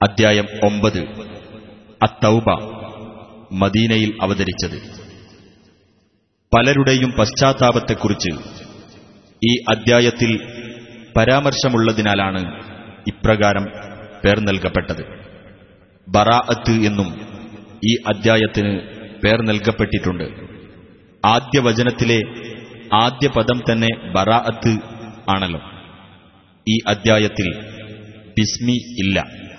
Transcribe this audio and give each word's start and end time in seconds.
അദ്ധ്യായം 0.00 0.46
ഒമ്പത്. 0.62 0.98
അത്തൗബ 2.02 2.44
മദീനയിൽ 3.52 4.18
അവതരിച്ചത്. 4.22 4.76
പലരുടെയും 6.52 7.10
പശ്ചാത്താപത്തെക്കുറിച്ച് 7.10 8.30
ഈ 9.42 9.56
അദ്ധ്യായത്തിൽ 9.68 10.40
പരാമർശമുള്ളതിനാലാണ് 11.16 12.40
ഇപ്രകാരം 13.08 13.64
പേർ 14.24 14.40
നൽകപ്പെട്ടത്. 14.40 15.02
ബറാഅത്ത് 16.08 16.70
എന്നും 16.70 17.10
ഈ 17.84 17.94
അദ്ധ്യായത്തിന് 18.06 18.72
പേർ 19.24 19.42
നൽകപ്പെട്ടിട്ടുണ്ട്. 19.42 20.24
ആദ്യ 21.26 21.60
വചനത്തിലെ 21.60 22.20
ആദ്യ 22.94 23.28
പദം 23.28 23.62
തന്നെ 23.72 24.12
ബറാഅത്ത് 24.12 24.78
ആണല്ലോ. 25.30 25.60
ഈ 26.68 26.78
അദ്ധ്യായത്തിൽ 26.86 27.48
ബിസ്മി 28.38 28.78
ഇല്ല. 29.04 29.49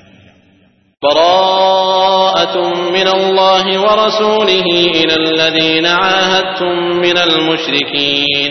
براءة 1.03 2.57
من 2.91 3.09
الله 3.09 3.67
ورسوله 3.81 4.67
إلى 4.95 5.15
الذين 5.25 5.87
عاهدتم 5.99 6.75
من 7.05 7.17
المشركين 7.21 8.51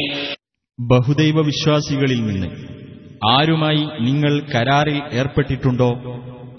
ബഹുദൈവ 0.80 1.38
വിശ്വാസികളിൽ 1.42 2.20
നിന്ന് 2.22 2.48
ആരുമായി 3.30 3.84
നിങ്ങൾ 4.08 4.34
കരാറിൽ 4.54 4.98
ഏർപ്പെട്ടിട്ടുണ്ടോ 5.20 5.90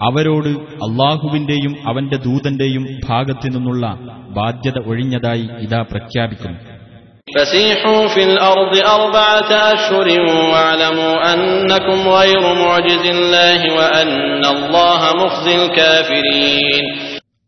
അവരോട് 0.07 0.49
അള്ളാഹുവിന്റെയും 0.87 1.73
അവന്റെ 1.89 2.17
ദൂതന്റെയും 2.25 2.83
ഭാഗത്തു 3.07 3.47
നിന്നുള്ള 3.47 3.85
ബാധ്യത 4.37 4.77
ഒഴിഞ്ഞതായി 4.91 5.45
ഇതാ 5.65 5.81
പ്രഖ്യാപിക്കുന്നു 5.91 6.59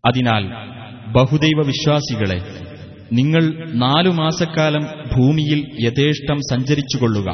അതിനാൽ 0.04 0.44
ബഹുദൈവ 1.12 1.62
വിശ്വാസികളെ 1.66 2.38
നിങ്ങൾ 3.12 3.68
നാലു 3.74 4.10
മാസക്കാലം 4.10 4.84
ഭൂമിയിൽ 5.16 5.66
യഥേഷ്ടം 5.80 6.40
സഞ്ചരിച്ചുകൊള്ളുക. 6.50 7.28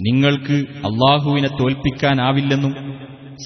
നിങ്ങൾക്ക് 0.00 0.54
അള്ളാഹുവിനെ 0.86 1.48
തോൽപ്പിക്കാനാവില്ലെന്നും 1.48 2.72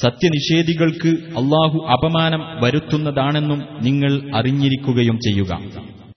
സത്യനിഷേധികൾക്ക് 0.03 1.09
അള്ളാഹു 1.09 1.87
അപമാനം 1.93 2.65
വരുത്തുന്നതാണെന്നും 2.65 3.69
നിങ്ങൾ 3.83 4.37
അറിഞ്ഞിരിക്കുകയും 4.37 5.19
ചെയ്യുക. 5.19 5.61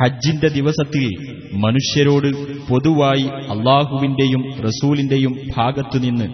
ഹജ്ജിന്റെ 0.00 0.48
ദിവസത്തിൽ 0.48 1.04
മനുഷ്യരോട് 1.52 2.56
പൊതുവായി 2.68 3.22
അള്ളാഹുവിന്റെയും 3.22 4.62
റസൂലിന്റെയും 4.62 5.36
ഭാഗത്തുനിന്ന് 5.56 6.24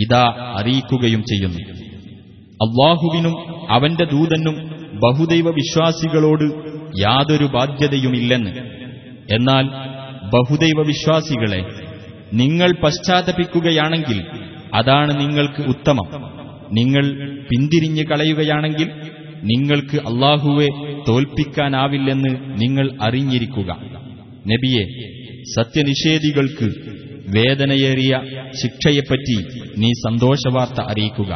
ഇതാ 0.00 0.54
അറിയിക്കുകയും 0.56 1.20
ചെയ്യുന്നു. 1.20 1.58
അള്ളാഹുവിനും 2.64 3.34
അവന്റെ 3.70 4.04
ദൂതനും 4.04 4.56
ബഹുദൈവ 5.00 5.50
വിശ്വാസികളോട് 5.50 6.44
യാതൊരു 7.00 7.44
ബാധ്യതയുമില്ലെന്ന്. 7.44 8.50
എന്നാൽ 9.34 9.64
ബഹുദൈവ 10.30 10.84
വിശ്വാസികളെ 10.86 11.64
നിങ്ങൾ 12.34 12.72
പശ്ചാത്തപിക്കുകയാണെങ്കിൽ 12.82 14.24
അതാണ് 14.74 15.20
നിങ്ങൾക്ക് 15.20 15.62
ഉത്തമം. 15.62 16.28
നിങ്ങൾ 16.72 17.02
പിന്തിരിഞ്ഞു 17.48 18.02
കളയുകയാണെങ്കിൽ 18.02 18.90
നിങ്ങൾക്ക് 19.43 19.97
അള്ളാഹുവെ 20.09 20.67
തോൽപ്പിക്കാനാവില്ലെന്ന് 21.07 22.31
നിങ്ങൾ 22.55 22.85
അറിഞ്ഞിരിക്കുക 22.99 23.69
നബിയെ 24.45 24.83
സത്യനിഷേധികൾക്ക് 25.57 26.67
വേദനയേറിയ 27.35 28.13
ശിക്ഷയെപ്പറ്റി 28.61 29.37
നീ 29.77 29.91
സന്തോഷവാർത്ത 30.07 30.79
അറിയിക്കുക 30.93 31.33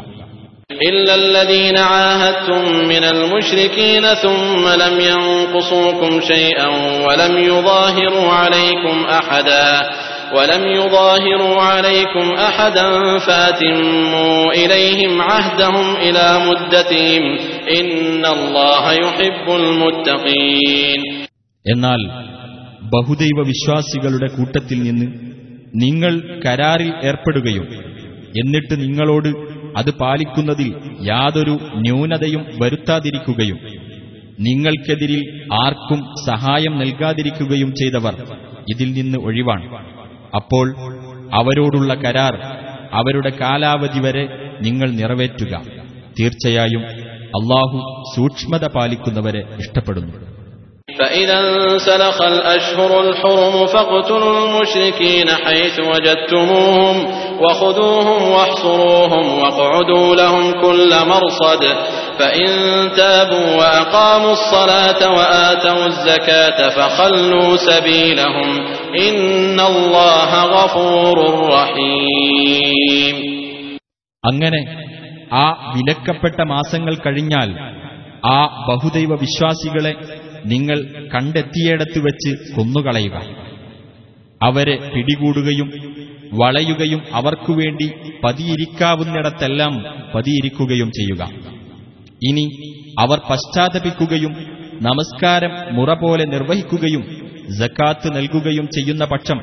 إلا 0.87 1.15
الذين 1.17 1.77
عاهدتم 1.91 2.61
من 2.87 3.03
المشركين 3.05 4.03
ثم 4.15 4.63
لم 4.83 4.95
ينقصوكم 5.01 6.11
شيئا 6.23 6.67
ولم 7.05 7.33
يظاهروا 7.49 8.27
عليكم 8.33 8.95
أحدا 9.11 9.67
ولم 10.31 10.63
يظاهروا 10.69 11.61
عليكم 11.63 12.25
أحدا 12.39 12.87
فاتموا 13.19 14.53
إليهم 14.53 15.21
عهدهم 15.23 15.85
إلى 15.97 16.25
مدتهم 16.41 17.23
إن 17.71 17.91
الله 18.27 18.83
يحب 19.01 19.45
المتقين 19.57 21.01
എന്നാൽ 21.65 22.01
ബഹുദൈവ 22.91 23.37
വിശ്വാസികളുടെ 23.49 24.27
കൂട്ടത്തിൽ 24.35 24.77
നിന്ന് 24.83 25.07
നിങ്ങൾ 25.77 26.13
കരാറിൽ 26.43 26.91
ഏർപ്പെടുകയും 27.03 27.65
എന്നിട്ട് 28.37 28.75
നിങ്ങളോട് 28.83 29.29
അത് 29.77 29.91
പാലിക്കുന്നതിൽ 29.99 30.69
യാതൊരു 31.09 31.55
ന്യൂനതയും 31.83 32.43
വരുത്താതിരിക്കുകയും 32.61 33.57
നിങ്ങൾക്കെതിരിൽ 34.47 35.21
ആർക്കും 35.59 35.99
സഹായം 36.25 36.73
നൽകാതിരിക്കുകയും 36.81 37.69
ചെയ്തവർ 37.79 38.15
ഇതിൽ 38.73 38.89
നിന്ന് 38.97 39.19
ഒഴിവാണ് 39.27 39.67
അപ്പോൾ 40.34 40.74
അവരോടുള്ള 41.32 41.94
കരാർ 41.94 42.34
അവരുടെ 42.92 43.30
കാലാവധി 43.40 44.00
വരെ 44.00 44.24
നിങ്ങൾ 44.60 44.90
നിറവേറ്റുക. 44.90 45.62
തീർച്ചയായും 46.20 46.82
അള്ളാഹു 47.38 47.78
സൂക്ഷ്മത 48.16 48.66
പാലിക്കുന്നവരെ 48.66 49.42
ഇഷ്ടപ്പെടുന്നു. 49.58 50.31
فإذا 50.99 51.39
انسلخ 51.39 52.21
الأشهر 52.23 53.01
الحرم 53.01 53.65
فاقتلوا 53.67 54.33
المشركين 54.39 55.27
حيث 55.45 55.79
وجدتموهم 55.81 56.95
وخذوهم 57.41 58.31
واحصروهم 58.31 59.39
واقعدوا 59.39 60.15
لهم 60.15 60.61
كل 60.61 60.91
مرصد 61.07 61.63
فإن 62.19 62.49
تابوا 62.95 63.55
وأقاموا 63.55 64.31
الصلاة 64.31 65.01
وآتوا 65.13 65.85
الزكاة 65.85 66.69
فخلوا 66.69 67.55
سبيلهم 67.69 68.49
إن 69.07 69.59
الله 69.61 70.31
غفور 70.45 71.17
رحيم 71.49 73.15
അങ്ങനെ 74.23 74.61
ആ 75.33 75.45
വിലക്കപ്പെട്ട 75.75 76.39
മാസങ്ങൾ 76.41 76.93
കഴിഞ്ഞാൽ 76.95 77.49
ആ 78.25 78.39
ബഹുദൈവ 78.69 79.13
വിശ്വാസികളെ 79.15 79.93
നിങ്ങൾ 80.44 81.08
കണ്ടെത്തിയിടത്ത് 81.14 81.98
വെച്ച് 81.98 82.54
കൊന്നുകളയുക. 82.54 83.36
അവരെ 84.42 84.90
പിടികൂടുകയും 84.94 85.72
വളയുകയും 86.32 87.02
അവർക്കുവേണ്ടി 87.12 87.90
പതിയിരിക്കാവുന്നിടത്തെല്ലാം 88.24 89.84
പതിയിരിക്കുകയും 90.14 90.90
ചെയ്യുക. 90.90 91.30
ഇനി 92.24 92.72
അവർ 92.98 93.20
പശ്ചാത്തപിക്കുകയും 93.30 94.32
നമസ്കാരം 94.82 95.74
മുറ 95.74 95.92
പോലെ 95.92 96.24
നിർവഹിക്കുകയും 96.24 97.22
ജക്കാത്ത് 97.60 98.16
നൽകുകയും 98.16 98.66
ചെയ്യുന്ന 98.66 99.04
പക്ഷം 99.04 99.40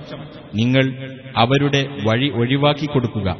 നിങ്ങൾ 0.56 1.10
അവരുടെ 1.38 1.88
വഴി 2.04 2.30
ഒഴിവാക്കി 2.30 2.86
കൊടുക്കുക. 2.86 3.38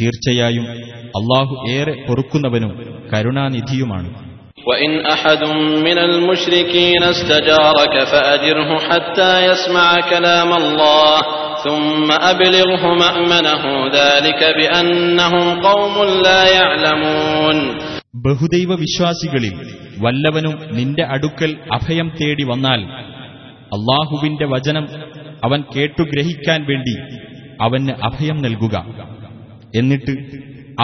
തീർച്ചയായും 0.00 0.66
അള്ളാഹു 1.06 1.68
ഏറെ 1.70 2.04
പൊറുക്കുന്നവനും 2.08 3.02
കരുണാനിധിയുമാണ്. 3.14 4.31
وإن 4.67 5.05
أحد 5.07 5.41
من 5.79 5.97
المشركين 5.99 7.03
استجارك 7.05 7.95
فأجره 8.03 8.69
حتى 8.79 9.31
يسمع 9.45 9.87
كلام 10.09 10.53
الله 10.53 11.15
ثم 11.65 12.07
أبلغه 12.23 12.83
مأمنه 12.95 13.63
ذلك 13.91 14.41
بأنهم 14.57 15.45
قوم 15.61 15.95
لا 16.21 16.41
يعلمون 16.53 17.57
ബഹുദൈവ 18.23 18.69
വിശ്വാസികളിൽ 18.79 19.53
വല്ലവനും 19.99 20.53
നിന്റെ 20.77 21.03
അടുക്കൽ 21.15 21.51
അഭയം 21.75 22.07
തേടി 22.17 22.43
വന്നാൽ 22.43 22.81
അള്ളാഹുവിന്റെ 23.71 24.45
വചനം 24.53 24.85
അവൻ 25.43 25.59
കേട്ടുഗ്രഹിക്കാൻ 25.73 26.59
വേണ്ടി 26.69 26.95
അവന് 27.65 27.93
അഭയം 28.07 28.37
നൽകുക 28.45 28.75
എന്നിട്ട് 29.77 30.13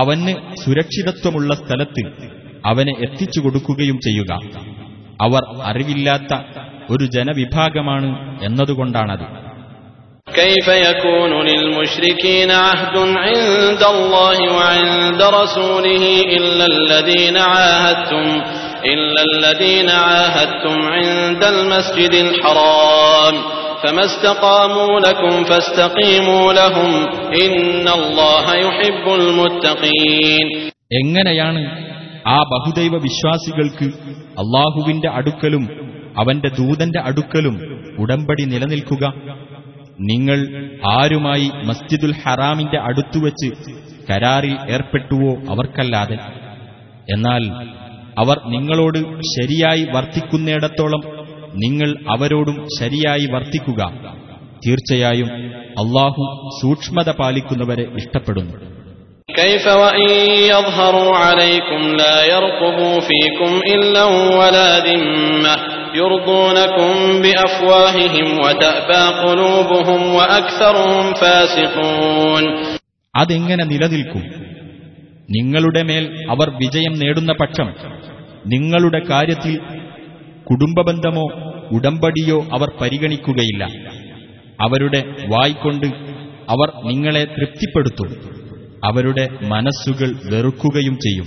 അവന് 0.01 0.33
സുരക്ഷിതത്വമുള്ള 0.61 1.53
സ്ഥലത്ത് 1.61 2.03
അവനെ 2.67 2.93
എത്തിച്ചു 2.99 3.39
കൊടുക്കുകയും 3.39 3.97
ചെയ്യുക 3.99 4.31
അവർ 5.21 5.43
അറിവില്ലാത്ത 5.63 6.33
ഒരു 6.89 7.05
ജനവിഭാഗമാണ് 7.15 8.09
എന്നതുകൊണ്ടാണത് 8.45 9.27
كيف 10.27 10.67
يكون 10.87 11.31
للمشركين 11.49 12.51
عهد 12.65 12.95
عند 13.17 13.83
الله 13.95 14.37
وعند 14.57 15.21
رسوله 15.41 16.03
إلا 16.37 16.65
الذين 16.65 17.37
عاهدتم 17.53 18.25
إلا 18.85 19.21
الذين 19.31 19.89
عاهدتم 20.05 20.77
عند 20.87 21.43
المسجد 21.45 22.13
الحرام 22.25 23.35
فما 23.83 24.03
استقاموا 24.05 24.99
لكم 24.99 25.43
فاستقيموا 25.43 26.53
لهم 26.53 26.91
إن 27.43 27.87
الله 27.89 28.45
يحب 28.65 29.05
المتقين 29.19 30.47
എങ്ങനെയാണ് 30.91 31.61
ആ 32.26 32.42
ബഹുദൈവ 32.42 32.96
വിശ്വാസികൾക്ക് 32.96 33.84
അള്ളാഹുവിന്റെ 34.14 35.08
അടുക്കലും 35.08 35.68
അവന്റെ 36.18 36.48
ദൂതന്റെ 36.48 37.00
അടുക്കലും 37.00 37.84
ഉടമ്പടി 37.98 38.44
നിലനിൽക്കുക. 38.44 39.12
നിങ്ങൾ 40.00 40.68
ആരുമായി 40.86 41.50
മസ്ജിദുൽ 41.64 42.14
ഹറാമിന്റെ 42.26 42.78
അടുത്തുവച്ച് 42.78 43.50
കരാറിൽ 44.10 44.56
ഏർപ്പെട്ടുവോ 44.70 45.52
അവർക്കല്ലാതെ. 45.52 46.18
എന്നാൽ 47.12 47.44
അവർ 48.18 48.40
നിങ്ങളോട് 48.46 48.98
ശരിയായി 49.22 49.86
വർത്തിക്കുന്നിടത്തോളം 49.94 51.00
നിങ്ങൾ 51.54 51.94
അവരോടും 52.08 52.66
ശരിയായി 52.80 53.26
വർത്തിക്കുക. 53.32 53.92
തീർച്ചയായും 54.66 55.28
അള്ളാഹു 55.54 56.50
സൂക്ഷ്മത 56.62 57.10
പാലിക്കുന്നവരെ 57.10 57.82
ഇഷ്ടപ്പെടുന്നു. 57.96 58.77
كيف 59.29 59.67
وإن 59.75 60.09
يظهروا 60.45 61.15
عليكم 61.17 61.81
لا 61.95 62.17
يرقبوا 62.25 62.99
فيكم 63.01 63.51
إلا 63.67 64.03
ولا 64.39 64.69
ذمة 64.81 65.55
يرضونكم 65.95 66.91
بأفواههم 67.21 68.27
وتأبى 68.39 69.03
قلوبهم 69.23 70.01
وأكثرهم 70.15 71.13
فاسقون 71.13 72.45
അതെങ്ങനെ 73.13 73.63
നിലനിൽക്കും 73.65 74.23
നിങ്ങളുടെ 75.29 75.81
മേൽ 75.89 76.05
അവർ 76.29 76.47
വിജയം 76.61 76.93
നേടുന്ന 77.01 77.31
പക്ഷം 77.41 77.67
നിങ്ങളുടെ 78.45 78.99
കാര്യത്തിൽ 79.11 79.53
കുടുംബബന്ധമോ 80.49 81.25
ഉടമ്പടിയോ 81.75 82.37
അവർ 82.55 82.69
പരിഗണിക്കുകയില്ല 82.79 83.63
അവരുടെ 84.59 85.01
വായ്കൊണ്ട് 85.33 85.87
അവർ 86.49 86.69
നിങ്ങളെ 86.89 87.23
തൃപ്തിപ്പെടുത്തും 87.35 88.09
അവരുടെ 88.84 89.28
മനസ്സുകൾ 89.42 90.14
വെറുക്കുകയും 90.24 90.96
ചെയ്യും. 90.96 91.26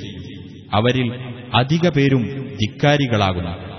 അവരിൽ 0.74 1.14
അധിക 1.56 1.90
പേരും 1.90 2.22
ധിക്കാരികളാകുന്നു. 2.62 3.72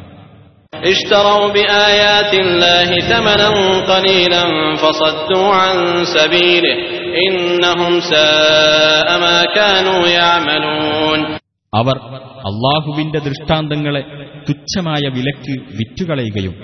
അവർ 11.74 11.96
അള്ളാഹുവിന്റെ 12.44 13.18
ദൃഷ്ടാന്തങ്ങളെ 13.18 14.00
തുച്ഛമായ 14.48 15.08
വിലക്ക് 15.08 15.60
വിറ്റുകളയുകയും 15.60 16.54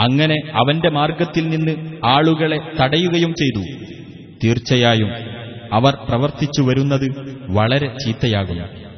അങ്ങനെ 0.00 0.34
അവന്റെ 0.34 0.90
മാർഗത്തിൽ 0.90 1.48
നിന്ന് 1.48 1.76
ആളുകളെ 2.04 2.60
തടയുകയും 2.80 3.34
ചെയ്തു. 3.34 3.60
തീർച്ചയായും 4.44 5.39
അവർ 5.72 5.94
പ്രവർത്തിച്ചു 6.08 6.62
വരുന്നത് 6.62 7.36
വളരെ 7.48 7.94
ചീത്തയാകുന്നു 8.06 8.90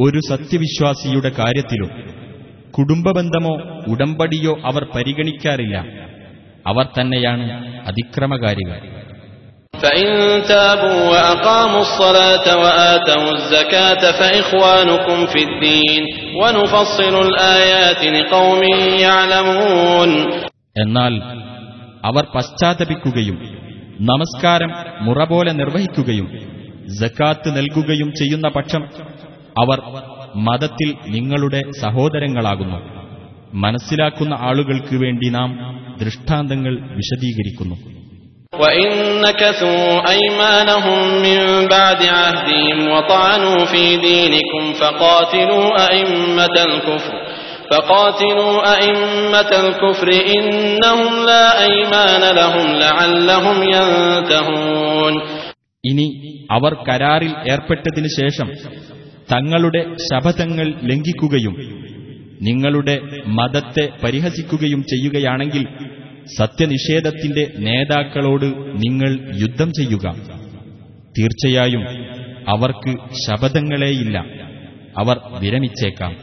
ഒരു 0.00 0.20
സത്യവിശ്വാസിയുടെ 0.28 1.30
കാര്യത്തിലും 1.38 1.90
കുടുംബബന്ധമോ 2.78 3.58
ഉടമ്പടിയോ 3.88 4.58
അവർ 4.64 4.86
പരിഗണിക്കാറില്ല. 4.94 5.84
അവർ 6.66 6.88
തന്നെയാണ് 7.00 7.76
അതിക്രമകാരികൾ. 7.86 8.97
فإن 9.77 10.07
تابوا 10.43 11.09
وأقاموا 11.11 11.81
الصلاة 11.81 12.45
وآتوا 12.57 13.31
الزكاة 13.31 14.03
فإخوانكم 14.11 15.25
في 15.25 15.41
الدين 15.43 16.01
ونفصل 16.41 17.15
الآيات 17.27 18.01
لقوم 18.17 18.61
يعلمون 18.99 20.09
എന്നാൽ 20.79 21.13
അവർ 22.03 22.23
പശ്ചാത്തപിക്കുകയും 22.35 23.37
നമസ്കാരം 24.01 24.71
മുറ 24.99 25.19
പോലെ 25.23 25.51
നിർവഹിക്കുകയും 25.51 26.27
ജക്കാത്ത് 27.01 27.49
നൽകുകയും 27.57 28.09
ചെയ്യുന്ന 28.11 28.47
പക്ഷം 28.49 28.83
അവർ 29.57 29.79
മതത്തിൽ 30.47 30.89
നിങ്ങളുടെ 31.07 31.61
സഹോദരങ്ങളാകുന്നു 31.81 32.79
മനസ്സിലാക്കുന്ന 33.55 34.33
ആളുകൾക്ക് 34.41 34.95
വേണ്ടി 34.95 35.29
നാം 35.29 35.49
ദൃഷ്ടാന്തങ്ങൾ 35.97 36.73
വിശദീകരിക്കുന്നു 36.99 37.75
وإن 38.53 38.89
نكثوا 39.21 39.85
أيمانهم 40.09 40.97
من 41.21 41.39
بعد 41.67 42.01
عهدهم 42.07 42.87
وطعنوا 42.87 43.65
في 43.65 43.83
دينكم 43.99 44.73
فقاتلوا 44.73 45.65
أئمة 45.87 46.55
الكفر 46.63 47.13
فقاتلوا 47.71 48.53
أئمة 48.75 49.51
الكفر 49.59 50.07
إنهم 50.37 51.25
لا 51.25 51.45
أيمان 51.63 52.23
لهم 52.35 52.67
لعلهم 52.77 53.57
ينتهون 53.73 55.13
ഇനി 55.83 56.05
അവർ 56.49 56.73
കരാറിൽ 56.87 57.31
ഏർപ്പെട്ടതിനു 57.53 58.09
ശേഷം 58.19 58.47
തങ്ങളുടെ 59.29 59.81
ശപഥങ്ങൾ 60.05 60.67
ലംഘിക്കുകയും 60.89 61.55
നിങ്ങളുടെ 62.47 62.95
മതത്തെ 63.37 63.85
പരിഹസിക്കുകയും 64.03 64.81
ചെയ്യുകയാണെങ്കിൽ 64.91 65.63
സത്യനിഷേധത്തിന്റെ 66.37 67.43
നേതാക്കളോട് 67.59 68.47
നിങ്ങൾ 68.83 69.11
യുദ്ധം 69.37 69.69
ചെയ്യുക 69.71 70.05
തീർച്ചയായും 71.17 71.83
അവർക്ക് 72.47 72.91
ശപഥങ്ങളേയില്ല 73.25 74.17
അവർ 74.95 75.17
വിരമിച്ചേക്കാം 75.41 76.13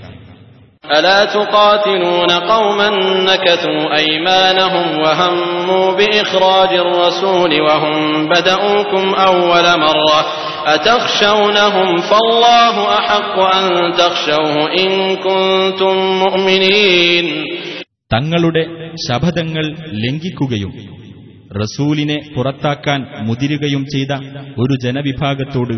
ألا 0.91 1.25
تقاتلون 1.27 2.31
قوما 2.49 2.89
نكثوا 3.25 3.97
أيمانهم 3.97 4.99
وهموا 4.99 5.93
بإخراج 5.93 6.73
الرسول 6.77 7.61
وهم 7.61 7.97
بدؤوكم 8.29 9.05
أول 9.17 9.67
مرة 9.79 10.21
أتخشونهم 10.67 12.01
فالله 12.01 12.75
أحق 12.95 13.37
أن 13.57 13.67
تخشوه 13.95 14.55
إن 14.75 14.91
كنتم 15.19 15.95
مؤمنين 16.19 17.27
തങ്ങളുടെ 18.14 18.92
ശപഥങ്ങൾ 19.10 19.76
ലംഘിക്കുകയും 19.94 20.74
റസൂലിനെ 21.62 22.18
പുറത്താക്കാൻ 22.36 23.06
മുതിരുകയും 23.22 23.86
ചെയ്ത 23.86 24.12
ഒരു 24.58 24.78
ജനവിഭാഗത്തോട് 24.84 25.74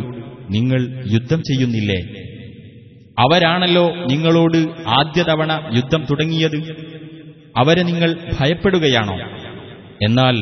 നിങ്ങൾ 0.53 1.03
യുദ്ധം 1.13 1.39
ചെയ്യുന്നില്ലേ? 1.39 1.99
അവരാണല്ലോ 3.19 3.95
നിങ്ങളോട് 4.05 4.57
ആദ്യ 4.87 5.23
തവണ 5.23 5.71
യുദ്ധം 5.75 6.05
തുടങ്ങിയത്. 6.09 6.57
അവരെ 7.57 7.83
നിങ്ങൾ 7.83 8.15
ഭയപ്പെടുകയാണോ? 8.39 9.17
എന്നാൽ 10.03 10.35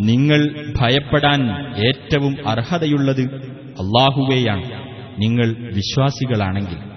നിങ്ങൾ 0.00 0.72
ഭയപ്പെടാൻ 0.80 1.40
ഏറ്റവും 1.86 2.48
അർഹതയുള്ളത് 2.48 3.22
അള്ളാഹുവേയാണ്. 3.80 4.72
നിങ്ങൾ 5.20 5.72
വിശ്വാസികളാണെങ്കിൽ. 5.74 6.89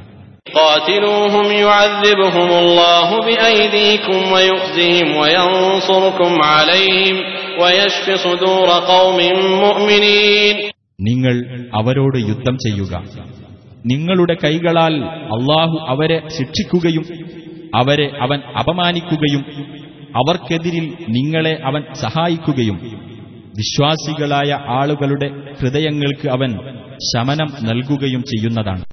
قاتلوهم 0.54 1.46
يعذبهم 1.58 2.50
الله 2.54 3.08
بأيديكم 3.22 4.18
ويخزهم 4.32 5.08
وينصركم 5.16 6.32
عليهم 6.44 7.16
ويشف 7.58 8.06
صدور 8.18 8.68
قوم 8.86 9.18
مؤمنين 9.64 10.56
നിങ്ങൾ 11.00 11.34
അവരോട് 11.72 12.16
യുദ്ധം 12.22 12.54
ചെയ്യുക 12.64 12.92
നിങ്ങളുടെ 13.84 14.34
കൈകളാൽ 14.44 14.94
അള്ളാഹു 15.36 15.76
അവരെ 15.92 16.18
ശിക്ഷിക്കുകയും 16.36 17.04
അവരെ 17.74 18.06
അവൻ 18.24 18.38
അപമാനിക്കുകയും 18.60 19.42
അവർക്കെതിരിൽ 20.14 20.86
നിങ്ങളെ 21.16 21.54
അവൻ 21.68 21.82
സഹായിക്കുകയും 22.02 22.76
വിശ്വാസികളായ 23.60 24.50
ആളുകളുടെ 24.78 25.28
ഹൃദയങ്ങൾക്ക് 25.60 26.28
അവൻ 26.36 26.50
ശമനം 27.08 27.50
നൽകുകയും 27.68 28.22
ചെയ്യുന്നതാണ് 28.30 28.84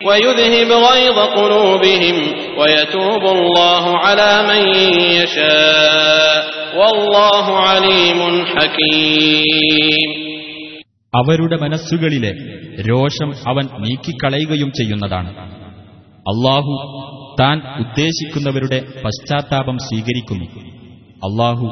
ويذهب 0.00 0.70
غيظ 0.88 1.18
قلوبهم 1.38 2.16
ويتوب 2.58 3.24
الله 3.28 3.84
على 3.96 4.30
من 4.42 4.62
يشاء 5.12 6.38
والله 6.76 7.46
عليم 7.68 8.20
حكيم 8.46 10.08
അവരുടെ 11.14 11.56
മനസ്സുകളിലെ 11.64 12.32
രോഷം 12.90 13.30
അവൻ 13.50 13.64
നീക്കിക്കളയുകയും 13.84 14.70
ചെയ്യുന്നതാണ് 14.70 15.30
അള്ളാഹു 16.26 16.74
താൻ 17.40 17.56
ഉദ്ദേശിക്കുന്നവരുടെ 17.84 18.78
പശ്ചാത്താപം 19.02 19.76
സ്വീകരിക്കുന്നു 19.86 20.46
അള്ളാഹു 21.28 21.66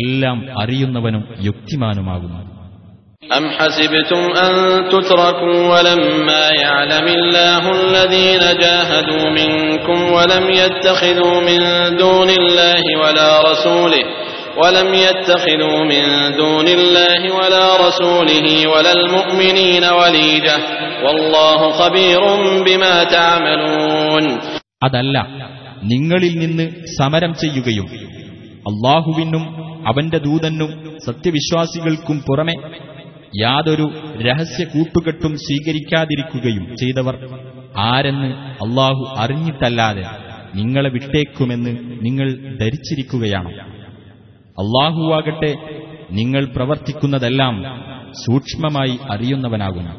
എല്ലാം 0.00 0.38
അറിയുന്നവനും 0.62 1.22
യുക്തിമാനുമാകുന്നു 1.40 2.40
أم 3.36 3.50
حسبتم 3.50 4.22
أن 4.36 4.52
تتركوا 4.88 5.58
ولما 5.72 6.44
يعلم 6.56 7.06
الله 7.08 7.62
الذين 7.80 8.42
جاهدوا 8.58 9.30
منكم 9.30 9.98
ولم 10.12 10.44
يتخذوا 10.52 11.36
من 11.40 11.60
دون 11.96 12.30
الله 12.30 12.82
ولا 13.02 13.30
رسوله 13.50 14.04
ولم 14.56 14.94
يتخذوا 14.96 15.78
من 15.84 16.02
دون 16.36 16.68
الله 16.68 17.20
ولا 17.34 17.66
رسوله 17.86 18.46
ولا 18.68 18.92
المؤمنين 18.92 19.84
وليجة 19.98 20.56
والله 21.04 21.60
خبير 21.72 22.20
بما 22.66 22.94
تعملون 23.06 24.24
അതല്ല 24.84 25.16
നിങ്ങളിൽ 25.92 26.34
നിന്ന് 26.38 26.64
സമരം 26.98 27.32
ചെയ്യുകയും 27.34 27.86
അള്ളാഹുവിനും 28.70 29.44
അവന്റെ 29.86 30.18
ദൂതനും 30.18 30.70
സത്യവിശ്വാസികൾക്കും 31.06 32.18
പുറമെ 32.26 32.54
യാതൊരു 33.40 33.86
രഹസ്യ 34.26 34.64
കൂട്ടുകെട്ടും 34.72 35.34
സ്വീകരിക്കാതിരിക്കുകയും 35.44 36.64
ചെയ്തവർ 36.80 37.16
ആരെന്ന് 37.84 38.30
അള്ളാഹു 38.64 39.04
അറിഞ്ഞിട്ടല്ലാതെ 39.22 40.04
നിങ്ങളെ 40.54 40.90
വിട്ടേക്കുമെന്ന് 40.96 41.72
നിങ്ങൾ 42.06 42.28
ധരിച്ചിരിക്കുകയാണോ 42.60 43.52
അള്ളാഹുവാകട്ടെ 44.58 45.52
നിങ്ങൾ 46.12 46.44
പ്രവർത്തിക്കുന്നതെല്ലാം 46.56 47.56
സൂക്ഷ്മമായി 48.24 48.96
അറിയുന്നവനാകുന്നു 49.14 49.94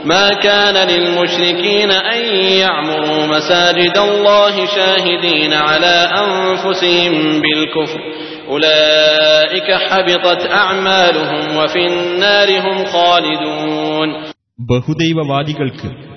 ما 0.00 0.26
كان 0.40 0.76
للمشركين 0.86 1.90
أن 2.08 2.20
يعمروا 2.56 3.22
مساجد 3.28 3.96
الله 4.00 4.54
شاهدين 4.68 5.52
على 5.68 5.94
أنفسهم 6.24 7.12
بالكفر 7.42 8.00
ബഹുദൈവവാദികൾക്ക് 14.59 16.13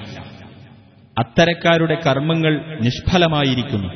അത്തരക്കാരുടെ 1.19 1.99
കർമ്മങ്ങൾ 2.07 2.79
നിഷ്ഫലമായിരിക്കുന്നു. 2.83 3.89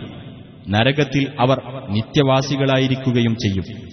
നരകത്തിൽ 0.69 1.33
അവർ 1.41 1.61
നിത്യവാസികളായിരിക്കുകയും 1.89 3.35
ചെയ്യും. 3.35 3.88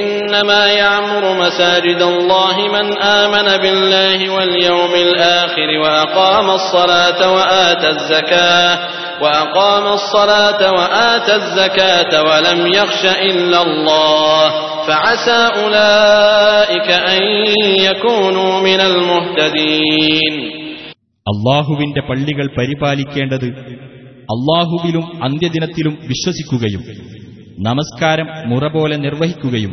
إنما 0.00 0.66
يعمر 0.66 1.24
مساجد 1.38 2.02
الله 2.02 2.56
من 2.68 2.86
آمن 2.98 3.56
بالله 3.56 4.30
واليوم 4.30 4.94
الآخر 4.96 5.78
وأقام 5.82 6.50
الصلاة 6.50 7.32
وآتى 7.32 7.88
الزكاة 7.90 8.78
وأقام 9.22 9.86
الصلاة 9.92 10.72
وآتى 10.72 11.34
الزكاة 11.34 12.12
ولم 12.22 12.66
يخش 12.68 13.04
إلا 13.04 13.62
الله 13.62 14.50
فعسى 14.86 15.40
أولئك 15.56 16.88
أن 17.14 17.22
يكونوا 17.80 18.60
من 18.60 18.80
المهتدين 18.80 20.34
അള്ളാഹുവിന്റെ 21.26 22.00
പള്ളികൾ 22.08 22.46
പരിപാലിക്കേണ്ടത് 22.56 23.48
അള്ളാഹുവിലും 24.34 25.04
അന്ത്യദിനത്തിലും 25.26 25.94
വിശ്വസിക്കുകയും 26.10 26.82
നമസ്കാരം 27.59 28.27
മുറ 28.45 28.67
പോലെ 28.67 28.95
നിർവഹിക്കുകയും 28.95 29.71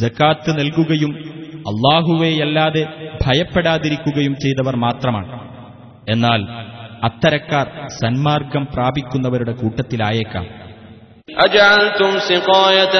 ജക്കാത്ത് 0.00 0.58
നൽകുകയും 0.58 1.12
അള്ളാഹുവേയല്ലാതെ 1.70 2.84
ഭയപ്പെടാതിരിക്കുകയും 3.24 4.34
ചെയ്തവർ 4.34 4.76
മാത്രമാണ്. 4.76 5.40
എന്നാൽ 6.08 6.40
അത്തരക്കാർ 7.04 7.66
സന്മാർഗം 7.88 8.66
പ്രാപിക്കുന്നവരുടെ 8.74 9.52
കൂട്ടത്തിലായേക്കാം. 9.52 10.46
أجعلتم 11.29 12.19
سقاية 12.21 12.93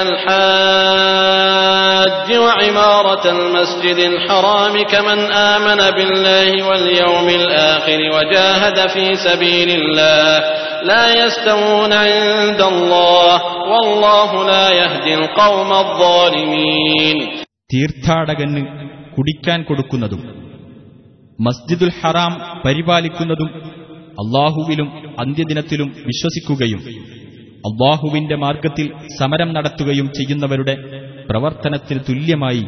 الحاج 0.99 2.29
وعمارة 2.37 3.25
المسجد 3.27 3.97
الحرام 4.01 4.83
كمن 4.83 5.19
آمن 5.31 5.91
بالله 5.91 6.63
واليوم 6.63 7.27
الآخر 7.31 7.99
وجاهد 8.15 8.87
في 8.89 9.15
سبيل 9.17 9.69
الله 9.71 10.31
لا 10.83 11.05
يستوون 11.15 11.93
عند 12.05 12.61
الله 12.63 13.33
والله 13.65 14.29
لا 14.45 14.65
يهدي 14.71 15.13
القوم 15.15 15.69
الظالمين 15.75 17.17
തീർത്ഥാടകന് 17.69 18.61
കുടിക്കാൻ 19.15 19.59
കൊടുക്കുന്നതും 19.63 20.21
മസ്ജിദുൽ 21.39 21.91
ഹറാം 21.99 22.33
പരിപാലിക്കുന്നതും 22.63 23.49
അള്ളാഹുവിലും 24.17 24.87
അന്ത്യദിനത്തിലും 25.23 25.89
വിശ്വസിക്കുകയും 26.09 26.81
അള്ളാഹുവിന്റെ 27.63 28.35
മാർഗത്തിൽ 28.43 28.87
സമരം 29.19 29.49
നടത്തുകയും 29.55 30.07
ചെയ്യുന്നവരുടെ 30.17 30.75
പ്രവർത്തനത്തിന് 31.29 32.01
തുല്യമായി 32.07 32.63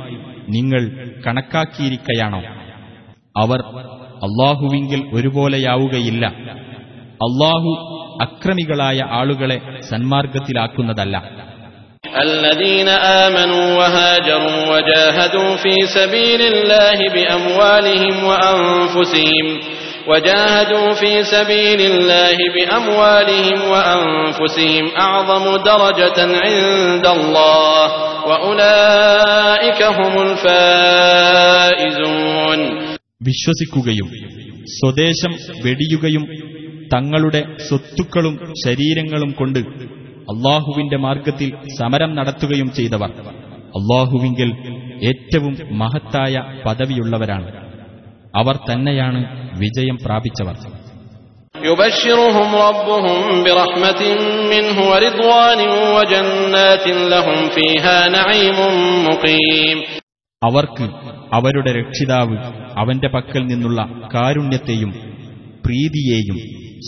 നിങ്ങൾ 0.56 0.84
കണക്കാക്കിയിരിക്കയാണോ 1.28 2.42
അവർ 3.36 3.60
അള്ളാഹുവിങ്കിൽ 4.28 5.02
ഒരുപോലെയാവുകയില്ല 5.18 6.26
അള്ളാഹു 7.26 7.72
അക്രമികളായ 8.26 9.00
ആളുകളെ 9.20 9.60
സന്മാർഗത്തിലാക്കുന്നതല്ല 9.92 11.16
الذين 12.26 12.90
آمنوا 13.24 13.68
وهاجروا 13.80 14.60
وجاهدوا 14.72 15.56
في 15.56 15.76
سبيل 15.90 16.42
الله 16.44 16.98
بأموالهم 17.10 18.16
وأنفسهم 18.24 19.46
وجاهدوا 20.08 20.94
في 20.94 21.12
سبيل 21.26 21.82
الله 21.84 22.38
بأموالهم 22.56 23.60
وأنفسهم 23.66 24.86
أعظم 24.98 25.46
درجة 25.64 26.20
عند 26.46 27.06
الله 27.10 27.84
وأولئك 28.30 29.82
هم 29.92 30.14
الفائزون 31.32 32.60
വിശ്വസിക്കുകയും 33.28 34.08
സ്വദേശം 34.72 35.32
വെടിയുകയും 35.64 36.24
തങ്ങളുടെ 36.94 37.42
സ്വത്തുക്കളും 37.68 38.36
ശരീരങ്ങളും 38.64 39.32
കൊണ്ട് 39.32 39.60
അള്ളാഹുവിന്റെ 40.28 40.98
മാർഗത്തിൽ 40.98 41.50
സമരം 41.80 42.12
നടത്തുകയും 42.16 42.70
ചെയ്തവർ 42.72 43.12
അള്ളാഹുവിങ്കിൽ 43.74 44.50
ഏറ്റവും 45.04 45.54
മഹത്തായ 45.78 46.34
പദവിയുള്ളവരാണ് 46.66 47.50
അവർ 48.37 48.57
തന്നെയാണ് 48.57 49.51
വിജയം 49.59 49.99
പ്രാപിച്ചവർ. 50.05 50.55
അവർക്ക് 60.45 60.91
അവരുടെ 61.33 61.73
രക്ഷിതാവ് 61.73 62.37
അവന്റെ 62.79 63.09
പക്കൽ 63.09 63.47
നിന്നുള്ള 63.47 63.89
കാരുണ്യത്തെയും 64.15 64.91
പ്രീതിയെയും 65.67 66.39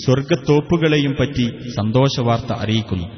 സ്വർഗത്തോപ്പുകളെയും 0.05 1.17
പറ്റി 1.21 1.51
സന്തോഷവാർത്ത 1.77 2.53
അറിയിക്കുന്നു. 2.53 3.09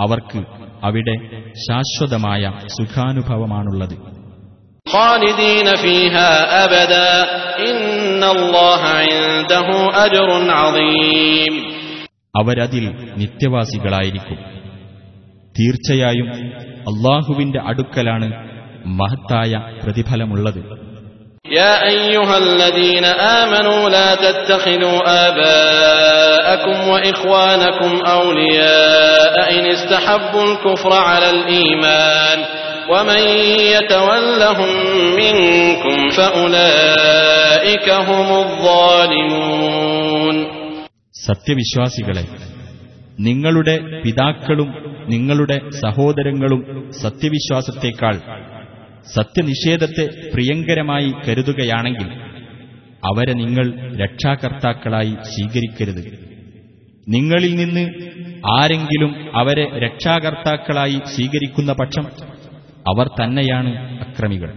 അവർക്ക് 0.00 0.44
അവിടെ 0.82 1.16
ശാശ്വതമായ 1.52 2.52
സുഖാനുഭവമാണുള്ളത്. 2.66 4.21
അവരതിൽ 12.35 12.85
നിത്യവാസികളായിരിക്കും 13.21 14.37
തീർച്ചയായും 15.55 16.27
അള്ളാഹുവിന്റെ 16.91 17.59
അടുക്കലാണ് 17.71 18.29
മഹത്തായ 18.99 19.51
പ്രതിഫലമുള്ളത് 19.83 20.61
يا 21.59 21.73
أيها 21.87 22.35
الذين 22.39 23.05
آمنوا 23.41 23.89
لا 23.89 24.09
تتخذوا 24.17 24.97
آباءكم 25.27 26.77
وإخوانكم 26.87 27.91
أولياء 28.07 29.35
إن 29.55 29.65
استحبوا 29.67 30.43
الكفر 30.43 30.91
على 31.09 31.29
الإيمان 31.29 32.37
ومن 32.89 33.21
يتولهم 33.75 34.71
منكم 35.17 35.97
فأولئك 36.11 37.87
هم 38.01 38.27
الظالمون 38.43 40.35
സത്യവിശ്വാസികളെ 41.27 42.23
നിങ്ങളുടെ 43.19 43.73
പിതാക്കളും 44.03 44.69
നിങ്ങളുടെ 45.07 45.57
സഹോദരങ്ങളും 45.83 46.61
സത്യവിശ്വാസത്തേക്കാൾ 47.01 48.15
സത്യനിഷേധത്തെ 49.15 50.05
പ്രിയങ്കരമായി 50.33 51.09
കരുതുകയാണെങ്കിൽ 51.25 52.09
അവരെ 53.03 53.33
നിങ്ങൾ 53.41 53.65
രക്ഷാകർത്താക്കളായി 54.03 55.13
സ്വീകരിക്കരുത് 55.31 56.01
നിങ്ങളിൽ 57.07 57.53
നിന്ന് 57.55 57.83
ആരെങ്കിലും 58.55 59.11
അവരെ 59.41 59.65
രക്ഷാകർത്താക്കളായി 59.85 60.97
സ്വീകരിക്കുന്ന 61.13 61.71
പക്ഷം 61.81 62.05
അവർ 62.87 63.09
തന്നെയാണ് 63.19 63.73
അക്രമികൾ 64.05 64.51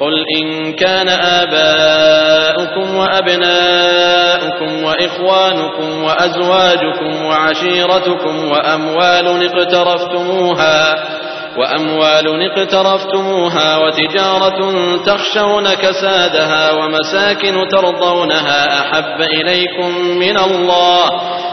قل 0.00 0.24
إن 0.38 0.72
كان 0.72 1.08
آباؤكم 1.42 2.86
وأبناؤكم 2.96 4.70
وإخوانكم 4.84 6.02
وأزواجكم 6.04 7.24
وعشيرتكم 7.24 8.34
وأموال 8.52 9.26
اقترفتموها 9.48 10.94
وأموال 11.58 12.26
اقترفتموها 12.50 13.78
وتجارة 13.78 14.60
تخشون 14.96 15.74
كسادها 15.74 16.72
ومساكن 16.72 17.68
ترضونها 17.68 18.80
أحب 18.80 19.20
إليكم 19.20 19.90
من 20.18 20.36
الله 20.38 21.04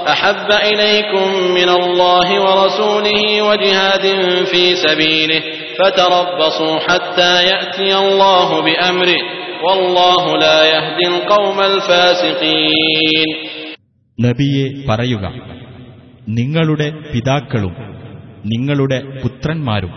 أحب 0.08 0.51
إليكم 0.51 1.27
من 1.53 1.69
الله 1.69 2.27
ورسوله 2.41 3.41
وجهاد 3.41 4.05
في 4.46 4.75
سبيله 4.75 5.41
فتربصوا 5.79 6.75
حتى 6.79 7.34
يأتي 7.46 7.89
الله 7.98 8.50
بأمره 8.62 9.22
والله 9.63 10.24
لا 10.38 10.60
يهدي 10.74 11.05
القوم 11.13 11.58
الفاسقين 11.72 13.29
നബിയെ 14.17 14.65
പറയുക 14.88 15.25
നിങ്ങളുടെ 16.38 16.88
പിതാക്കളും 17.12 17.74
നിങ്ങളുടെ 18.46 19.00
പുത്രന്മാരും 19.22 19.93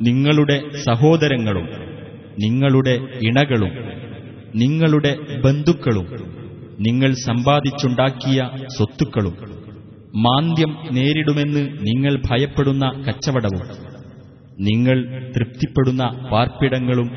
നിങ്ങളുടെ 0.00 0.56
സഹോദരങ്ങളും 0.86 1.66
നിങ്ങളുടെ 2.36 2.94
ഇണകളും 3.28 3.72
നിങ്ങളുടെ 4.54 5.12
ബന്ധുക്കളും 5.44 6.06
നിങ്ങൾ 6.78 7.10
സമ്പാദിച്ചുണ്ടാക്കിയ 7.24 8.38
സ്വത്തുക്കളും 8.76 9.34
മാന്ദ്യം 10.24 10.72
നേരിടുമെന്ന് 10.96 11.62
നിങ്ങൾ 11.88 12.14
ഭയപ്പെടുന്ന 12.28 12.84
കച്ചവടവും 13.06 13.62
നിങ്ങൾ 14.66 14.98
തൃപ്തിപ്പെടുന്ന 15.34 16.02
പാർപ്പിടങ്ങളും 16.32 17.08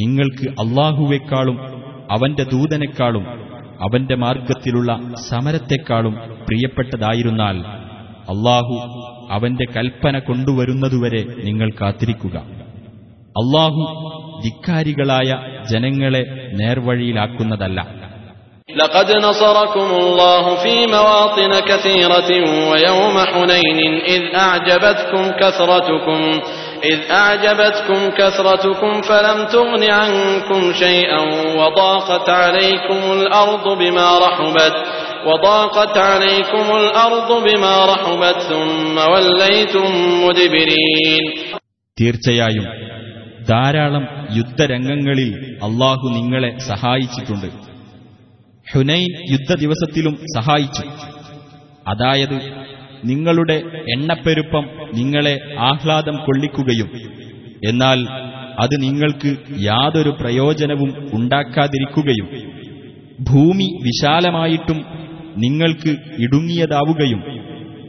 നിങ്ങൾക്ക് 0.00 0.46
അള്ളാഹുവേക്കാളും 0.64 1.56
അവന്റെ 2.14 2.44
ദൂതനേക്കാളും 2.52 3.24
അവന്റെ 3.84 4.16
മാർഗത്തിലുള്ള 4.22 4.90
സമരത്തെക്കാളും 5.28 6.14
പ്രിയപ്പെട്ടതായിരുന്നാൽ 6.46 7.56
അള്ളാഹു 8.28 8.76
അവന്റെ 9.30 9.66
കൽപ്പന 9.74 10.16
കൊണ്ടുവരുന്നതുവരെ 10.28 11.22
നിങ്ങൾ 11.44 11.68
കാത്തിരിക്കുക 11.80 12.36
അള്ളാഹു 13.36 13.82
ധിക്കാരികളായ 14.44 15.30
ജനങ്ങളെ 15.72 16.24
നേർവഴിയിലാക്കുന്നതല്ല 16.60 17.80
لقد 18.68 19.08
نصركم 19.20 19.88
الله 20.02 20.44
في 20.56 20.74
مواطن 20.88 21.52
كثيرة 21.62 22.30
ويوم 22.70 23.16
حنين 23.24 23.78
إذ 24.06 24.22
أعجبتكم 24.38 25.22
كثرتكم 25.32 26.20
إذ 26.84 26.98
أعجبتكم 27.12 28.10
كثرتكم 28.10 29.02
فلم 29.02 29.38
تغن 29.46 29.82
عنكم 29.90 30.72
شيئا 30.74 31.20
وضاقت 31.56 32.28
عليكم 32.30 33.12
الأرض 33.12 33.78
بما 33.78 34.18
رحبت 34.18 34.74
وضاقت 35.26 35.96
عليكم 35.98 36.76
الأرض 36.76 37.30
بما 37.44 37.74
رحبت 37.86 38.38
ثم 38.42 38.96
وليتم 39.12 39.86
مدبرين 40.24 41.24
തീർച്ചയായും 41.98 42.66
ധാരാളം 43.48 44.04
യുദ്ധരംഗങ്ങളിൽ 44.36 45.30
അള്ളാഹു 45.66 46.06
നിങ്ങളെ 46.08 46.50
സഹായിച്ചിട്ടുണ്ട് 46.68 47.48
ഹുനൈൻ 48.66 49.10
യുദ്ധ 49.32 49.52
ദിവസത്തിലും 49.54 50.14
സഹായിച്ചു 50.36 50.84
അതായത് 51.86 52.36
നിങ്ങളുടെ 53.05 53.53
എണ്ണപ്പെരുപ്പം 53.97 54.65
നിങ്ങളെ 54.93 55.39
ആഹ്ലാദം 55.59 56.15
കൊള്ളിക്കുകയും. 56.15 56.89
എന്നാൽ 57.65 58.07
അത് 58.59 58.81
നിങ്ങൾക്ക് 58.81 59.35
യാതൊരു 59.59 60.09
പ്രയോജനവും 60.09 61.09
ഉണ്ടാക്കാതിരിക്കുകയും. 61.13 62.27
ഭൂമി 63.19 63.79
വിശാലമായിട്ടും 63.83 64.85
നിങ്ങൾക്ക് 65.37 65.95
ഇടുങ്ങിയതാവുകയും. 66.19 67.23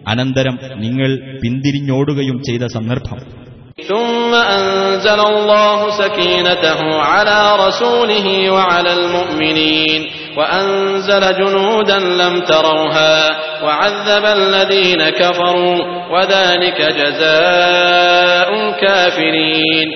അനന്തരം 0.08 0.58
നിങ്ങൾ 0.76 1.38
പിന്തിരിഞ്ഞോടുകയും 1.42 2.42
ചെയ്ത 2.42 2.62
സന്ദർഭം. 2.62 3.37
ثم 3.83 4.31
أنزل 4.51 5.19
الله 5.27 5.89
سكينته 5.93 6.79
على 7.03 7.39
رسوله 7.57 8.27
وعلى 8.51 8.93
المؤمنين 8.93 10.01
وأنزل 10.37 11.23
جنودا 11.33 11.99
لم 11.99 12.39
تروها 12.43 13.15
وعذب 13.63 14.25
الذين 14.39 15.01
كفروا 15.11 15.75
وذلك 16.13 16.79
جزاء 16.93 18.49
الكافرين 18.59 19.87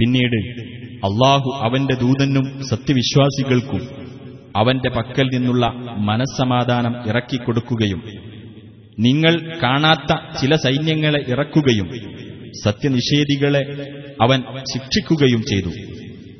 പിന്നീട് 0.00 0.38
അള്ളാഹു 1.08 1.48
അവന്റെ 1.66 1.94
ദൂതനും 1.94 2.46
സത്യവിശ്വാസികൾക്കും 2.70 3.82
അവന്റെ 4.54 4.90
പക്കൽ 4.96 5.26
നിന്നുള്ള 5.26 5.64
മനസ്സമാധാനം 6.08 6.94
ഇറക്കിക്കൊടുക്കുകയും 7.10 8.00
നിങ്ങൾ 8.98 9.34
കാണാത്ത 9.62 10.10
ചില 10.40 10.54
സൈന്യങ്ങളെ 10.64 11.20
ഇറക്കുകയും 11.32 11.88
സത്യനിഷേധികളെ 12.63 13.59
അവൻ 14.21 14.43
ശിക്ഷിക്കുകയും 14.73 15.41
ചെയ്തു. 15.41 15.69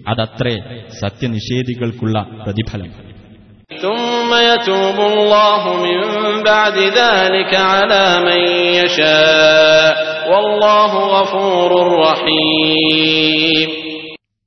അതത്രേ 0.07 0.57
സത്യനിഷേധികൾക്കുള്ള 1.01 2.27
പ്രതിഫലം. 2.43 3.07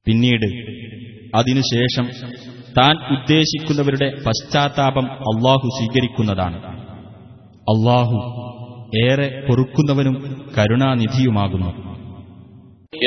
പിന്നീട് 0.07 0.47
അതിനുശേഷം 1.37 2.09
താൻ 2.79 3.19
ഉദ്ദേശിക്കുന്നവരുടെ 3.19 4.11
പശ്ചാത്താപം 4.27 5.13
അള്ളാഹു 5.13 5.69
സ്വീകരിക്കുന്നതാണ്. 5.79 6.81
അള്ളാഹു 7.61 8.40
ഏറെ 9.04 9.28
പൊറുക്കുന്നവനും 9.48 10.16
കരുണാനിധിയുമാകുന്നു 10.58 11.72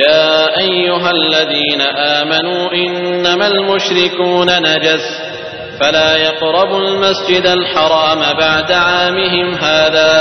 يا 0.04 0.28
أيها 0.60 1.10
الذين 1.12 1.80
آمنوا 2.18 2.62
إنما 2.74 3.46
المشركون 3.46 4.48
نجس 4.62 5.04
فلا 5.80 6.16
يقربوا 6.18 6.80
المسجد 6.80 7.46
الحرام 7.48 8.20
بعد 8.38 8.72
عامهم 8.84 9.48
هذا 9.66 10.12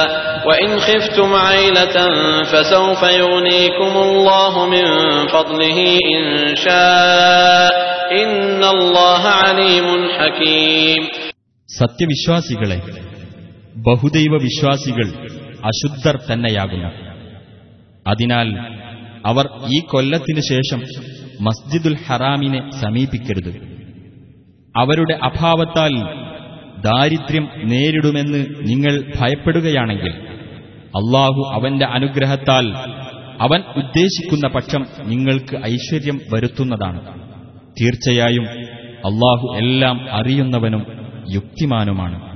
وإن 0.46 0.80
خفتم 0.80 1.30
عيلة 1.48 1.98
فسوف 2.44 3.02
يغنيكم 3.22 3.94
الله 3.98 4.54
من 4.66 4.86
فضله 5.28 5.80
إن 6.16 6.22
شاء 6.58 7.72
إن 8.13 8.62
الله 8.66 9.22
عليم 9.42 9.88
حكيم 10.18 11.02
സത്യവിശ്വാസികളെ 11.70 12.80
ബഹുദൈവ 13.88 14.34
വിശ്വാസികൾ 14.46 15.08
അശുദ്ധർ 15.64 16.20
തന്നെയാകുന്നു. 16.33 16.88
അതിനാൽ 18.07 18.59
അവർ 19.27 19.48
ഈ 19.77 19.81
കൊല്ലത്തിനു 19.81 20.40
ശേഷം 20.40 20.83
മസ്ജിദുൽ 21.40 21.96
ഹറാമിനെ 22.07 22.70
സമീപിക്കരുത്. 22.70 23.72
അവരുടെ 24.77 25.18
അഭാവത്താൽ 25.22 26.22
ദാരിദ്ര്യം 26.81 27.48
നേരിടുമെന്ന് 27.64 28.46
നിങ്ങൾ 28.68 29.12
ഭയപ്പെടുകയാണെങ്കിൽ 29.20 30.12
അള്ളാഹു 30.96 31.51
അവന്റെ 31.53 31.85
അനുഗ്രഹത്താൽ 31.85 32.72
അവൻ 33.40 33.61
ഉദ്ദേശിക്കുന്ന 33.77 34.48
പക്ഷം 34.48 34.87
നിങ്ങൾക്ക് 35.05 35.57
ഐശ്വര്യം 35.57 36.20
വരുത്തുന്നതാണ്. 36.35 37.22
തീർച്ചയായും 37.81 38.44
അള്ളാഹു 39.07 39.57
എല്ലാം 39.57 40.12
അറിയുന്നവനും 40.12 40.87
യുക്തിമാനുമാണ്. 41.35 42.32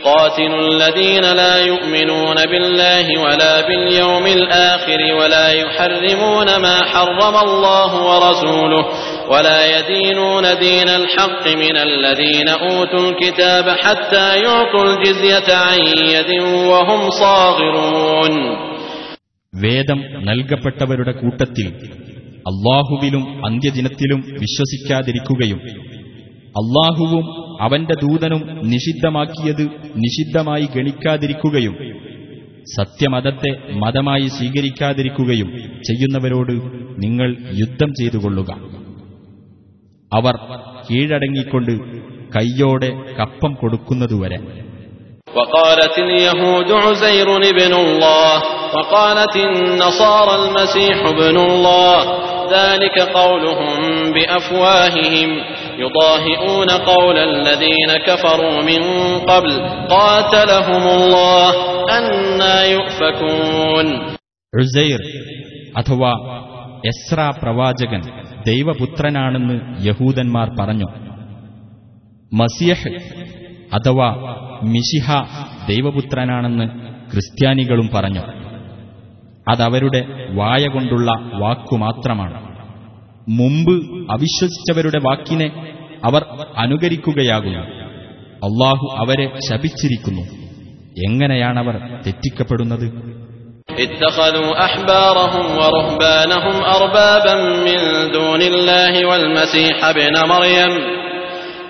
قاتلوا 0.00 0.60
الذين 0.68 1.24
لا 1.34 1.54
يؤمنون 1.64 2.36
بالله 2.46 3.06
ولا 3.20 3.54
باليوم 3.60 4.26
الآخر 4.28 5.00
ولا 5.14 5.46
يحرمون 5.52 6.48
ما 6.56 6.76
حرم 6.84 7.36
الله 7.38 7.90
ورسوله 8.08 8.84
ولا 9.30 9.60
يدينون 9.72 10.58
دين 10.58 10.88
الحق 10.90 11.44
من 11.54 11.76
الذين 11.78 12.48
أوتوا 12.48 13.10
الكتاب 13.10 13.66
حتى 13.76 14.26
يعطوا 14.38 14.84
الجزية 14.84 15.48
عن 15.56 15.78
يد 16.08 16.30
وهم 16.70 17.00
صاغرون 17.12 18.34
വേദം 19.52 19.98
നൽകപ്പെട്ടവരുടെ 20.28 21.12
കൂട്ടത്തിൽ 21.20 21.66
അള്ളാഹുവിലും 22.50 23.22
അന്ത്യദിനത്തിലും 23.46 24.20
വിശ്വസിക്കാതിരിക്കുകയും 24.42 25.60
അള്ളാഹുവും 26.54 27.24
അവന്റെ 27.60 27.94
ദൂതനും 28.00 28.42
നിഷിദ്ധമാക്കിയത് 28.72 29.64
നിഷിദ്ധമായി 29.96 30.66
ഗണിക്കാതിരിക്കുകയും 30.74 31.74
സത്യമതത്തെ 32.76 33.50
മതമായി 33.82 34.28
സ്വീകരിക്കാതിരിക്കുകയും 34.28 35.48
ചെയ്യുന്നവരോട് 35.80 36.54
നിങ്ങൾ 36.98 37.28
യുദ്ധം 37.54 37.90
ചെയ്തുകൊള്ളുക 37.92 38.50
അവർ 40.12 40.34
കീഴടങ്ങിക്കൊണ്ട് 40.88 41.74
കയ്യോടെ 42.36 42.90
കപ്പം 43.18 43.54
കൊടുക്കുന്നതുവരെ 43.54 44.40
وقالت 45.36 45.96
اليهود 46.00 46.70
عزير 46.84 47.28
ابن 47.44 47.72
الله 47.76 48.32
وقالت 48.74 49.34
النصارى 49.38 50.34
المسيح 50.42 50.96
ابن 51.06 51.36
الله 51.40 51.98
ذلك 52.50 52.96
قولهم 53.18 53.80
بأفواههم 54.14 55.30
يضاهئون 55.78 56.68
قول 56.84 57.16
الذين 57.30 57.90
كفروا 57.98 58.56
من 58.62 58.82
قبل 59.22 59.52
قاتلهم 59.90 60.84
الله 60.96 61.48
أنا 61.90 62.56
يؤفكون 62.66 63.86
ഉസൈർ 64.52 65.00
അഥവാ 65.80 66.12
എസ്ര 66.90 67.18
പ്രവാചകൻ 67.40 68.02
ദൈവപുത്രനാണെന്ന് 68.46 69.56
യഹൂദന്മാർ 69.88 70.48
പറഞ്ഞു 70.58 70.88
മസിയഹ് 72.32 72.90
അഥവാ 73.70 74.08
മിഷിഹ 74.72 75.08
ദൈവപുത്രനാണെന്ന് 75.68 76.66
ക്രിസ്ത്യാനികളും 77.12 77.88
പറഞ്ഞു 77.92 78.24
അതവരുടെ 79.46 80.00
വായ 80.34 80.62
കൊണ്ടുള്ള 80.66 81.10
വാക്കുമാത്രമാണ് 81.42 82.38
മുമ്പ് 83.38 83.74
അവിശ്വസിച്ചവരുടെ 84.14 84.98
വാക്കിനെ 85.06 85.48
അവർ 86.04 86.22
അനുകരിക്കുകയാകുന്നു 86.56 87.62
അള്ളാഹു 88.42 88.86
അവരെ 89.02 89.26
ശപിച്ചിരിക്കുന്നു 89.48 90.24
എങ്ങനെയാണവർ 91.06 91.76
തെറ്റിക്കപ്പെടുന്നത് 92.04 92.88
اتخذوا 93.78 94.50
أحبارهم 94.66 95.46
ورهبانهم 95.58 96.56
أربابا 96.76 97.34
من 97.66 97.80
دون 98.12 98.42
الله 98.42 99.06
والمسيح 99.06 99.76
ابن 99.86 100.14
مريم 100.26 100.72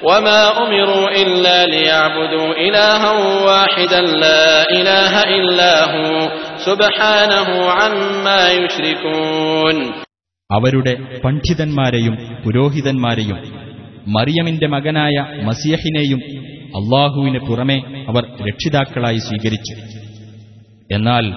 وما 0.03 0.43
أمروا 0.59 1.07
إلا 1.23 1.67
ليعبدوا 1.67 2.51
إلها 2.59 3.11
واحدا 3.45 4.01
لا 4.17 4.49
إله 4.71 5.13
إلا 5.31 5.73
هو 5.87 6.13
سبحانه 6.61 7.49
عما 7.71 8.43
يشركون 8.53 9.77
അവരുടെ 10.52 11.20
പണ്ഡിതന്മാരെയും 11.24 12.16
പുരോഹിതന്മാരെയും 12.16 13.62
മറിയമിന്റെ 14.08 14.68
മകനായ 14.68 15.28
മസിയഹിനെയും 15.44 16.20
അള്ളാഹുവിന് 16.76 17.40
പുറമെ 17.40 18.06
അവർ 18.08 18.24
രക്ഷിതാക്കളായി 18.48 19.18
സ്വീകരിച്ചു. 19.18 19.98
എന്നാൽ 20.94 21.34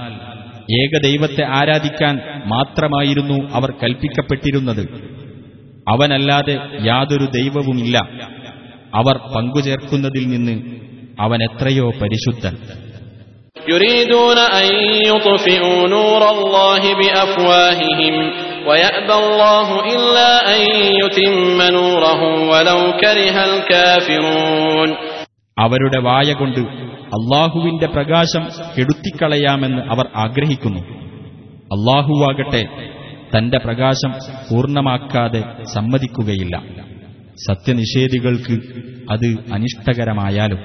ഏകദൈവത്തെ 0.83 1.45
ആരാധിക്കാൻ 1.45 2.21
മാത്രമായിരുന്നു 2.47 3.51
അവർ 3.53 3.71
കൽപ്പിക്കപ്പെട്ടിരുന്നത്. 3.71 5.15
അവനല്ലാതെ 5.89 6.59
യാതൊരു 6.83 7.25
ദൈവവുമില്ല. 7.25 7.99
അവർ 8.95 9.17
പങ്കുചേർക്കുന്നതിൽ 9.17 10.29
നിന്ന് 10.29 10.63
അവൻ 11.21 11.43
എത്രയോ 11.43 11.91
പരിശുദ്ധൻ. 11.91 12.57
യുരീദൂന 13.71 14.39
അൻ 14.39 14.67
യുത്ഫിഉ 15.07 15.87
നൂറല്ലാഹി 15.87 16.95
ബിഅഫ്വാഹിഹിം. 16.95 18.54
ويأبى 18.68 19.16
الله 19.16 19.68
إلا 19.88 20.30
أن 20.50 20.62
يتم 20.96 21.36
نوره 21.72 22.22
ولو 22.52 22.80
كره 23.02 23.38
الكافرون 23.46 24.90
അവരുടെ 25.58 26.00
വായ 26.08 26.30
കൊണ്ട് 26.34 26.62
അള്ളാഹുവിന്റെ 27.18 27.88
പ്രകാശം 27.96 28.44
കെടുത്തിക്കളയാമെന്ന് 28.76 29.82
അവർ 29.94 30.06
ആഗ്രഹിക്കുന്നു 30.26 30.82
അള്ളാഹുവാകട്ടെ 31.76 32.64
തന്റെ 33.34 33.58
പ്രകാശം 33.66 34.12
പൂർണ്ണമാക്കാതെ 34.48 35.42
സമ്മതിക്കുകയില്ല 35.76 36.56
സത്യനിഷേധികൾക്ക് 37.48 38.56
അത് 39.12 39.28
അനിഷ്ടകരമായാലും 39.56 40.62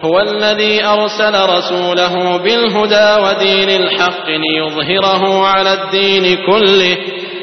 هو 0.00 0.20
الذي 0.20 0.84
أرسل 0.86 1.34
رسوله 1.48 2.14
بالهدى 2.36 3.08
ودين 3.24 3.70
الحق 3.72 4.26
ليظهره 4.38 5.22
على 5.46 5.72
الدين 5.74 6.24
كله 6.46 6.96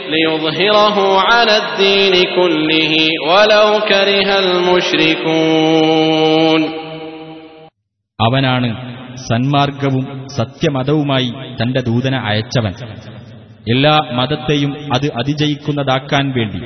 ليظهره 0.10 0.98
على 1.22 1.56
الدين 1.58 2.14
كله 2.36 2.94
ولو 3.28 3.68
كره 3.90 4.30
المشركون 5.60 6.62
അവനാണ് 8.20 8.70
സന്മാർഗവും 9.30 10.06
സത്യമതവുമായി 10.38 11.30
തന്റെ 11.60 11.82
ദൂതന 11.90 12.16
അയച്ചവൻ 12.30 12.74
എല്ലാ 13.68 13.96
മതത്തെയും 14.20 14.72
അത് 14.94 15.08
അതിജയിക്കുന്നതാക്കാൻ 15.22 16.26
വേണ്ടി 16.38 16.62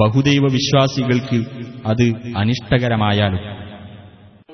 ബഹുദൈവ 0.00 0.44
വിശ്വാസികൾക്ക് 0.56 1.38
അത് 1.90 2.06
അനിഷ്ടകരമായാലും 2.40 3.42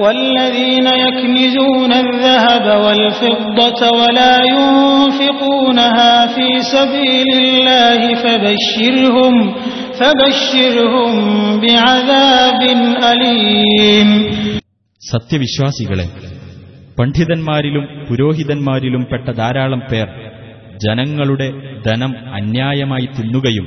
والذين 0.00 0.86
يكنزون 1.04 1.92
الذهب 1.94 2.66
والفضة 2.84 3.80
ولا 3.90 4.34
ينفقونها 4.50 6.26
في 6.26 6.48
سبيل 6.74 7.28
الله 7.38 8.00
فبشرهم 8.14 9.34
فبشرهم 10.00 11.12
بعذاب 11.60 12.60
أليم 13.04 14.08
സത്യവിശ്വാസികളെ 15.02 16.06
പണ്ഡിതന്മാരിലും 16.98 17.84
പുരോഹിതന്മാരിലും 18.08 19.02
പെട്ട 19.04 19.26
ധാരാളം 19.32 19.82
പേർ 19.90 20.06
ജനങ്ങളുടെ 20.76 21.48
ധനം 21.86 22.12
അന്യായമായി 22.34 23.06
തിന്നുകയും 23.16 23.66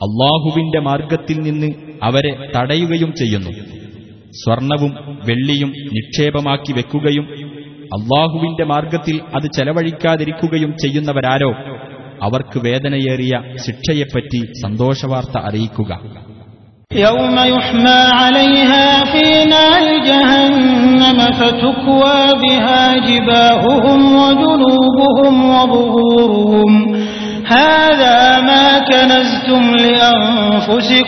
അള്ളാഹുവിന്റെ 0.00 0.80
മാർഗത്തിൽ 0.80 1.38
നിന്ന് 1.40 1.68
അവരെ 2.02 2.32
തടയുകയും 2.56 3.10
ചെയ്യുന്നു 3.12 3.52
സ്വർണവും 4.43 5.19
വെള്ളിയും 5.27 5.69
നിക്ഷേപമാക്കി 5.69 6.73
വെക്കുകയും 6.73 7.23
അള്ളാഹുവിന്റെ 7.85 8.63
മാർഗത്തിൽ 8.63 9.21
അത് 9.35 9.51
ചെലവഴിക്കാതിരിക്കുകയും 9.55 10.73
ചെയ്യുന്നവരാരോ? 10.81 11.51
അവർക്ക് 12.23 12.59
വേദനയേറിയ 12.59 13.41
ശിക്ഷയെപ്പറ്റി 13.55 14.45
സന്തോഷവാർത്ത 14.63 15.37
അറിയിക്കുക 15.37 16.17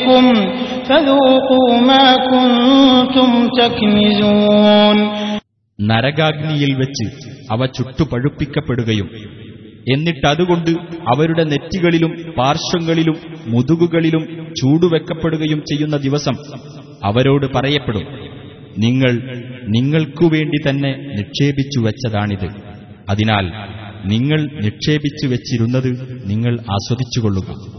ും. 0.09 0.58
നരകാഗ്നിയിൽ 5.79 6.73
വെച്ച് 6.73 7.05
അവ 7.51 7.65
ചുട്ടുപഴുപ്പിക്കപ്പെടുകയും 7.65 9.09
എന്നിട്ടതുകൊണ്ട് 9.91 10.71
അവരുടെ 11.07 11.43
നെറ്റികളിലും 11.43 12.33
പാർശ്വങ്ങളിലും 12.37 13.15
മുതുകുകളിലും 13.47 14.23
ചൂടുവെക്കപ്പെടുകയും 14.61 15.59
ചെയ്യുന്ന 15.59 15.97
ദിവസം 15.97 16.35
അവരോട് 17.03 17.45
പറയപ്പെടും 17.45 18.03
നിങ്ങൾ 18.77 19.13
നിങ്ങൾക്കു 19.67 20.25
വേണ്ടി 20.25 20.69
തന്നെ 20.69 20.91
നിക്ഷേപിച്ചു 21.17 21.79
വെച്ചതാണിത്. 21.79 22.47
അതിനാൽ 23.09 23.45
നിങ്ങൾ 24.05 24.39
നിക്ഷേപിച്ചു 24.39 25.27
വെച്ചിരുന്നത് 25.27 26.21
നിങ്ങൾ 26.29 26.59
ആസ്വദിച്ചുകൊള്ളുക. 26.59 27.78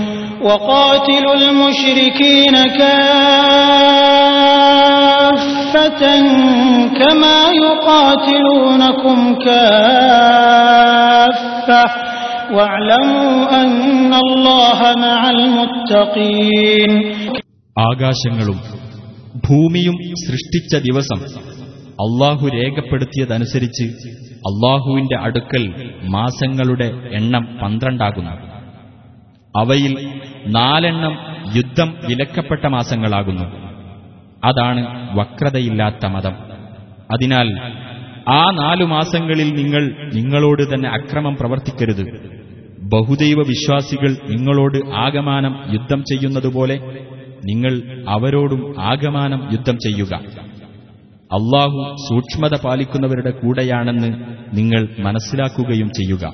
وقاتلوا 0.42 1.34
المشركين 1.34 2.54
كافة 5.16 6.02
كما 6.92 7.38
يقاتلونكم 7.60 9.18
كافة 10.56 11.84
واعلموا 12.52 13.32
أن 13.62 14.12
الله 14.16 14.78
مع 14.98 15.20
المتقين 15.30 16.92
ആകാശങ്ങളും 17.76 18.58
ഭൂമിയും 19.46 19.96
സൃഷ്ടിച്ച 20.24 20.72
ദിവസം 20.86 21.18
അള്ളാഹു 21.98 22.44
രേഖപ്പെടുത്തിയതനുസരിച്ച് 22.54 23.86
അള്ളാഹുവിന്റെ 24.48 25.16
അടുക്കൽ 25.26 25.64
മാസങ്ങളുടെ 26.14 26.88
എണ്ണം 27.18 27.44
പന്ത്രണ്ടാകുന്നു 27.60 28.34
അവയിൽ 29.55 30.21
നാലെണ്ണം 30.47 31.17
യുദ്ധം 31.55 31.95
വിലക്കപ്പെട്ട 32.07 32.65
മാസങ്ങളാകുന്നു. 32.65 33.43
അതാണ് 34.43 35.09
വക്രതയില്ലാത്ത 35.19 36.05
മതം. 36.05 36.33
അതിനാൽ 37.11 37.59
ആ 38.27 38.51
നാലു 38.51 38.83
മാസങ്ങളിൽ 38.85 39.53
നിങ്ങൾ 39.53 40.11
നിങ്ങളോട് 40.13 40.73
തന്നെ 40.73 40.89
അക്രമം 40.89 41.35
പ്രവർത്തിക്കരുത്. 41.35 42.31
ബഹുദൈവ 42.81 43.37
വിശ്വാസികൾ 43.37 44.17
നിങ്ങളോട് 44.29 44.89
ആഗമാനം 44.95 45.63
യുദ്ധം 45.73 46.01
ചെയ്യുന്നതുപോലെ 46.01 46.75
നിങ്ങൾ 47.45 48.05
അവരോടും 48.09 48.81
ആഗമാനം 48.81 49.49
യുദ്ധം 49.51 49.77
ചെയ്യുക. 49.77 50.13
അള്ളാഹു 51.31 51.95
സൂക്ഷ്മത 52.09 52.65
പാലിക്കുന്നവരുടെ 52.65 53.31
കൂടെയാണെന്ന് 53.31 54.13
നിങ്ങൾ 54.53 54.87
മനസ്സിലാക്കുകയും 54.99 55.89
ചെയ്യുക. 55.89 56.33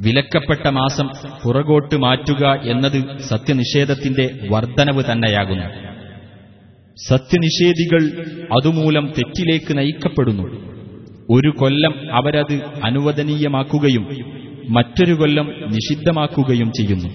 വിലക്കപ്പെട്ട 0.00 0.68
മാസം 0.68 1.08
പുറകോട്ട് 1.44 1.96
മാറ്റുക 1.96 2.46
എന്നത് 2.70 3.18
സത്യനിഷേധത്തിന്റെ 3.18 4.30
വർധനവ് 4.50 5.04
തന്നെയാകുന്നു. 5.12 5.64
സത്യനിഷേധികൾ 7.08 8.26
അതുമൂലം 8.58 9.06
തെറ്റിലേക്ക് 9.06 9.78
നയിക്കപ്പെടുന്നു. 9.78 10.42
ഒരു 11.30 11.50
കൊല്ലം 11.60 12.14
അവരത് 12.14 12.62
അനുവദനീയമാക്കുകയും 12.84 14.08
മറ്റൊരു 14.68 15.12
കൊല്ലം 15.14 15.46
നിഷിദ്ധമാക്കുകയും 15.46 16.72
ചെയ്യുന്നു. 16.72 17.08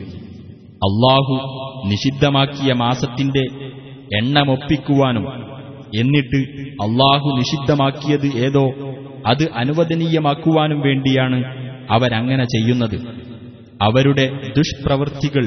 അള്ളാഹു 0.75 1.55
നിഷിദ്ധമാക്കിയ 1.85 2.73
മാസത്തിന്റെ 2.73 3.69
എണ്ണമൊപ്പിക്കുവാനും 4.17 5.54
എന്നിട്ട് 5.98 6.40
അള്ളാഹു 6.86 7.28
നിഷിദ്ധമാക്കിയത് 7.38 8.28
ഏതോ 8.46 8.64
അത് 9.30 9.44
അനുവദനീയമാക്കുവാനും 9.62 10.80
വേണ്ടിയാണ് 10.86 11.38
അവരങ്ങനെ 11.94 12.44
ചെയ്യുന്നത് 12.54 12.98
അവരുടെ 13.80 14.24
ദുഷ്പ്രവൃത്തികൾ 14.58 15.46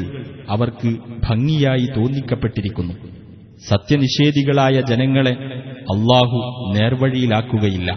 അവർക്ക് 0.49 0.89
ഭംഗിയായി 1.27 1.87
തോന്നിക്കപ്പെട്ടിരിക്കുന്നു 1.97 2.95
സത്യനിഷേധികളായ 3.63 4.75
ജനങ്ങളെ 4.91 5.33
അള്ളാഹു 5.93 6.39
നേർവഴിയിലാക്കുകയില്ല 6.75 7.89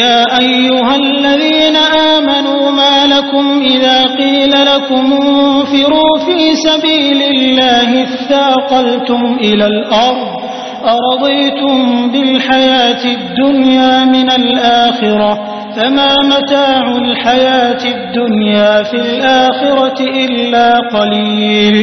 يا 0.00 0.18
أيها 0.40 0.92
الذين 0.96 1.76
آمنوا 2.12 2.70
ما 2.72 3.06
لكم 3.06 3.44
إذا 3.64 3.98
قيل 4.16 4.52
لكم 4.64 5.04
انفروا 5.22 6.12
في 6.26 6.38
سبيل 6.68 7.20
الله 7.26 7.88
اثاقلتم 8.04 9.20
إلى 9.38 9.66
الأرض 9.66 10.39
أرضيتم 10.88 11.76
بالحياة 12.12 13.04
الدنيا 13.12 13.94
من 14.06 14.28
الآخرة 14.32 15.32
فما 15.76 16.12
متاع 16.26 16.84
الحياة 16.98 17.82
الدنيا 17.88 18.72
في 18.84 18.96
الآخرة 18.98 19.98
إلا 20.24 20.66
قليل 20.90 21.74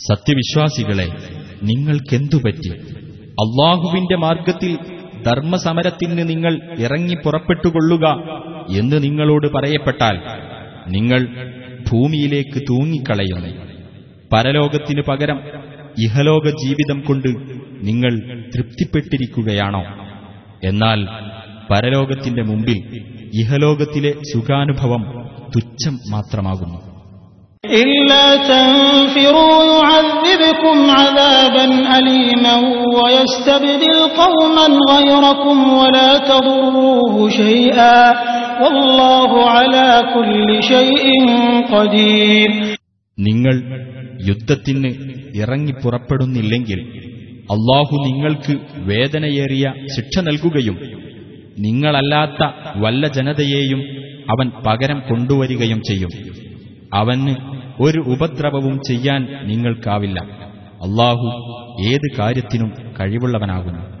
സത്യവിശ്വാസികളെ 0.00 1.06
നിങ്ങൾക്കെന്തുപറ്റി 1.66 2.70
അള്ളാഹുവിന്റെ 3.38 4.16
മാർഗത്തിൽ 4.18 4.72
ധർമ്മസമരത്തിന് 5.26 6.24
നിങ്ങൾ 6.28 6.52
ഇറങ്ങി 6.84 7.16
പുറപ്പെട്ടുകൊള്ളുക 7.24 8.04
എന്ന് 8.80 8.98
നിങ്ങളോട് 9.02 9.46
പറയപ്പെട്ടാൽ 9.56 10.16
നിങ്ങൾ 10.96 11.20
ഭൂമിയിലേക്ക് 11.88 12.58
തൂങ്ങിക്കളയുന്നു 12.68 13.52
പരലോകത്തിനു 14.30 15.02
പകരം 15.10 15.38
ഇഹലോക 16.04 16.46
ജീവിതം 16.62 16.98
കൊണ്ട് 17.08 17.30
നിങ്ങൾ 17.81 18.19
തൃപ്തിപ്പെട്ടിരിക്കുകയാണോ? 18.55 19.83
എന്നാൽ 20.63 20.99
പരലോകത്തിന്റെ 21.71 22.41
മുമ്പിൽ 22.41 22.77
ഇഹലോകത്തിലെ 23.33 24.13
സുഖാനുഭവം 24.33 25.03
തുച്ഛം 25.55 25.99
മാത്രമാകുന്നു. 26.11 26.91
നിങ്ങൾ 43.19 43.55
യുദ്ധത്തിന് 44.27 44.93
ഇറങ്ങി 45.35 45.71
പുറപ്പെടുന്നില്ലെങ്കിൽ 45.71 47.00
അള്ളാഹു 47.41 47.95
നിങ്ങൾക്ക് 48.07 48.59
വേദനയേറിയ 48.75 49.73
ശിക്ഷ 49.95 50.19
നൽകുകയും 50.19 50.77
നിങ്ങളല്ലാത്ത 51.59 52.49
വല്ല 52.75 53.07
ജനതയെയും 53.07 53.79
അവൻ 54.29 54.51
പകരം 54.67 54.99
കൊണ്ടുവരികയും 54.99 55.81
ചെയ്യും. 55.81 56.09
അവന് 56.93 57.35
ഒരു 57.79 57.99
ഉപദ്രവവും 57.99 58.79
ചെയ്യാൻ 58.87 59.47
നിങ്ങൾക്കാവില്ല. 59.47 60.19
അള്ളാഹു 60.81 61.27
ഏത് 61.87 62.17
കാര്യത്തിനും 62.19 62.73
കഴിവുള്ളവനാകുന്നു. 62.99 64.00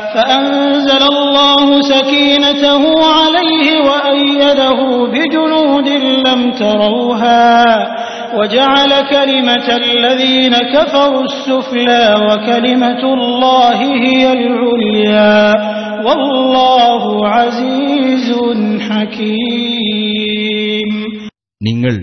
فأنزل 0.14 1.02
الله 1.14 1.66
سكينته 1.94 2.82
عليه 3.18 3.66
وأيده 3.88 4.78
بجنود 5.14 5.88
لم 6.28 6.40
تروها 6.50 7.56
وجعل 8.38 8.90
كلمة 9.10 9.68
الذين 9.84 10.54
كفروا 10.74 11.24
السفلى 11.24 12.04
وكلمة 12.26 13.02
الله 13.14 13.78
هي 14.06 14.32
العليا 14.32 15.40
والله 16.06 17.28
عزيز 17.28 18.28
حكيم 18.90 20.90
നിങ്ങൾ 21.68 21.94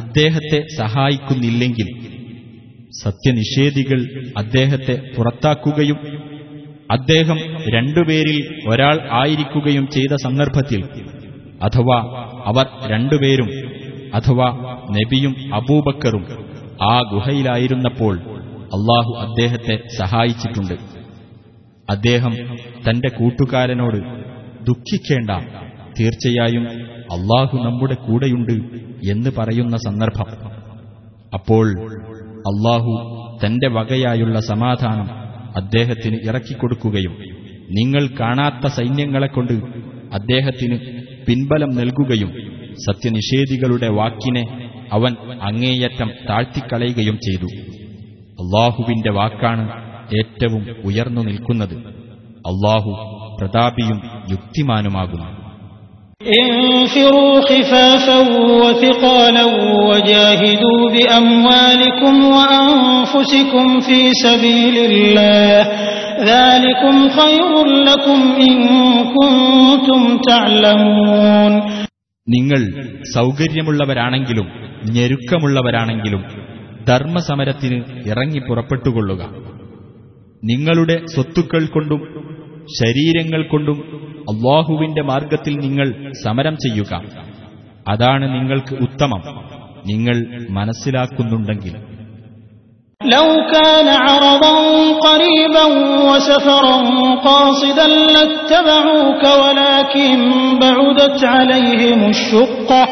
അദ്ദേഹത്തെ 0.00 0.60
സഹായിക്കുന്നില്ലെങ്കിൽ 0.78 1.88
സത്യനിഷേധികൾ 3.02 4.00
അദ്ദേഹത്തെ 4.36 4.94
പുറത്താക്കുകയും 5.16 5.98
അദ്ദേഹം 6.91 7.37
രണ്ടുപേരിൽ 7.67 8.69
ഒരാൾ 8.69 9.09
ആയിരിക്കുകയും 9.11 9.87
ചെയ്ത 9.87 10.15
സന്ദർഭത്തിൽ 10.15 10.83
അഥവാ 11.61 11.99
അവർ 12.45 12.65
രണ്ടുപേരും 12.87 13.49
അഥവാ 14.13 14.49
നബിയും 14.91 15.55
അബൂബക്കറും 15.55 16.25
ആ 16.81 16.99
ഗുഹയിലായിരുന്നപ്പോൾ 17.01 18.19
അള്ളാഹു 18.49 19.27
അദ്ദേഹത്തെ 19.27 19.81
സഹായിച്ചിട്ടുണ്ട്. 19.97 20.73
അദ്ദേഹം 21.89 22.33
തന്റെ 22.89 23.09
കൂട്ടുകാരനോട് 23.09 23.97
ദുഃഖിക്കേണ്ട 24.65 25.29
തീർച്ചയായും 25.99 26.67
അള്ളാഹു 27.11 27.57
നമ്മുടെ 27.57 27.93
കൂടെയുണ്ട് 27.93 28.53
എന്ന് 29.09 29.29
പറയുന്ന 29.37 29.77
സന്ദർഭം. 29.77 30.51
അപ്പോൾ 31.33 31.67
അള്ളാഹു 32.29 32.91
തന്റെ 33.45 33.67
വകയായുള്ള 33.67 34.39
സമാധാനം 34.39 35.26
അദ്ദേഹത്തിന് 35.57 36.19
ഇറക്കിക്കൊടുക്കുകയും 36.23 37.15
നിങ്ങൾ 37.71 38.07
കാണാത്ത 38.19 38.67
സൈന്യങ്ങളെക്കൊണ്ട് 38.67 39.53
അദ്ദേഹത്തിന് 40.13 40.79
പിൻബലം 41.27 41.69
നൽകുകയും 41.69 42.29
സത്യനിഷേധികളുടെ 42.73 43.89
വാക്കിനെ 43.89 44.43
അവൻ 44.91 45.15
അങ്ങേയറ്റം 45.41 46.11
താഴ്ത്തിക്കളയുകയും 46.29 47.15
ചെയ്തു. 47.15 47.45
അള്ളാഹുവിന്റെ 48.41 49.11
വാക്കാണ് 49.11 49.69
ഏറ്റവും 50.17 50.75
ഉയർന്നു 50.85 51.21
നിൽക്കുന്നത്. 51.21 51.77
അള്ളാഹു 52.49 52.91
പ്രതാപിയും 53.41 54.01
യുക്തിമാനുമാകുന്നു. 54.31 55.36
انفروا 56.22 57.40
خفافا 57.42 58.18
وثقالا 58.62 59.44
وجاهدوا 59.88 60.80
بأموالكم 60.94 62.14
وأنفسكم 62.36 63.66
في 63.80 64.00
سبيل 64.24 64.76
الله 64.90 65.56
ذلكم 66.24 66.94
خير 67.10 67.52
لكم 67.88 68.20
إن 68.40 68.54
كنتم 69.16 70.00
تعلمون 70.28 71.54
നിങ്ങൾ 72.26 72.60
സൗകര്യമുള്ളവരാണെങ്കിലും 73.18 74.46
ഞെരുക്കമുള്ളവരാണെങ്കിലും 74.96 76.22
ധർമ്മസമരത്തിന് 76.86 77.78
ഇറങ്ങി 78.10 78.40
പുറപ്പെട്ടുകൊള്ളുക 78.40 79.22
നിങ്ങളുടെ 80.42 80.96
സ്വത്തുക്കൾ 81.14 81.62
കൊണ്ടും 81.66 82.00
ശരീരങ്ങൾ 82.78 83.40
കൊണ്ടും 83.48 83.78
അള്ളാഹുവിന്റെ 84.32 85.02
മാർഗത്തിൽ 85.02 85.54
നിങ്ങൾ 85.56 85.88
സമരം 86.24 86.56
ചെയ്യുക 86.56 86.92
അതാണ് 87.88 88.26
നിങ്ങൾക്ക് 88.34 88.74
ഉത്തമം 88.86 89.22
നിങ്ങൾ 89.86 90.16
മനസ്സിലാക്കുന്നുണ്ടെങ്കിൽ 90.58 91.74
لو 93.00 93.28
كان 93.52 93.88
عرضا 94.06 94.54
قريبا 95.06 95.64
وسفرا 96.08 96.76
قاصدا 97.26 97.86
لاتبعوك 98.14 99.24
ولكن 99.42 100.18
بعدت 100.58 101.20
عليهم 101.26 102.00
الشقة 102.08 102.82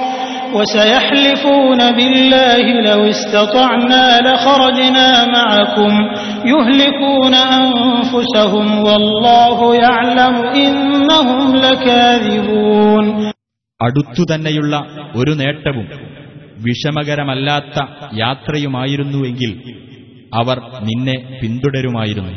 وسيحلفون 0.54 1.80
بالله 1.92 2.64
لو 2.88 3.00
استطعنا 3.08 4.04
لخرجنا 4.20 5.08
معكم 5.28 5.92
يهلكون 6.44 7.34
أنفسهم 7.62 8.66
والله 8.80 9.58
يعلم 9.76 10.34
إنهم 10.64 11.38
لكاذبون 11.56 13.06
അടുത്തുതന്നെയുള്ള 13.80 14.74
ഒരു 15.20 15.32
നേട്ടവും 15.40 15.86
വിഷമകരമല്ലാത്ത 16.64 17.76
യാത്രയുമായിരുന്നുവെങ്കിൽ 18.22 19.52
അവർ 20.38 20.58
നിന്നെ 20.88 21.16
പിന്തുടരുമായിരുന്നു 21.40 22.34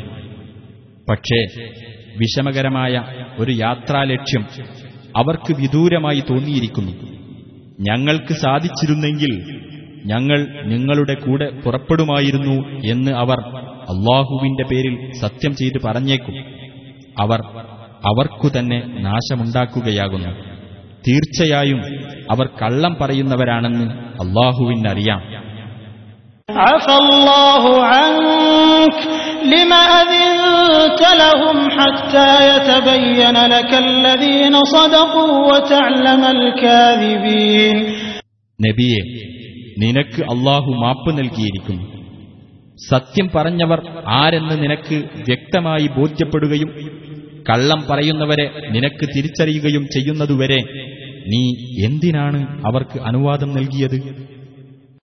പക്ഷേ 1.08 1.40
വിഷമകരമായ 2.20 2.94
ഒരു 3.38 3.52
യാത്രാലക്ഷ്യം 3.64 4.44
അവർക്ക് 5.16 5.52
വിദൂരമായി 5.52 6.22
തോന്നിയിരിക്കുന്നു 6.30 6.92
ഞങ്ങൾക്ക് 7.79 8.33
സാധിച്ചിരുന്നെങ്കിൽ 8.33 9.61
ഞങ്ങൾ 10.05 10.63
നിങ്ങളുടെ 10.65 11.13
കൂടെ 11.13 11.49
പുറപ്പെടുമായിരുന്നു 11.49 12.67
എന്ന് 12.85 13.11
അവർ 13.11 13.39
അള്ളാഹുവിന്റെ 13.89 14.63
പേരിൽ 14.63 15.11
സത്യം 15.21 15.55
ചെയ്ത് 15.55 15.81
പറഞ്ഞേക്കും. 15.85 16.33
അവർ 17.19 17.39
അവർക്കു 18.05 18.59
തന്നെ 18.59 18.83
നാശമുണ്ടാക്കുകയാകുന്നു. 18.85 20.29
തീർച്ചയായും 21.07 21.81
അവർ 22.31 22.49
കള്ളം 22.61 22.97
പറയുന്നവരാണെന്ന് 23.01 23.91
അള്ളാഹുവിനറിയാം. 23.91 25.39
عفى 29.38 29.38
الله 29.38 29.44
عنك 29.44 29.52
لما 29.54 29.82
أذنت 30.00 31.02
لهم 31.22 31.56
حتى 31.70 32.30
يتبين 32.48 33.36
لك 33.46 33.72
الذين 33.86 34.54
صدقوا 34.66 35.32
وتعلم 35.48 36.22
الكاذبين 36.36 37.76
നബിയെ 38.58 39.00
നിനക്ക് 39.76 40.20
അള്ളാഹു 40.32 40.70
മാപ്പ് 40.82 41.10
നൽകിയിരിക്കുന്നു 41.18 41.86
സത്യം 42.82 43.26
പറഞ്ഞവർ 43.34 43.78
ആരെന്ന് 44.18 44.56
നിനക്ക് 44.62 44.96
വ്യക്തമായി 45.28 45.86
ബോധ്യപ്പെടുകയും 45.96 46.70
കള്ളം 47.48 47.80
പറയുന്നവരെ 47.88 48.46
നിനക്ക് 48.70 49.04
തിരിച്ചറിയുകയും 49.14 49.84
ചെയ്യുന്നതുവരെ 49.94 50.60
നീ 51.32 51.42
എന്തിനാണ് 51.88 52.40
അവർക്ക് 52.64 52.98
അനുവാദം 53.00 53.50
നൽകിയത് 53.58 53.98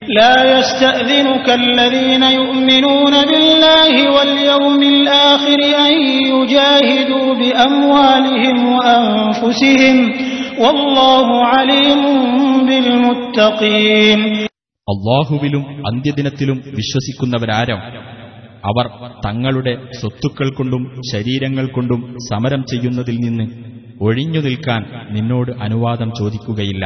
لا 0.06 0.36
يستأذنك 0.54 1.48
الذين 1.62 2.24
يؤمنون 2.40 3.14
بالله 3.24 3.94
واليوم 4.16 4.82
الآخر 4.96 5.60
أن 5.82 5.94
يجاهدوا 6.32 7.28
بأموالهم 7.36 8.58
وأنفسهم 8.76 9.98
والله 10.60 11.28
عليم 11.46 12.02
بالمتقين 12.68 14.20
അള്ളാഹുവിലും 14.88 15.64
അന്ത്യദിനത്തിലും 15.90 16.58
വിശ്വസിക്കുന്നവരാരോ 16.78 17.78
അവർ 18.70 18.86
തങ്ങളുടെ 19.26 19.74
സ്വത്തുക്കൾ 20.00 20.48
കൊണ്ടും 20.58 20.82
ശരീരങ്ങൾ 21.12 21.66
കൊണ്ടും 21.68 22.00
സമരം 22.30 22.62
ചെയ്യുന്നതിൽ 22.72 23.18
നിന്ന് 23.26 23.46
ഒഴിഞ്ഞു 24.02 24.42
നിൽക്കാൻ 24.48 24.82
നിന്നോട് 25.16 25.52
അനുവാദം 25.66 26.10
ചോദിക്കുകയില്ല 26.20 26.86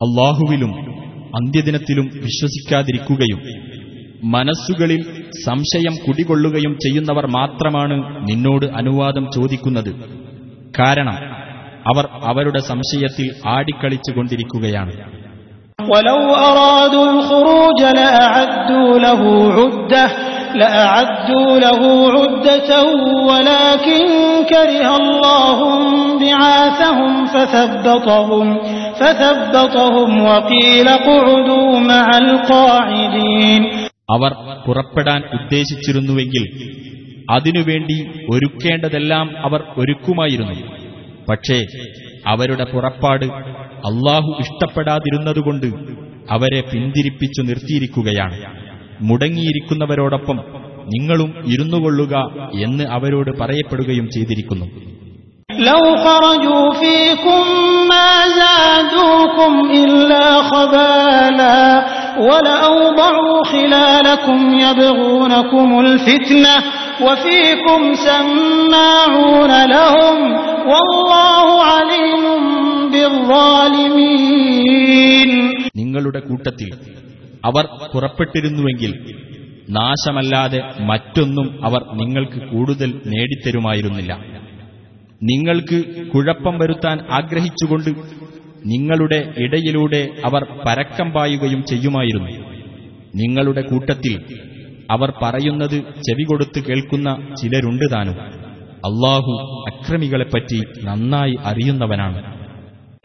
അള്ളാഹുവിലും 0.00 0.72
അന്ത്യദിനത്തിലും 1.36 2.10
വിശ്വസിക്കാതിരിക്കുകയും 2.14 3.69
മനസ്സുകളിൽ 4.33 5.01
സംശയം 5.45 5.95
കുടികൊള്ളുകയും 6.05 6.73
ചെയ്യുന്നവർ 6.83 7.25
മാത്രമാണ് 7.37 7.95
നിന്നോട് 8.29 8.65
അനുവാദം 8.79 9.25
ചോദിക്കുന്നത് 9.35 9.91
കാരണം 10.79 11.17
അവർ 11.85 12.05
അവരുടെ 12.31 12.63
സംശയത്തിൽ 12.71 13.27
ആടിക്കളിച്ചുകൊണ്ടിരിക്കുകയാണ് 13.55 14.93
ولو 15.89 16.19
أرادوا 16.41 17.05
الخروج 17.11 17.79
لأعدوا 17.99 18.91
له 18.99 19.21
عدة 19.57 20.05
لأعدوا 20.55 21.59
له 21.59 21.81
عدة 22.09 22.71
ولكن 23.29 24.05
كره 24.45 24.89
الله 24.95 25.59
بعاثهم 26.19 27.11
فثبطهم 27.25 28.47
فثبطهم 28.99 30.21
وقيل 30.23 30.87
اقعدوا 30.89 31.79
مع 31.81 32.07
القاعدين 32.17 33.61
അവർ 34.13 34.31
പുറപ്പെടാൻ 34.65 35.21
ഉദ്ദേശിച്ചിരുന്നുവെങ്കിൽ 35.37 36.43
അതിനുവേണ്ടി 37.31 37.97
ഒരുക്കേണ്ടതെല്ലാം 38.33 39.27
അവർ 39.45 39.61
ഒരുക്കുമായിരുന്നു 39.77 40.57
പക്ഷേ 41.29 41.57
അവരുടെ 42.25 42.65
പുറപ്പാട് 42.73 43.25
അള്ളാഹു 43.89 44.31
ഇഷ്ടപ്പെടാതിരുന്നതുകൊണ്ട് 44.43 45.67
അവരെ 46.29 46.61
പിന്തിരിപ്പിച്ചു 46.71 47.41
നിർത്തിയിരിക്കുകയാണ് 47.41 48.37
മുടങ്ങിയിരിക്കുന്നവരോടൊപ്പം 49.09 50.37
നിങ്ങളും 50.93 51.31
ഇരുന്നുകൊള്ളുക 51.53 52.15
എന്ന് 52.65 52.85
അവരോട് 52.97 53.31
പറയപ്പെടുകയും 53.41 54.07
ചെയ്തിരിക്കുന്നു 54.15 54.67
لو 55.61 55.83
خرجوا 55.97 56.65
فيكم 56.75 57.43
ما 57.91 58.11
زادوكم 58.41 59.53
إلا 59.73 60.25
خبالا 60.43 61.59
ولأوضعوا 62.19 63.37
خلالكم 63.45 64.39
يبغونكم 64.59 65.79
الفتنة 65.79 66.55
وفيكم 67.01 67.81
سماعون 68.07 69.51
لهم 69.65 70.17
والله 70.71 71.47
عليم 71.71 72.23
بالظالمين 74.15 75.31
നിങ്ങളുടെ 75.79 76.21
കൂട്ടത്തിൽ 76.29 76.69
അവർ 77.43 77.65
പുറപ്പെട്ടിരുന്നുവെങ്കിൽ 77.93 78.91
നാശമല്ലാതെ 79.77 80.59
മറ്റൊന്നും 80.89 81.47
അവർ 81.67 81.81
നിങ്ങൾക്ക് 81.93 82.39
കൂടുതൽ 82.51 82.89
നേടിത്തരുമായിരുന്നില്ല 83.13 84.11
നിങ്ങൾക്ക് 85.21 85.77
കുഴപ്പം 86.13 86.55
വരുത്താൻ 86.57 86.97
ആഗ്രഹിച്ചുകൊണ്ട് 87.09 87.89
നിങ്ങളുടെ 88.65 89.19
ഇടയിലൂടെ 89.37 90.01
അവർ 90.25 90.43
പരക്കം 90.65 91.09
പായുകയും 91.11 91.61
ചെയ്യുമായിരുന്നു 91.63 92.31
നിങ്ങളുടെ 93.15 93.63
കൂട്ടത്തിൽ 93.63 94.13
അവർ 94.89 95.09
പറയുന്നത് 95.21 95.75
ചെവി 96.01 96.23
കൊടുത്ത് 96.23 96.59
കേൾക്കുന്ന 96.59 97.09
ചിലരുണ്ട് 97.39 97.85
താനും 97.93 98.17
അള്ളാഹു 98.89 99.35
അക്രമികളെപ്പറ്റി 99.71 100.61
നന്നായി 100.87 101.37
അറിയുന്നവനാണ് 101.51 102.21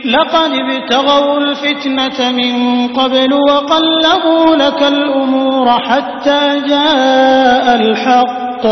لقد 0.08 0.52
ابتغوا 0.56 1.38
الفتنة 1.38 2.18
من 2.32 2.52
قبل 2.90 3.30
وقلبوا 3.48 4.56
لك 4.56 4.80
الأمور 4.94 5.66
حتى 5.80 6.40
جاء 6.68 7.66
الحق 7.80 8.64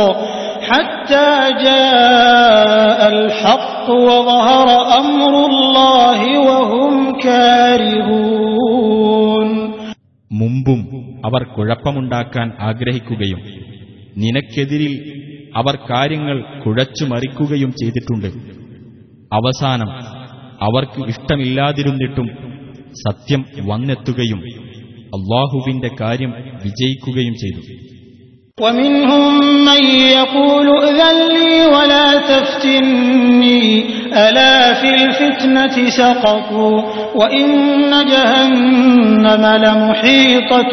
حتى 0.69 1.29
جاء 1.65 3.01
الحق 3.15 3.87
وظهر 4.09 4.69
أمر 5.01 5.35
الله 5.47 6.21
وهم 6.41 6.95
كارهون 8.29 9.49
മുമ്പും 10.31 10.81
അവർ 11.29 11.43
കുഴപ്പമുണ്ടാക്കാൻ 11.55 12.49
ആഗ്രഹിക്കുകയും 12.61 13.41
നിനക്കെതിരിൽ 14.17 14.93
അവർ 15.59 15.75
കാര്യങ്ങൾ 15.91 16.37
കുഴച്ചുമറിക്കുകയും 16.63 17.71
ചെയ്തിട്ടുണ്ട് 17.81 18.29
അവസാനം 19.33 19.91
അവർക്ക് 20.61 21.01
ഇഷ്ടമില്ലാതിരുന്നിട്ടും 21.13 22.29
സത്യം 23.03 23.41
വന്നെത്തുകയും 23.71 24.41
അള്ളാഹുവിന്റെ 25.17 25.91
കാര്യം 26.01 26.33
വിജയിക്കുകയും 26.65 27.35
ചെയ്തു 27.43 27.63
ومنهم 28.59 29.25
من 29.65 29.83
يقول 30.13 30.67
ائذن 30.79 31.17
لي 31.31 31.67
ولا 31.67 32.07
تفتني 32.29 33.65
ألا 34.19 34.57
في 34.75 34.91
الفتنة 34.97 35.77
سقطوا 35.91 36.77
وإن 37.15 37.47
جهنم 38.07 39.45
لمحيطة 39.65 40.73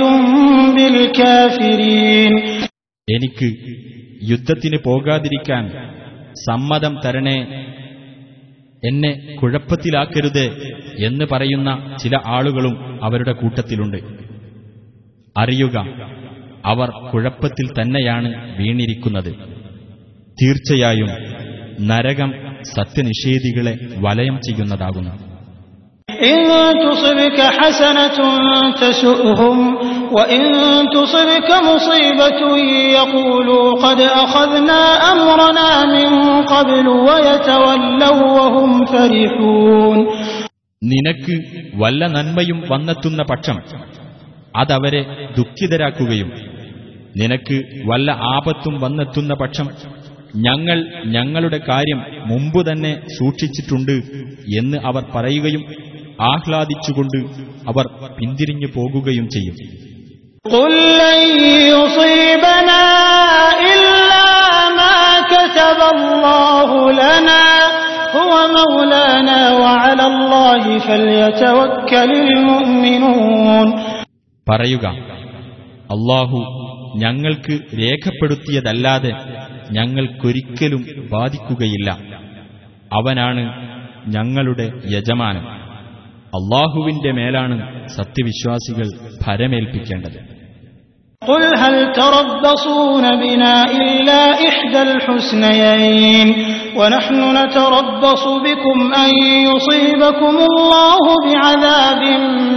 بالكافرين 0.76 2.34
എനിക്ക് 3.08 3.50
യുദ്ധത്തിന് 4.30 4.78
പോകാതിരിക്കാൻ 4.86 5.64
സമ്മതം 6.46 6.94
തരണേ 7.04 7.38
എന്നെ 8.84 9.12
കുഴപ്പത്തിലാക്കരുത് 9.40 10.46
എന്ന് 11.06 11.26
പറയുന്ന 11.26 11.70
ചില 12.02 12.16
ആളുകളും 12.36 12.76
അവരുടെ 13.02 13.34
കൂട്ടത്തിലുണ്ട് 13.42 14.00
അറിയുക 15.36 15.78
അവർ 16.67 16.91
കുഴപ്പത്തിൽ 17.13 17.83
തന്നെയാണ് 17.83 18.57
വീണിരിക്കുന്നത്. 18.59 19.35
തീർച്ചയായും 20.43 21.09
നരകം 21.89 22.33
സത്യനിഷേധികളെ 22.77 23.79
വലയം 23.99 24.37
ചെയ്യുന്നതാകുന്നു. 24.37 25.31
നിനക്ക് 40.85 41.43
വല്ല 41.75 42.07
നന്മയും 42.07 42.65
വന്നെത്തുന്ന 42.71 43.23
പക്ഷം 43.23 43.59
അതവരെ 44.57 45.03
ദുഃഖിതരാക്കുകയും 45.37 46.50
നിനക്ക് 47.17 47.65
വല്ല 47.87 48.11
ആപത്തും 48.11 48.81
വന്നെത്തുന്ന 48.81 49.35
പക്ഷം 49.35 49.69
ഞങ്ങൾ 50.37 50.85
ഞങ്ങളുടെ 51.07 51.61
കാര്യം 51.69 52.05
മുമ്പ് 52.27 52.73
തന്നെ 52.73 53.01
സൂക്ഷിച്ചിട്ടുണ്ട് 53.19 53.93
എന്ന് 54.59 54.79
അവർ 54.79 55.05
പറയുകയും 55.15 55.65
ആഹ്ലാദിച്ചുകൊണ്ട് 56.21 57.17
അവർ 57.69 57.87
പിന്തിരിഞ്ഞു 58.19 58.67
പോകുകയും 58.67 59.29
ചെയ്യും. 59.29 59.55
പറയുക 74.49 74.87
അള്ളാഹു 75.91 76.39
ഞങ്ങൾക്ക് 77.04 77.56
രേഖപ്പെടുത്തിയതല്ലാതെ 77.82 79.14
ഞങ്ങൾക്കൊരിക്കലും 79.78 80.82
ബാധിക്കുകയില്ല 81.12 81.90
അവനാണ് 82.92 83.44
ഞങ്ങളുടെ 84.08 84.66
യജമാനൻ 84.88 85.46
അള്ളാഹുവിന്റെ 86.34 87.12
മേലാണ് 87.12 87.58
സത്യവിശ്വാസികൾ 87.98 88.88
ഭരമേൽപ്പിക്കേണ്ടത് 89.26 90.20
قل 91.22 91.44
هل 91.58 91.76
تربصون 91.94 93.06
بنا 93.16 93.56
إلا 93.82 94.22
إحدى 94.50 94.82
الحسنيين 94.82 96.28
ونحن 96.76 97.20
نتربص 97.38 98.24
بكم 98.40 98.78
أن 98.96 99.12
يصيبكم 99.48 100.36
الله 100.50 101.04
بعذاب 101.26 102.02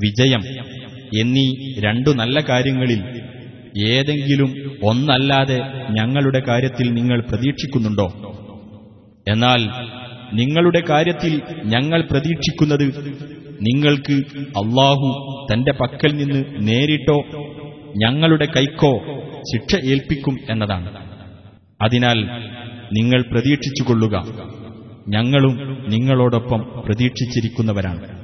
വിജയം 0.00 0.42
എന്നീ 1.20 1.80
രണ്ടു 1.80 2.10
നല്ല 2.10 2.40
കാര്യങ്ങളിൽ 2.48 3.22
ഏതെങ്കിലും 3.88 4.78
ഒന്നല്ലാതെ 4.84 5.60
ഞങ്ങളുടെ 5.90 6.42
കാര്യത്തിൽ 6.48 6.94
നിങ്ങൾ 6.94 7.20
പ്രതീക്ഷിക്കുന്നുണ്ടോ? 7.20 8.08
എന്നാൽ 9.28 9.60
നിങ്ങളുടെ 10.34 10.82
കാര്യത്തിൽ 10.88 11.42
ഞങ്ങൾ 11.64 12.08
പ്രതീക്ഷിക്കുന്നത് 12.10 13.16
നിങ്ങൾക്ക് 13.60 14.12
അള്ളാഹു 14.40 15.38
തന്റെ 15.52 15.72
പക്കൽ 15.72 16.16
നിന്ന് 16.16 16.44
നേരിട്ടോ 16.58 17.22
ഞങ്ങളുടെ 17.96 18.44
കൈക്കോ 18.44 19.00
ശിക്ഷ 19.38 19.84
ഏൽപ്പിക്കും 19.84 20.38
എന്നതാണ്. 20.50 21.07
അതിനാൽ 21.82 22.18
നിങ്ങൾ 22.92 23.24
പ്രതീക്ഷിച്ചുകൊള്ളുക. 23.32 24.24
ഞങ്ങളും 25.08 25.84
നിങ്ങളോടൊപ്പം 25.88 26.58
പ്രതീക്ഷിച്ചിരിക്കുന്നവരാണ്. 26.86 28.18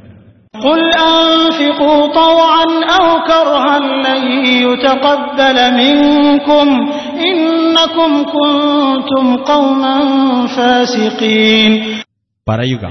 പറയുക 12.49 12.85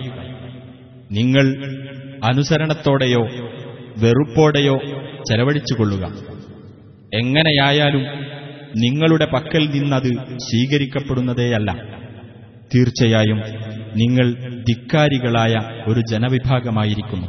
നിങ്ങൾ 1.12 1.46
അനുസരണത്തോടെയോ 2.24 3.22
വെറുപ്പോടെയോ 3.98 4.78
ചെലവഴിച്ചുകൊള്ളുക. 5.30 6.12
എങ്ങനെയായാലും 7.14 8.34
നിങ്ങളുടെ 8.75 9.27
പക്കൽ 9.35 9.65
നിന്നത് 9.75 10.11
സ്വീകരിക്കപ്പെടുന്നതേയല്ല 10.49 11.71
തീർച്ചയായും 12.73 13.39
നിങ്ങൾ 14.01 14.27
ധിക്കാരികളായ 14.71 15.55
ഒരു 15.91 16.01
ജനവിഭാഗമായിരിക്കുന്നു 16.13 17.29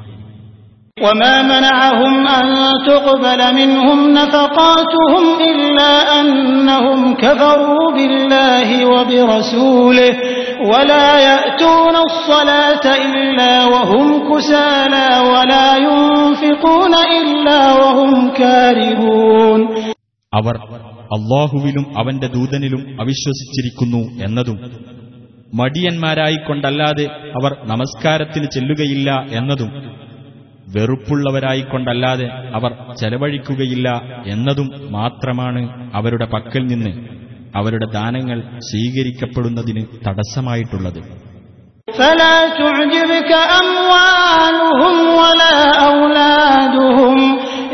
وما 0.97 1.35
منعهم 1.43 2.13
أن 2.39 2.47
تقبل 2.85 3.41
منهم 3.53 3.99
نفقاتهم 4.11 5.23
إلا 5.51 5.93
أنهم 6.19 6.99
كفروا 7.15 7.85
بالله 7.91 8.69
وبرسوله 8.85 10.11
ولا 10.63 11.09
يأتون 11.21 11.95
الصلاة 12.09 12.85
إلا 13.07 13.53
وهم 13.65 14.05
كسالى 14.29 15.09
ولا 15.31 15.67
ينفقون 15.79 16.93
إلا 17.19 17.61
وهم 17.73 18.11
كارهون 18.31 19.59
അവർ 20.33 20.55
അള്ളാഹുവിലും 21.13 21.85
അവന്റെ 21.97 22.27
ദൂതനിലും 22.35 22.81
അവിശ്വസിച്ചിരിക്കുന്നു 23.01 24.01
എന്നതും 24.25 24.57
മടിയന്മാരായിക്കൊണ്ടല്ലാതെ 25.59 27.05
അവർ 27.37 27.51
നമസ്കാരത്തിന് 27.67 28.47
ചെല്ലുകയില്ല 28.55 29.09
എന്നതും 29.31 29.71
വെറുപ്പുള്ളവരായിക്കൊണ്ടല്ലാതെ 30.75 32.27
അവർ 32.53 32.71
ചെലവഴിക്കുകയില്ല 32.99 33.87
എന്നതും 34.25 34.67
മാത്രമാണ് 34.91 35.61
അവരുടെ 35.93 36.27
പക്കൽ 36.33 36.63
നിന്ന് 36.67 36.91
അവരുടെ 37.55 37.87
ദാനങ്ങൾ 37.95 38.39
സ്വീകരിക്കപ്പെടുന്നതിന് 38.69 39.83
തടസ്സമായിട്ടുള്ളത് 40.05 41.01
فلا 41.95 42.35
تعجبك 42.59 43.31
أموالهم 43.61 44.95
ولا 45.19 45.57
أولادهم 45.93 47.17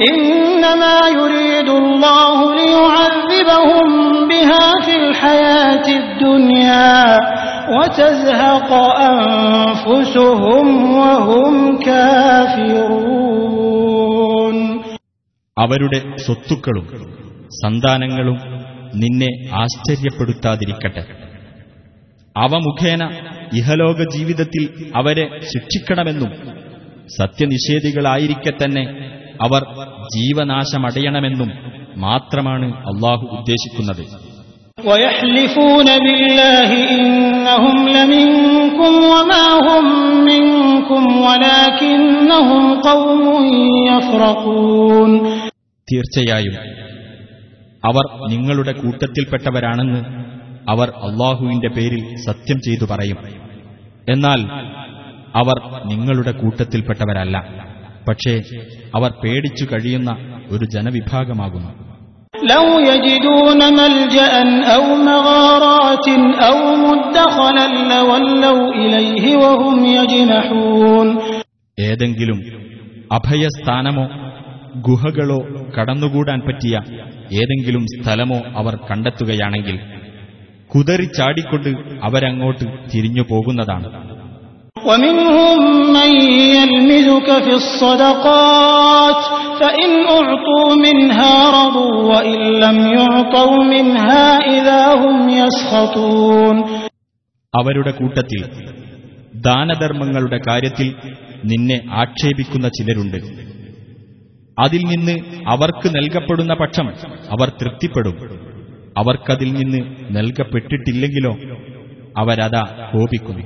إنما 0.10 0.98
يريد 1.12 1.70
الله 1.76 2.38
ليعذبهم 2.56 3.88
بها 4.30 4.66
في 4.86 4.93
الحياة 4.96 5.88
الدنيا 6.02 6.96
وتزهق 7.70 8.70
أنفسهم 9.12 10.66
وهم 10.98 11.54
كافرون 13.56 14.58
അവരുടെ 15.58 16.00
സ്വത്തുക്കളും 16.26 16.86
സന്താനങ്ങളും 17.62 18.38
നിന്നെ 19.02 19.30
ആശ്ചര്യപ്പെടുത്താതിരിക്കട്ടെ 19.62 21.04
അവ 22.36 22.54
മുഖേന 22.66 23.04
ഇഹലോക 23.60 24.00
ജീവിതത്തിൽ 24.16 24.64
അവരെ 25.00 25.26
ശിക്ഷിക്കണമെന്നും 25.52 26.32
സത്യനിഷേധികളായിരിക്കെ 27.20 28.52
തന്നെ 28.62 28.84
അവർ 29.41 29.62
ജീവനാശമടയണമെന്നും 30.16 31.51
മാത്രമാണ് 31.97 32.74
അള്ളാഹു 32.74 33.26
ഉദ്ദേശിക്കുന്നത്. 33.26 34.30
തീർച്ചയായും 45.93 46.55
അവർ 47.84 48.30
നിങ്ങളുടെ 48.30 48.72
കൂട്ടത്തിൽപ്പെട്ടവരാണെന്ന് 48.72 50.05
അവർ 50.68 50.88
അള്ളാഹുവിന്റെ 50.91 51.68
പേരിൽ 51.68 52.16
സത്യം 52.26 52.59
ചെയ്തു 52.59 52.84
പറയും. 52.91 53.16
എന്നാൽ 54.09 54.41
അവർ 55.34 55.86
നിങ്ങളുടെ 55.86 56.30
കൂട്ടത്തിൽപ്പെട്ടവരല്ല. 56.30 57.70
പക്ഷേ 58.08 58.34
അവർ 58.98 59.12
പേടിച്ചു 59.24 59.66
കഴിയുന്ന 59.72 60.10
ഒരു 60.54 60.66
ജനവിഭാഗമാകുന്നു 60.76 61.72
لو 62.54 62.66
يجدون 62.89 63.62
ملجأ 63.80 64.34
أو 64.76 64.84
مغارات 65.06 66.08
أو 66.41 66.58
مدخلا 66.86 67.68
لولوا 67.91 68.64
إليه 68.76 69.26
وهم 69.38 69.78
يجنحون 69.98 71.08
ഏതെങ്കിലും 71.78 72.39
അഭയസ്ഥാനമോ 73.12 74.06
ഗുഹകളോ 74.88 75.39
കടന്നുകൂടാൻ 75.76 76.39
പറ്റിയ 76.48 76.76
ഏതെങ്കിലും 77.39 77.84
സ്ഥലമോ 77.93 78.39
അവർ 78.60 78.74
കണ്ടെത്തുകയാണെങ്കിൽ 78.89 79.78
കുതറിച്ചാടിക്കൊണ്ട് 80.70 81.70
അവരങ്ങോട്ട് 82.08 82.66
തിരിഞ്ഞു 82.91 83.24
പോകുന്നതാണ് 83.32 83.88
ومنهم 84.86 85.58
من 85.93 86.12
يلمزك 86.52 87.30
في 87.39 87.54
الصدقات 87.54 89.20
فإن 89.60 89.89
أعطوا 90.10 90.70
منها 90.78 91.36
رضوا 91.58 91.96
وإن 92.12 92.39
لم 92.58 92.78
يعطوا 92.89 93.58
منها 93.66 94.26
إذا 94.50 94.82
هم 94.96 95.18
يسخطون 95.38 96.56
അവരുടെ 97.54 97.91
കൂട്ടത്തിൽ 98.00 98.39
ദാനധർമ്മങ്ങളുടെ 99.46 100.39
കാര്യത്തിൽ 100.48 100.88
നിന്നെ 101.46 101.78
ആക്ഷേപിക്കുന്ന 102.02 102.68
ചിലരുണ്ട് 102.78 103.20
അതിൽ 104.58 104.82
നിന്ന് 104.91 105.16
അവർക്ക് 105.54 105.88
നൽകപ്പെടുന്ന 105.96 106.54
പക്ഷം 106.62 106.88
അവർ 107.36 107.48
തൃപ്തിപ്പെടും 107.60 108.16
അവർക്കതിൽ 108.96 109.50
നിന്ന് 109.58 109.80
നൽകപ്പെട്ടിട്ടില്ലെങ്കിലോ 110.18 111.34
അവരതാ 112.22 112.64
കോപിക്കുന്നു 112.91 113.43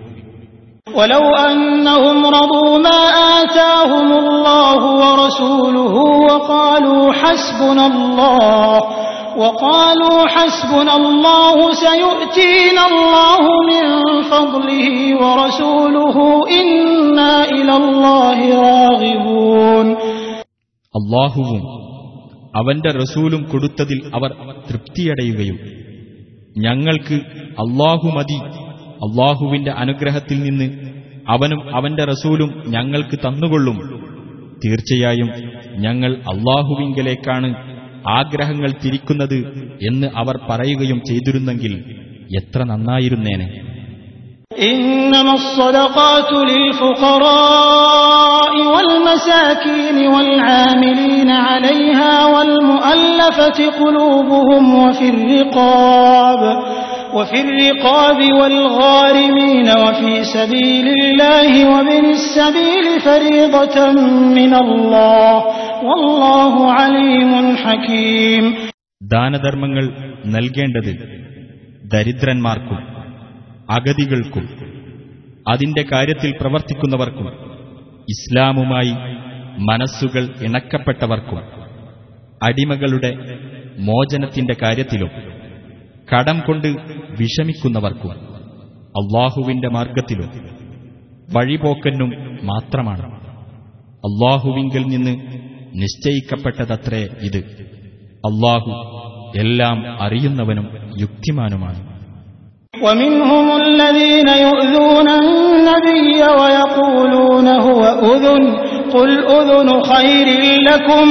ولو 0.87 1.25
أنهم 1.45 2.25
رضوا 2.27 2.77
ما 2.79 2.99
آتاهم 3.41 4.09
الله 4.13 4.81
ورسوله 5.03 5.93
وقالوا 6.27 7.13
حسبنا 7.13 7.85
الله 7.87 8.77
وقالوا 9.37 10.27
حسبنا 10.27 10.93
الله 10.95 11.57
سيؤتينا 11.85 12.83
الله 12.91 13.43
من 13.71 13.85
فضله 14.23 14.87
ورسوله 15.23 16.17
إنا 16.61 17.33
إلى 17.47 17.73
الله 17.75 18.37
راغبون 18.61 19.87
അള്ളാഹുവും 20.95 21.61
അവന്റെ 22.53 22.91
റസൂലും 23.01 23.41
കൊടുത്തതിൽ 23.51 23.99
അവർ 24.17 24.31
തൃപ്തിയടയുകയും 24.69 25.57
ഞങ്ങൾക്ക് 26.65 27.17
അള്ളാഹു 27.63 28.07
മതി 28.17 28.37
അള്ളാഹുവിന്റെ 29.03 29.71
അനുഗ്രഹത്തിൽ 29.83 30.43
നിന്ന് 30.43 30.67
അവനും 31.27 31.61
അവന്റെ 31.73 32.03
റസൂലും 32.03 32.63
ഞങ്ങൾക്ക് 32.67 33.19
തന്നുകൊള്ളും 33.25 33.77
തീർച്ചയായും 34.63 35.29
ഞങ്ങൾ 35.77 36.17
അള്ളാഹുവിങ്കലേക്കാണ് 36.31 37.55
ആഗ്രഹങ്ങൾ 38.17 38.73
തിരിക്കുന്നത് 38.83 39.37
എന്ന് 39.81 40.07
അവർ 40.15 40.39
പറയുകയും 40.49 41.01
ചെയ്തിരുന്നെങ്കിൽ 41.09 41.73
എത്ര 42.37 42.59
നന്നായിരുന്നേനെ 42.71 43.47
إنما 44.69 45.33
الصدقات 45.33 46.31
للفقراء 46.51 48.53
والمساكين 48.73 49.97
والعاملين 50.13 51.29
عليها 51.41 52.13
والمؤلفة 52.33 53.59
قلوبهم 53.73 54.75
وفي 54.75 55.09
الرقاب 55.09 56.41
وفي 57.13 57.39
الرقاب 57.41 58.19
والغارمين 58.39 59.67
وفي 59.83 60.13
سبيل 60.35 60.87
الله 60.95 61.51
وابن 61.71 62.05
السبيل 62.11 62.85
فريضة 62.99 63.77
من 64.31 64.53
الله 64.55 65.33
والله 65.83 66.53
عليم 66.73 67.31
حكيم 67.57 68.45
ദാനധർമ്മങ്ങൾ 69.11 69.85
നൽകേണ്ടത് 70.35 70.91
ദരിദ്രന്മാർക്കും 71.93 72.79
അഗതികൾക്കും 73.69 74.45
അതിന്റെ 75.51 75.83
കാര്യത്തിൽ 75.83 76.31
പ്രവർത്തിക്കുന്നവർക്കും 76.31 77.27
ഇസ്ലാമുമായി 78.13 78.93
മനസ്സുകൾ 79.69 80.23
ഇണക്കപ്പെട്ടവർക്കും 80.47 81.39
അടിമകളുടെ 82.41 83.11
മോചനത്തിന്റെ 83.87 84.55
കാര്യത്തിലും 84.63 85.11
കടം 86.07 86.37
കൊണ്ട് 86.39 86.67
വിഷമിക്കുന്നവർക്കും 87.19 88.11
അള്ളാഹുവിന്റെ 88.95 89.69
മാർഗത്തിലും 89.69 90.29
വഴിപോക്കനും 91.29 92.11
മാത്രമാണ് 92.43 93.07
അള്ളാഹുവിങ്കിൽ 94.03 94.83
നിന്ന് 94.93 95.13
നിശ്ചയിക്കപ്പെട്ടതത്രേ 95.81 97.03
ഇത് 97.27 97.41
അള്ളാഹു 98.23 98.71
എല്ലാം 99.43 99.77
അറിയുന്നവനും 100.05 100.67
യുക്തിമാനുമാണ് 101.03 101.79
ومنهم 102.81 103.47
الذين 103.63 104.29
يؤذون 104.45 105.07
النبي 105.21 106.19
ويقولون 106.39 107.47
هو 107.67 107.81
أذن 108.05 108.41
قل 108.89 109.09
أذن 109.31 109.69
خير 109.83 110.27
لكم 110.61 111.07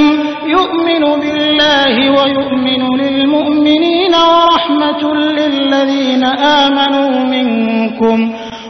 يؤمن 0.83 1.05
بالله 1.23 1.95
ويؤمن 2.11 2.83
للمؤمنين 3.03 4.15
ورحمة 4.29 5.03
للذين 5.39 6.25
آمنوا 6.61 7.13
منكم 7.27 8.19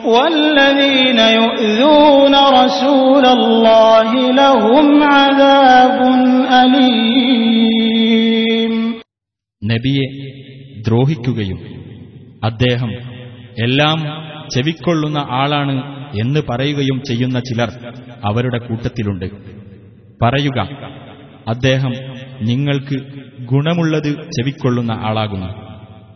والذين 0.06 1.18
يؤذون 1.38 2.34
رسول 2.60 3.24
الله 3.28 4.10
لهم 4.32 4.86
عذاب 5.14 5.98
أليم 7.48 8.72
നബിയെ 9.62 10.06
ദ്രോഹിക്കുകയും 10.86 11.58
അദ്ദേഹം 12.42 12.90
എല്ലാം 13.66 13.98
ചെവിക്കൊള്ളുന്ന 14.54 15.20
ആളാണ് 15.40 15.74
എന്ന് 16.22 16.40
പറയുകയും 16.48 16.98
ചെയ്യുന്ന 17.08 17.38
ചിലർ 17.48 17.70
അവരുടെ 18.28 18.58
കൂട്ടത്തിലുണ്ട് 18.58 19.26
പറയുക 20.20 20.58
അദ്ദേഹം 21.47 21.93
നിങ്ങൾക്ക് 22.41 23.01
ഗുണമുള്ളത് 23.45 24.13
ചെവിക്കൊള്ളുന്ന 24.23 24.91
ആളാകുന്നു. 24.91 25.47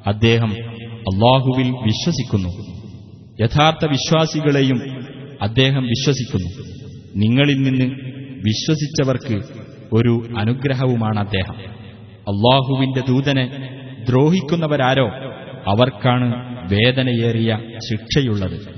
അദ്ദേഹം 0.07 0.51
അള്ളാഹുവിൽ 0.83 1.71
വിശ്വസിക്കുന്നു. 1.71 2.49
യഥാർത്ഥ 3.41 3.85
വിശ്വാസികളെയും 3.85 4.81
അദ്ദേഹം 5.41 5.83
വിശ്വസിക്കുന്നു. 5.83 6.63
നിങ്ങളിൽ 7.15 7.61
നിന്ന് 7.61 7.95
വിശ്വസിച്ചവർക്ക് 8.45 9.41
ഒരു 9.93 10.33
അനുഗ്രഹവുമാണ് 10.37 11.19
അദ്ദേഹം. 11.19 11.57
അള്ളാഹുവിന്റെ 12.27 13.01
ദൂതനെ 13.07 13.69
ദ്രോഹിക്കുന്നവരാരോ 14.09 15.07
അവർക്കാണ് 15.67 16.57
വേദനയേറിയ 16.73 17.59
ശിക്ഷയുള്ളത്. 17.89 18.76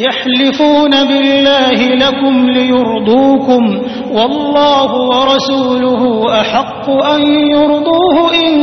يحلفون 0.00 0.92
بالله 1.04 1.78
لكم 1.96 2.34
ليرضوكم 2.50 3.62
والله 4.10 4.90
ورسوله 5.10 6.02
أحق 6.42 6.86
أن 7.08 7.22
يرضوه 7.48 8.16
إن 8.42 8.54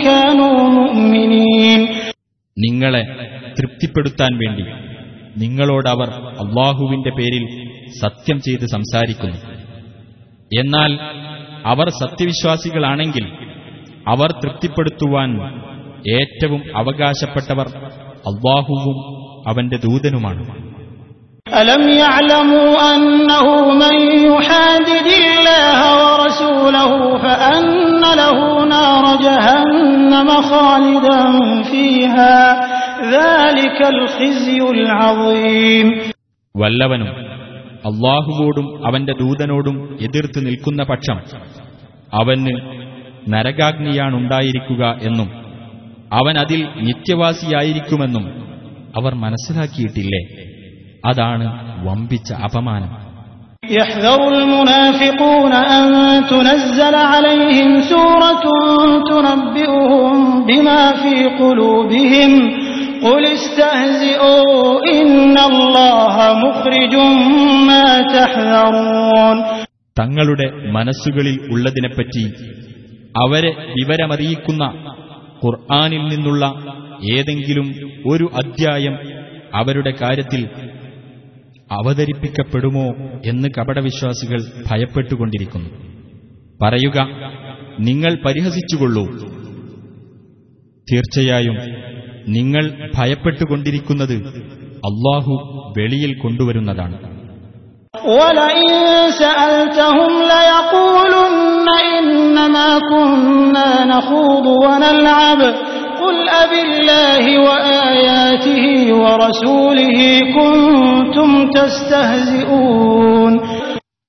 كانوا 0.00 0.56
مؤمنين 0.78 1.80
നിങ്ങളെ 2.56 3.02
തൃപ്തിപ്പെടുത്താൻ 3.56 4.32
വേണ്ടി 4.42 4.64
നിങ്ങളോടവർ 5.36 6.08
അള്ളാഹുവിന്റെ 6.42 7.12
പേരിൽ 7.18 7.44
സത്യം 7.98 8.38
ചെയ്ത് 8.46 8.64
സംസാരിക്കുന്നു 8.68 9.38
എന്നാൽ 10.50 10.92
അവർ 11.64 11.86
സത്യവിശ്വാസികളാണെങ്കിൽ 12.00 13.24
അവർ 14.06 14.30
തൃപ്തിപ്പെടുത്തുവാൻ 14.42 15.30
ഏറ്റവും 16.14 16.60
അവകാശപ്പെട്ടവർ 16.80 17.68
അള്ളാഹുവും 18.30 18.98
അവന്റെ 19.50 19.78
ദൂതനുമാണ് 19.84 20.44
ألم 21.52 21.82
يعلموا 21.96 22.70
أنه 22.90 23.46
من 23.74 23.96
يحادد 24.26 25.08
الله 25.20 25.80
ورسوله 26.02 26.90
فأن 27.18 27.66
له 28.14 28.38
نار 28.66 29.04
جهنم 29.18 30.28
خالدا 30.42 31.20
فيها 31.64 32.36
ذلك 33.12 33.78
الخزي 33.88 34.60
العظيم 34.76 35.86
വല്ലവനും 36.54 37.08
അള്ളാഹുവോടും 37.84 38.66
അവന്റെ 38.86 39.14
ദൂതനോടും 39.18 39.76
എതിർത്ത് 40.06 40.38
നിൽക്കുന്ന 40.46 40.80
പക്ഷം 40.90 41.18
അവന് 42.12 42.54
നരകാഗ്നിയാണുണ്ടായിരിക്കുക 43.34 44.82
എന്നും 45.08 45.28
അവൻ 46.12 46.34
അതിൽ 46.42 46.60
നിത്യവാസിയായിരിക്കുമെന്നും 46.86 48.24
അവർ 48.94 49.12
മനസ്സിലാക്കിയിട്ടില്ലേ 49.24 50.22
അതാണ് 51.04 51.46
വമ്പിച്ച 51.86 52.28
അപമാനം 52.46 52.90
يحذر 53.62 54.20
المنافقون 54.34 55.52
أن 55.70 55.84
تنزل 56.26 56.94
عليهم 57.12 57.68
سورة 57.84 58.44
تنبئهم 59.10 60.14
بما 60.42 60.82
في 60.94 61.14
قلوبهم 61.36 62.30
قل 63.02 63.22
استهزئوا 63.28 64.52
إن 64.92 65.36
الله 65.40 66.16
مخرج 66.44 66.94
ما 67.68 67.86
تحذرون 68.10 69.36
തങ്ങളുടെ 69.96 70.46
മനസ്സുകളിൽ 70.76 71.36
ഉള്ളതിനെപ്പറ്റി 71.52 72.24
അവരെ 73.14 73.50
വിവരമറിയിക്കുന്ന 73.76 74.62
ഖുർആാനിൽ 75.42 76.02
നിന്നുള്ള 76.12 76.44
ഏതെങ്കിലും 77.14 77.68
ഒരു 78.10 78.26
അധ്യായം 78.40 78.94
അവരുടെ 79.52 79.92
കാര്യത്തിൽ 80.00 80.42
അവതരിപ്പിക്കപ്പെടുമോ 81.71 82.93
എന്ന് 83.25 83.47
കപടവിശ്വാസികൾ 83.57 84.37
ഭയപ്പെട്ടുകൊണ്ടിരിക്കുന്നു. 84.71 85.69
പറയുക 86.61 87.07
നിങ്ങൾ 87.79 88.17
പരിഹസിച്ചുകൊള്ളൂ. 88.25 89.05
തീർച്ചയായും 90.91 91.57
നിങ്ങൾ 92.27 92.91
ഭയപ്പെട്ടുകൊണ്ടിരിക്കുന്നത് 92.95 94.13
അള്ളാഹു 94.75 95.33
വെളിയിൽ 95.77 96.17
കൊണ്ടുവരുന്നതാണ്. 96.17 97.11
ഓലയും 98.05 98.81
أبالله 106.36 107.24
وآياته 107.46 108.64
ورسوله 109.02 109.98
كنتم 110.36 111.30
تستهزئون 111.56 113.32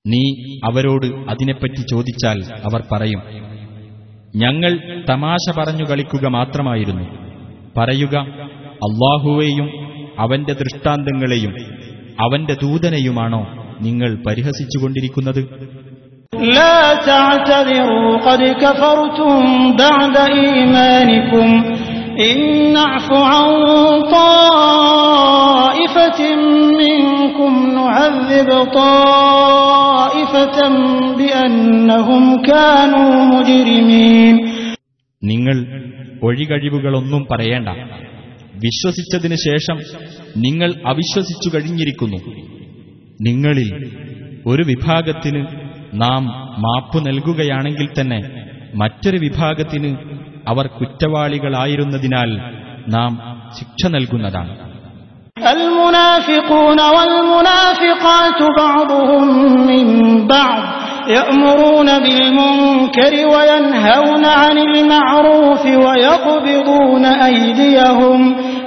നീ 0.04 0.24
അവരോട് 0.68 1.06
അതിനെപ്പറ്റി 1.30 1.82
ചോദിച്ചാൽ 1.92 2.38
അവർ 2.66 2.80
പറയും 2.92 3.20
ഞങ്ങൾ 4.34 4.72
തമാശ 5.10 5.44
പറഞ്ഞു 5.58 5.84
കളിക്കുക 5.90 6.24
മാത്രമായിരുന്നു 6.36 7.06
പറയുക 7.76 8.14
അള്ളാഹുവേയും 8.86 9.68
അവന്റെ 10.22 10.54
ദൃഷ്ടാന്തങ്ങളെയും 10.62 11.52
അവന്റെ 12.18 12.54
ദൂതനെയുമാണോ 12.64 13.42
നിങ്ങൾ 13.86 14.10
പരിഹസിച്ചുകൊണ്ടിരിക്കുന്നത് 14.26 15.42
لا 16.52 16.78
تعتذروا 17.10 18.10
قد 18.18 18.42
كفرتم 18.64 19.34
بعد 19.76 20.16
إيمانكم 20.38 21.46
إن 22.22 22.38
نعف 22.72 23.08
عن 23.30 23.48
طائفة 24.98 26.20
منكم 26.82 27.52
نعذب 27.70 28.50
طائفة 28.74 30.58
بأنهم 31.18 32.22
كانوا 32.42 33.10
مجرمين 33.32 34.36
നിങ്ങൾ 35.22 35.56
ഒഴികഴിവുകളൊന്നും 36.22 37.22
പറയേണ്ട 37.30 37.68
വിശ്വസിച്ചതിനു 38.64 39.36
ശേഷം 39.46 39.76
നിങ്ങൾ 40.36 40.70
അവിശ്വസിച്ചു 40.86 41.48
കഴിഞ്ഞിരിക്കുന്നു 41.54 42.18
നിങ്ങളിൽ 43.20 43.68
ഒരു 44.46 44.62
വിഭാഗത്തിന് 44.62 45.42
നാം 45.94 46.22
മാപ്പു 46.64 46.98
നൽകുകയാണെങ്കിൽ 46.98 47.88
തന്നെ 47.98 48.20
മറ്റൊരു 48.74 49.18
വിഭാഗത്തിന് 49.18 49.90
അവർ 50.46 50.66
കുറ്റവാളികളായിരുന്നതിനാൽ 50.78 52.30
നാം 52.88 53.12
ശിക്ഷ 53.58 53.82
നൽകുന്നതാണ് 53.96 54.52
المنافقون 55.52 56.80
والمنافقات 56.96 58.40
بعضهم 58.58 59.24
من 59.66 59.86
بعض 60.26 60.62
يأمرون 61.08 61.98
بالمنكر 61.98 63.12
وينهون 63.34 64.24
عن 64.40 64.56
المعروف 64.60 65.62
ويقبضون 65.84 67.04
أيديهم 67.04 68.18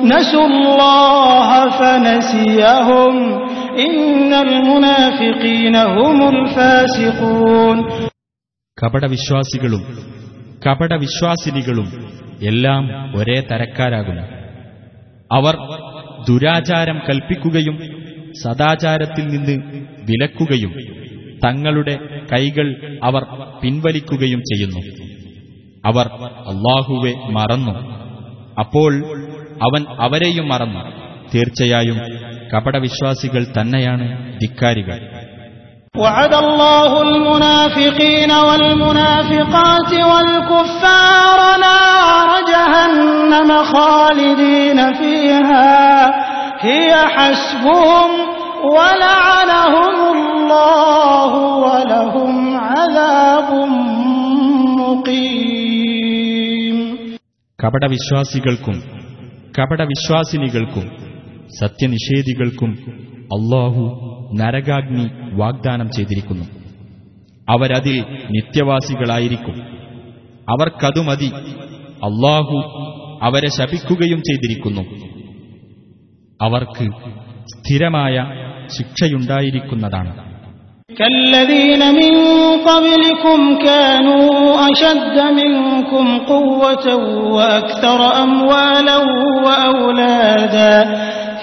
نسوا 0.04 0.46
الله 0.46 1.50
فنسيهم 1.72 3.14
إن 3.80 4.34
المنافقين 4.36 5.76
هم 5.76 6.18
الفاسقون 6.30 7.78
കപടവിശ്വാസികളും 8.78 9.84
കപടവിശ്വാസിനികളും 10.67 12.11
എല്ലാം 12.43 13.13
ഒരേ 13.17 13.41
തരക്കാരാകുന്നു. 13.41 14.23
അവർ 15.33 15.57
ദുരാചാരം 16.29 16.99
കൽപ്പിക്കുകയും 17.09 17.79
സദാചാരത്തിൽ 18.45 19.27
നിന്ന് 19.27 19.85
വിലക്കുകയും 20.11 20.75
തങ്ങളുടെ 21.47 21.99
കൈകൾ 22.33 22.99
അവർ 23.03 23.23
പിൻവലിക്കുകയും 23.63 24.41
ചെയ്യുന്നു. 24.41 24.81
അവർ 25.85 26.07
അള്ളാഹുവെ 26.23 27.13
മറന്നു. 27.13 27.73
അപ്പോൾ 28.61 28.95
അവൻ 29.63 29.85
അവരെയും 30.01 30.49
മറന്നു. 30.49 30.81
തീർച്ചയായും 31.35 32.01
കപടവിശ്വാസികൾ 32.55 33.47
തന്നെയാണ് 33.61 34.33
ധിക്കാരികൾ. 34.41 35.16
وعد 35.98 36.34
الله 36.34 37.02
المنافقين 37.02 38.32
والمنافقات 38.32 39.92
والكفار 40.12 41.40
نار 41.60 42.30
جهنم 42.52 43.50
خالدين 43.64 44.94
فيها 44.94 45.80
هي 46.60 46.92
حسبهم 47.16 48.10
ولعنهم 48.76 49.96
الله 50.16 51.32
ولهم 51.66 52.34
عذاب 52.58 53.50
مقيم 55.52 56.78
കപടവിശ്വാസികൾക്കും 57.60 58.78
കപടവിശ്വാസിനികൾക്കും 59.58 60.86
സത്യനിഷേധികൾക്കും 61.60 62.72
അള്ളാഹു 63.36 63.84
നരകാഗ്നി 64.40 65.06
വാഗ്ദാനം 65.42 65.88
ചെയ്തിരിക്കുന്നു 65.96 66.46
അവരതിൽ 67.48 67.98
നിത്യവാസികളായിരിക്കും 68.36 69.56
അവർക്കതു 70.48 71.02
മതി 71.08 71.30
അള്ളാഹു 72.08 72.58
അവരെ 73.28 73.50
ശപിക്കുകയും 73.58 74.22
ചെയ്തിരിക്കുന്നു 74.28 74.84
അവർക്ക് 76.40 76.88
സ്ഥിരമായ 77.54 78.16
ശിക്ഷയുണ്ടായിരിക്കുന്നതാണ് 78.76 80.12
كالذين 80.98 81.82
من 81.94 82.14
قبلكم 82.66 83.40
كانوا 83.60 84.30
أشد 84.68 85.18
منكم 85.34 86.06
قوة 86.28 86.86
وأكثر 87.28 88.00
أموالا 88.24 88.98
وأولادا 89.46 90.76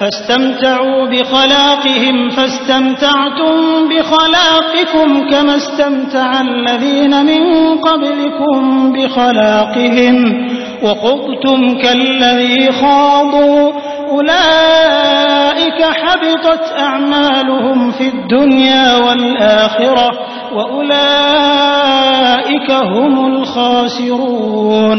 فاستمتعوا 0.01 1.07
بخلاقهم 1.07 2.31
فاستمتعتم 2.31 3.57
بخلاقكم 3.91 5.31
كما 5.31 5.57
استمتع 5.57 6.41
الذين 6.41 7.26
من 7.26 7.43
قبلكم 7.79 8.93
بخلاقهم 8.93 10.16
وخضتم 10.83 11.79
كالذي 11.79 12.72
خاضوا 12.72 13.72
أولئك 14.11 15.81
حبطت 16.01 16.64
أعمالهم 16.79 17.91
في 17.91 18.09
الدنيا 18.09 18.97
والآخرة 18.97 20.09
وأولئك 20.57 22.70
هم 22.93 23.14
الخاسرون 23.33 24.99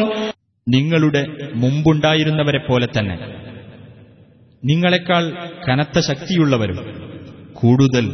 നിങ്ങളുടെ 0.75 1.21
മുമ്പുണ്ടായിരുന്നവരെ 1.61 2.59
പോലെ 2.67 2.87
തന്നെ 2.95 3.15
നിങ്ങളെക്കാൾ 4.64 5.32
കനത്ത 5.68 5.98
ശക്തിയുള്ളവരും 5.98 6.78
കൂടുതൽ 7.52 8.06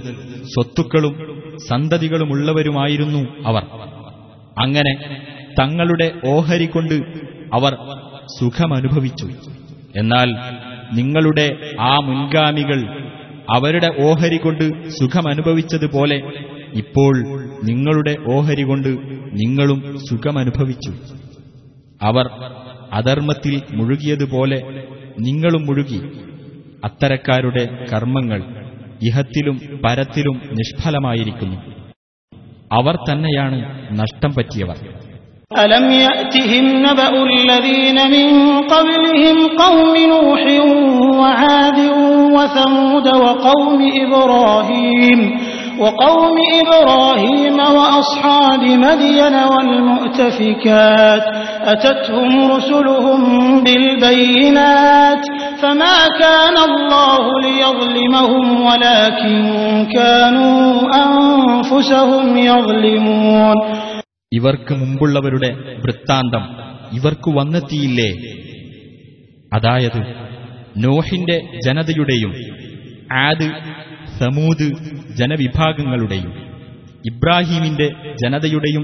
സ്വത്തുക്കളും 0.44 1.14
സന്തതികളുമുള്ളവരുമായിരുന്നു 1.68 3.46
അവർ. 3.46 3.62
അങ്ങനെ 4.58 4.92
തങ്ങളുടെ 5.60 6.12
ഓഹരി 6.26 6.66
കൊണ്ട് 6.66 6.94
അവർ 7.54 7.76
സുഖമനുഭവിച്ചു. 8.40 9.28
എന്നാൽ 9.96 10.28
നിങ്ങളുടെ 10.94 11.58
ആ 11.80 11.96
മുൻഗാമികൾ 11.96 12.80
അവരുടെ 13.56 13.90
ഓഹരി 14.00 14.36
കൊണ്ട് 14.36 14.90
സുഖമനുഭവിച്ചതുപോലെ 14.90 16.22
ഇപ്പോൾ 16.74 17.18
നിങ്ങളുടെ 17.64 18.16
ഓഹരി 18.32 18.62
കൊണ്ട് 18.62 18.88
നിങ്ങളും 19.32 19.98
സുഖമനുഭവിച്ചു. 20.10 20.92
അവർ 22.02 22.30
അധർമ്മത്തിൽ 22.92 23.62
മുഴുകിയതുപോലെ 23.72 24.84
നിങ്ങളും 25.20 25.66
മുഴുകി. 25.66 26.00
അത്തരക്കാരുടെ 26.85 27.63
കർമ്മങ്ങൾ 27.91 28.41
ഇഹത്തിലും 29.01 29.55
പരത്തിലും 29.83 30.37
നിഷ്ഫലമായിരിക്കുന്നു 30.59 31.57
അവർ 32.71 32.95
തന്നെയാണ് 33.07 33.57
നഷ്ടം 34.01 34.33
പറ്റിയവർ 34.37 34.77
ألم 35.51 35.85
يأتهم 36.01 36.65
نبأ 36.79 37.13
الذين 37.31 37.97
من 38.07 38.27
قبلهم 38.65 39.37
قوم 39.57 39.95
نوح 40.07 40.43
وعاد 41.15 41.79
وثمود 42.35 43.07
وقوم 43.17 43.79
إبراهيم 43.97 45.19
وقوم 45.77 46.35
إبراهيم 46.55 47.57
وأصحاب 47.77 48.63
مدين 48.77 49.35
والمؤتفكات 49.51 51.25
أتتهم 51.65 52.31
رسلهم 52.47 53.19
بالبينات 53.65 55.23
فما 55.61 55.97
كان 56.19 56.57
الله 56.69 57.23
ليظلمهم 57.41 58.45
ولكن 58.61 59.35
كانوا 59.91 60.59
أنفسهم 61.05 62.25
يظلمون 62.47 63.57
ഇവർക്ക് 64.31 64.73
മുമ്പുള്ളവരുടെ 64.81 65.49
വൃത്താന്തം 65.83 66.43
ഇവർക്ക് 66.97 67.29
വന്നെത്തിയില്ലേ 67.37 68.11
അതായത് 69.51 70.01
നോഹിന്റെ 70.85 71.37
ജനതയുടെയും 71.65 72.31
ആദ് 73.21 73.47
സമൂത് 74.19 74.65
ജനവിഭാഗങ്ങളുടെയും 75.19 76.31
ഇബ്രാഹീമിന്റെ 77.05 77.87
ജനതയുടെയും 78.21 78.83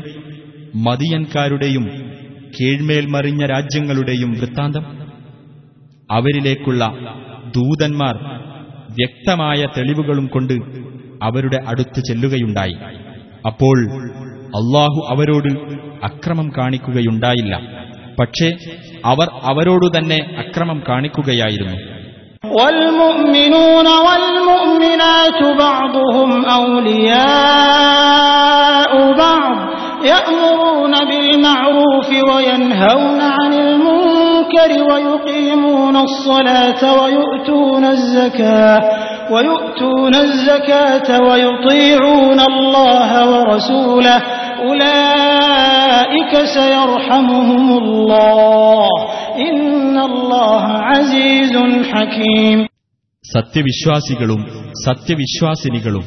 മദിയൻകാരുടെയും 0.85 1.85
കീഴ്മേൽ 2.55 3.05
മറിഞ്ഞ 3.13 3.41
രാജ്യങ്ങളുടെയും 3.53 4.31
വൃത്താന്തം 4.39 4.85
അവരിലേക്കുള്ള 6.09 6.83
ദൂതന്മാർ 7.57 8.15
വ്യക്തമായ 8.97 9.59
തെളിവുകളും 9.75 10.25
കൊണ്ട് 10.27 10.55
അവരുടെ 11.21 11.59
അടുത്ത് 11.71 11.99
ചെല്ലുകയുണ്ടായി 12.09 12.75
അപ്പോൾ 13.47 13.77
അള്ളാഹു 14.59 14.99
അവരോട് 15.09 15.51
അക്രമം 16.03 16.47
കാണിക്കുകയുണ്ടായില്ല 16.57 17.53
പക്ഷേ 18.19 18.49
അവർ 19.05 19.27
അവരോടു 19.51 19.89
തന്നെ 19.97 20.19
അക്രമം 20.43 20.79
കാണിക്കുകയായിരുന്നു 20.89 21.77
والمؤمنون 22.55 23.87
والمؤمنات 24.07 25.39
بعضهم 25.59 26.29
أولياء 27.61 28.91
بعض 29.17 29.55
يأمرون 30.05 30.93
بالمعروف 31.09 32.09
وينهون 32.29 33.19
عن 33.37 33.51
المنكر 33.55 33.84
ويقيمون 34.91 35.95
الصلاة 35.97 36.81
ويؤتون 37.01 37.85
الزكاة 37.85 38.81
ويؤتون 39.31 40.15
الزكاة 40.15 41.09
ويطيعون 41.21 42.39
الله 42.39 43.11
ورسوله 43.31 44.17
أولئك 44.63 46.33
سيرحمهم 46.57 47.77
الله 47.77 48.89
إن 49.39 49.97
الله 49.99 50.63
عزيز 50.89 51.53
حكيم 51.93 52.59
സത്യവിശ്വാസികളും 53.25 54.41
സത്യവിശ്വാസിനികളും 54.85 56.05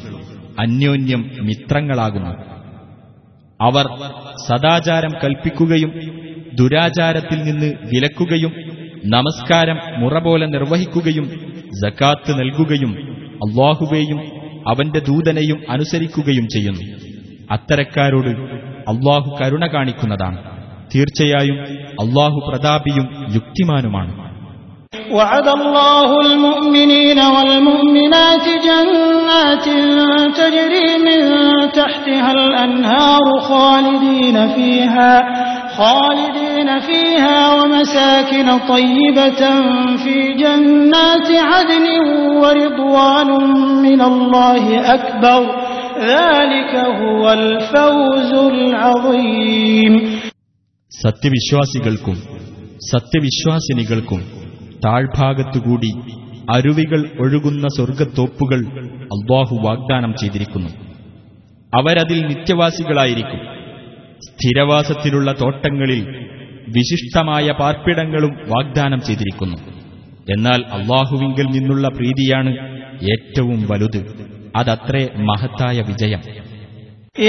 അന്യോന്യം 0.59 1.21
മിത്രങ്ങളാകുന്നു 1.39 2.33
അവർ 3.59 3.85
സദാചാരം 4.47 5.13
കൽപ്പിക്കുകയും 5.23 5.91
ദുരാചാരത്തിൽ 6.59 7.39
നിന്ന് 7.47 7.69
വിലക്കുകയും 7.91 8.51
നമസ്കാരം 9.15 9.77
മുറ 10.01 10.19
പോലെ 10.25 10.45
നിർവഹിക്കുകയും 10.47 11.25
ജക്കാത്ത് 11.81 12.31
നൽകുകയും 12.39 12.91
അള്ളാഹുവേയും 13.45 14.19
അവന്റെ 14.71 14.99
ദൂതനെയും 15.09 15.59
അനുസരിക്കുകയും 15.69 16.45
ചെയ്യുന്നു 16.47 16.83
അത്തരക്കാരോട് 17.55 18.31
അള്ളാഹു 18.93 19.29
കരുണ 19.39 19.65
കാണിക്കുന്നതാണ് 19.67 20.37
തീർച്ചയായും 20.93 21.57
അള്ളാഹു 22.03 22.39
പ്രതാപിയും 22.49 23.07
യുക്തിമാനുമാണ് 23.37 24.13
وعد 25.11 25.47
الله 25.49 26.09
المؤمنين 26.21 27.19
والمؤمنات 27.35 28.45
جنات 28.65 29.65
تجري 30.33 30.87
من 30.99 31.19
تحتها 31.71 32.31
الأنهار 32.39 33.25
خالدين 33.41 34.37
فيها 34.49 35.11
خالدين 35.77 36.79
فيها 36.81 37.39
ومساكن 37.53 38.47
طيبة 38.69 39.41
في 39.97 40.15
جنات 40.35 41.29
عدن 41.43 41.85
ورضوان 42.35 43.29
من 43.81 44.01
الله 44.03 44.63
أكبر 44.93 45.41
ذلك 46.11 46.73
هو 47.01 47.23
الفوز 47.33 48.31
العظيم 48.51 49.93
സത്യവിശ്വാസികൾക്കും 50.91 52.17
സത്യവിശ്വാസിനികൾക്കും 52.89 54.21
താഴ്ഭാഗത്തുകൂടി 54.85 55.91
അരുവികൾ 56.47 57.01
ഒഴുകുന്ന 57.23 57.65
സ്വർഗത്തോപ്പുകൾ 57.77 58.59
അള്ളാഹു 59.15 59.55
വാഗ്ദാനം 59.65 60.11
ചെയ്തിരിക്കുന്നു 60.21 60.71
അവരതിൽ 61.73 62.19
നിത്യവാസികളായിരിക്കും 62.31 63.41
സ്ഥിരവാസത്തിലുള്ള 64.27 65.29
തോട്ടങ്ങളിൽ 65.41 66.01
വിശിഷ്ടമായ 66.75 67.47
പാർപ്പിടങ്ങളും 67.59 68.33
വാഗ്ദാനം 68.51 69.01
ചെയ്തിരിക്കുന്നു 69.07 69.57
എന്നാൽ 70.27 70.61
അള്ളാഹുവിങ്കിൽ 70.77 71.47
നിന്നുള്ള 71.55 71.87
പ്രീതിയാണ് 71.97 72.51
ഏറ്റവും 73.13 73.59
വലുത് 73.71 74.01
അതത്രേ 74.59 75.03
മഹത്തായ 75.27 75.77
വിജയം 75.89 76.21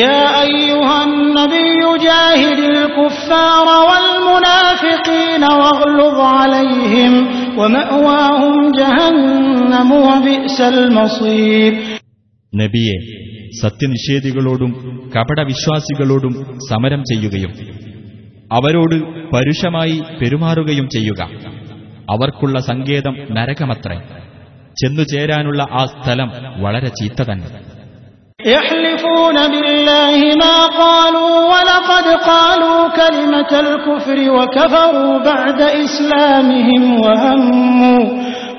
يا 0.01 0.23
أيها 0.43 0.97
النبي 1.05 1.81
جاهد 2.01 2.61
الكفار 2.71 3.67
والمنافقين 3.89 5.43
واغلظ 5.55 6.19
عليهم 6.33 7.13
ومأواهم 7.59 8.55
جهنم 8.73 9.91
وبئس 10.07 10.59
المصير 10.73 11.73
നബിയെ 12.53 12.97
സത്യനിഷേധികളോടും 13.61 14.73
കപടവിശ്വാസികളോടും 15.17 16.35
സമരം 16.69 17.03
ചെയ്യുകയും 17.05 17.53
അവരോട് 18.51 18.97
പരുഷമായി 19.33 19.97
പെരുമാറുകയും 20.21 20.87
ചെയ്യുക 20.89 21.21
അവർക്കുള്ള 22.13 22.59
സങ്കേതം 22.69 23.15
നരകമത്രേ 23.37 23.97
ചെന്നുചേരാനുള്ള 24.77 25.63
ആ 25.73 25.85
സ്ഥലം 25.95 26.31
വളരെ 26.65 26.91
ചീത്ത 27.01 27.23
തന്നെ 27.23 27.49
يحلفون 28.49 29.37
بالله 29.55 30.19
ما 30.37 30.57
قالوا 30.77 31.35
ولقد 31.53 32.07
قالوا 32.25 32.79
كلمة 33.01 33.53
الكفر 33.61 34.19
وكفروا 34.31 35.13
بعد 35.21 35.61
إسلامهم 35.85 36.83
وهموا 36.97 38.03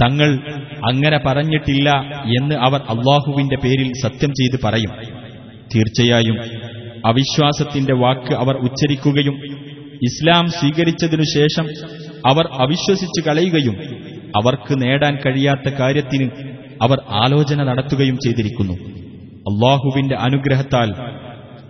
തങ്ങൾ 0.00 0.30
അങ്ങനെ 0.84 1.18
പറഞ്ഞിട്ടില്ല 1.26 1.90
എന്ന് 2.38 2.54
അവർ 2.54 2.80
അള്ളാഹുവിന്റെ 2.80 3.56
പേരിൽ 3.56 3.92
സത്യം 4.02 4.30
ചെയ്ത് 4.30 4.60
പറയും. 4.64 4.90
തീർച്ചയായും 5.74 6.36
അവിശ്വാസത്തിന്റെ 7.06 7.94
വാക്ക് 7.94 8.34
അവർ 8.34 8.56
ഉച്ചരിക്കുകയും 8.56 9.36
ഇസ്ലാം 10.02 10.46
സ്വീകരിച്ചതിനു 10.46 11.22
ശേഷം 11.22 11.66
അവർ 12.26 12.48
അവിശ്വസിച്ച് 12.60 13.24
കളയുകയും 13.24 13.76
അവർക്ക് 14.36 14.82
നേടാൻ 14.82 15.18
കഴിയാത്ത 15.26 15.74
കാര്യത്തിന് 15.74 16.30
അവർ 16.82 16.98
ആലോചന 17.08 17.64
നടത്തുകയും 17.64 18.16
ചെയ്തിരിക്കുന്നു. 18.16 18.74
അള്ളാഹുവിന്റെ 19.38 20.14
അനുഗ്രഹത്താൽ 20.14 20.92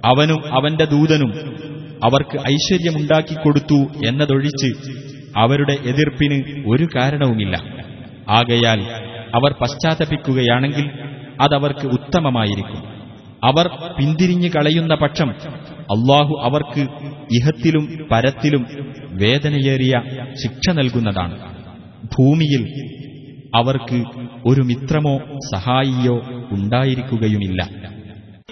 അവനും 0.05 0.55
അവന്റെ 0.55 0.85
ദൂതനും 0.85 1.59
അവർക്ക് 2.05 2.39
ഐശ്വര്യമുണ്ടാക്കിക്കൊടുത്തു 2.39 3.87
എന്നതൊഴിച്ച് 4.07 4.91
അവരുടെ 5.37 5.73
എതിർപ്പിന് 5.73 6.65
ഒരു 6.67 6.89
കാരണവുമില്ല. 6.97 7.57
ആകയാൽ 8.29 8.81
അവർ 9.35 9.53
പശ്ചാത്തപിക്കുകയാണെങ്കിൽ 9.53 10.91
അതവർക്ക് 11.41 11.87
ഉത്തമമായിരിക്കും. 11.87 12.99
അവർ 13.45 13.69
പിന്തിരിഞ്ഞു 13.99 14.49
കളയുന്ന 14.49 14.95
പക്ഷം 14.95 15.31
അള്ളാഹു 15.81 16.41
അവർക്ക് 16.43 16.81
ഇഹത്തിലും 17.39 18.09
പരത്തിലും 18.13 18.67
വേദനയേറിയ 19.11 20.03
ശിക്ഷ 20.43 20.71
നൽകുന്നതാണ്. 20.71 21.39
ഭൂമിയിൽ 22.05 22.93
അവർക്ക് 23.55 24.05
ഒരു 24.47 24.61
മിത്രമോ 24.61 25.19
സഹായിയോ 25.55 26.23
ഉണ്ടായിരിക്കുകയുമില്ല. 26.51 27.69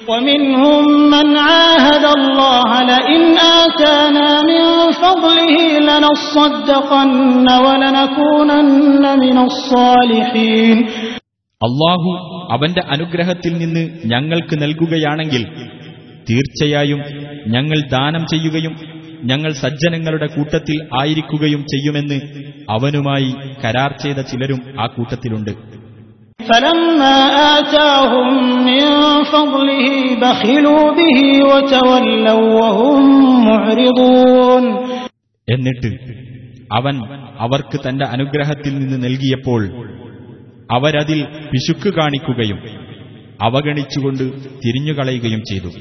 ومنهم 0.07 0.83
من 1.13 1.27
عاهد 1.47 2.05
الله 2.17 2.69
لئن 2.91 3.21
آتانا 3.61 4.29
من 4.51 4.63
فضله 5.03 5.55
لنصدقن 5.89 7.47
ولنكونن 7.65 9.03
من 9.23 9.37
الصالحين 9.47 10.77
അള്ളാഹു 11.61 12.11
അവന്റെ 12.53 12.81
അനുഗ്രഹത്തിൽ 12.93 13.53
നിന്ന് 13.57 13.83
ഞങ്ങൾക്ക് 14.03 14.55
നൽകുകയാണെങ്കിൽ 14.63 15.43
തീർച്ചയായും 16.29 17.01
ഞങ്ങൾ 17.55 17.77
ദാനം 17.95 18.23
ചെയ്യുകയും 18.25 18.73
ഞങ്ങൾ 19.23 19.51
സജ്ജനങ്ങളുടെ 19.63 20.27
കൂട്ടത്തിൽ 20.35 20.77
ആയിരിക്കുകയും 21.01 21.61
ചെയ്യുമെന്ന് 21.73 22.17
അവനുമായി 22.75 23.29
കരാർ 23.63 23.91
ചെയ്ത 24.03 24.19
ചിലരും 24.31 24.61
ആ 24.81 24.85
കൂട്ടത്തിലുണ്ട് 24.95 25.53
فلما 26.39 27.17
آتاهم 27.57 28.27
من 28.65 28.83
فضله 29.25 29.85
بخلوا 30.21 30.83
به 30.91 31.19
وتولوا 31.49 32.43
وهم 32.57 33.01
معرضون 33.45 34.63
എന്നിട്ട് 35.47 35.89
അവൻ 36.71 36.95
അവർക്ക് 37.45 37.77
തന്റെ 37.85 38.05
അനുഗ്രഹത്തിൽ 38.13 38.73
നിന്ന് 38.79 38.97
നൽകിയപ്പോൾ 39.05 39.61
അവരതിൽ 40.69 41.19
പിശുക്ക് 41.51 41.89
കാണിക്കുകയും 41.97 42.59
അവഗണിച്ചുകൊണ്ട് 43.39 44.25
തിരിഞ്ഞുകളയുകയും 44.63 45.41
ചെയ്തു 45.51 45.71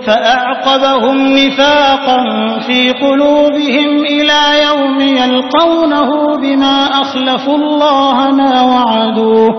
فأعقبهم 0.00 1.16
نفاقا 1.36 2.20
في 2.58 2.80
قلوبهم 2.94 3.90
إلى 4.06 4.40
يوم 4.68 4.98
يلقونه 5.20 6.10
بما 6.36 6.76
أخلفوا 7.02 7.56
الله 7.56 8.16
ما 8.32 8.54
وعدوه 8.64 9.52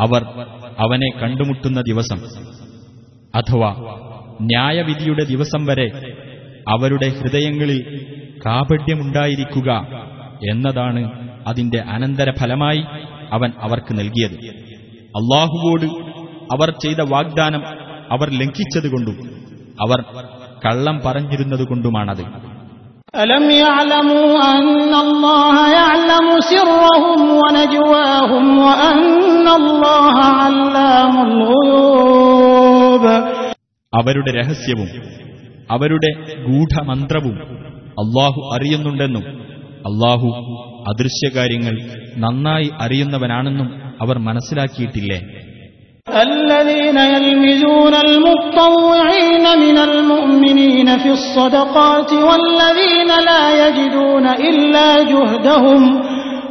അവർ 0.00 0.24
അവനെ 0.78 1.20
കണ്ടുമുട്ടുന്ന 1.20 1.80
ദിവസം 1.80 2.18
അഥവാ 3.34 3.74
ന്യായവിധിയുടെ 4.40 5.24
ദിവസം 5.24 5.66
വരെ 5.66 6.14
അവരുടെ 6.68 7.08
ഹൃദയങ്ങളിൽ 7.08 8.08
കാപഢ്യമുണ്ടായിരിക്കുക 8.46 9.70
എന്നതാണ് 10.50 11.28
അതിന്റെ 11.46 11.78
അനന്തരഫലമായി 11.78 12.84
അവൻ 13.32 13.52
അവർക്ക് 13.60 13.98
നൽകിയത്. 13.98 14.34
അള്ളാഹുവോട് 15.00 15.86
അവർ 16.52 16.70
ചെയ്ത 16.70 17.00
വാഗ്ദാനം 17.08 17.62
അവർ 18.10 18.30
ലംഘിച്ചതുകൊണ്ടും 18.30 19.30
അവർ 19.80 20.04
കള്ളം 20.66 21.00
പറഞ്ഞിരുന്നതുകൊണ്ടുമാണത്. 21.04 22.55
ألم 23.15 23.45
يعلموا 23.61 24.29
أن 24.53 24.93
الله 24.97 25.55
يعلم 25.71 26.27
سرهم 26.51 27.19
ونجواهم 27.39 28.45
وأن 28.59 29.47
الله 29.61 30.15
علام 30.35 31.15
الغيوب 31.29 33.05
അവരുടെ 33.93 34.31
രഹസ്യവും 34.39 34.89
അവരുടെ 35.69 36.09
ഗൂഢമന്ത്രവും 36.47 37.35
അള്ളാഹു 37.97 38.39
അറിയുന്നുണ്ടെന്നും 38.55 39.25
അള്ളാഹു 39.89 40.27
അദൃശ്യകാര്യങ്ങൾ 40.91 41.75
നന്നായി 42.23 42.67
അറിയുന്നവനാണെന്നും 42.85 43.67
അവർ 44.03 44.15
മനസ്സിലാക്കിയിട്ടില്ലേ 44.27 45.19
الذين 46.07 46.97
يلمزون 46.97 47.93
المطوعين 47.97 49.45
من 49.59 49.77
المؤمنين 49.79 50.97
في 50.97 51.09
الصدقات 51.09 52.13
والذين 52.13 53.09
لا 53.25 53.43
يجدون 53.59 54.25
إلا 54.27 55.03
جهدهم 55.03 55.81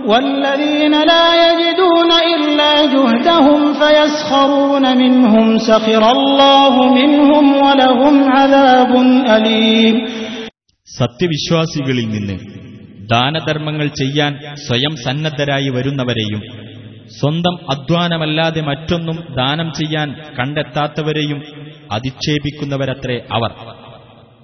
والذين 0.05 0.95
لا 1.05 1.27
يجدون 1.43 2.11
إلا 2.35 2.73
جهدهم 2.87 3.61
فيسخرون 3.75 4.97
منهم 4.97 5.59
سخر 5.61 6.03
الله 6.11 6.75
منهم 6.95 7.45
ولهم 7.57 8.15
عذاب 8.31 8.91
أليم 9.29 9.97
സത്യവിശ്വാസികളിൽ 10.89 12.07
നിന്ന് 12.09 12.37
ദാനധർമ്മങ്ങൾ 13.11 13.87
ചെയ്യാൻ 14.01 14.33
സ്വയം 14.67 14.95
സന്നദ്ധരായി 15.05 15.69
വരുന്നവരെയും 15.69 16.41
സ്വന്തം 17.08 17.72
അധ്വാനമല്ലാതെ 17.72 18.62
മറ്റൊന്നും 18.62 19.16
ദാനം 19.16 19.72
ചെയ്യാൻ 19.74 20.16
കണ്ടെത്താത്തവരെയും 20.40 21.44
അധിക്ഷേപിക്കുന്നവരത്രേ 21.92 23.22
അവർ. 23.32 23.52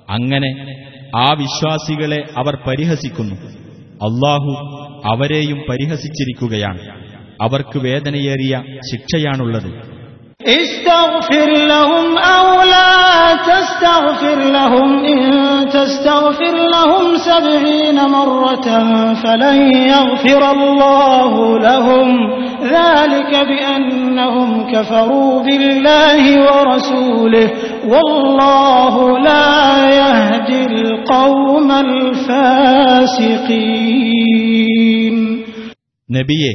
അങ്ങനെ 0.09 0.82
ആ 1.16 1.34
വിശ്വാസികളെ 1.34 2.28
അവർ 2.38 2.57
പരിഹസിക്കുന്നു. 2.68 3.36
അള്ളാഹു 3.91 4.51
അവരെയും 5.05 5.62
പരിഹസിച്ചിരിക്കുകയാണ്. 5.70 6.80
അവർക്ക് 7.41 7.78
വേദനയേറിയ 7.78 8.64
ശിക്ഷയാണുള്ളത്. 8.91 10.01
استغفر 10.47 11.49
لهم 11.66 12.18
أو 12.18 12.62
لا 12.62 12.93
تستغفر 13.51 14.39
لهم 14.51 15.05
إن 15.05 15.20
تستغفر 15.68 16.55
لهم 16.74 17.16
سبعين 17.16 17.99
مرة 18.11 18.68
فلن 19.14 19.59
يغفر 19.93 20.43
الله 20.51 21.59
لهم 21.59 22.09
ذلك 22.62 23.33
بأنهم 23.49 24.72
كفروا 24.72 25.43
بالله 25.43 26.22
ورسوله 26.47 27.49
والله 27.89 29.18
لا 29.18 29.55
يهدي 30.01 30.61
القوم 30.66 31.70
الفاسقين 34.27 35.16
നബിയെ 36.16 36.51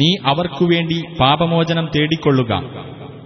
നീ 0.00 0.08
അവർക്കുവേണ്ടി 0.30 0.98
പാപമോചനം 1.20 1.86
തേടിക്കൊള്ളുക 1.94 2.52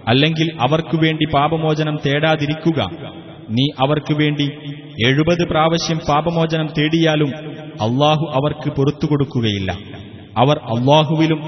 അല്ലെങ്കിൽ 0.08 0.58
അവർക്കുവേണ്ടി 0.60 1.24
പാപമോചനം 1.34 1.98
തേടാതിരിക്കുക. 2.06 2.86
നീ 3.50 3.66
അവർക്കുവേണ്ടി 3.78 4.50
എഴുപത് 5.06 5.48
പ്രാവശ്യം 5.48 5.98
പാപമോചനം 5.98 6.66
തേടിയാലും 6.78 7.28
അള്ളാഹു 7.80 8.30
അവർക്ക് 8.34 8.70
പുറത്തു 8.70 9.06
കൊടുക്കുകയില്ല. 9.06 9.78
അവർ 10.36 10.56
അള്ളാഹുവിലും 10.56 11.40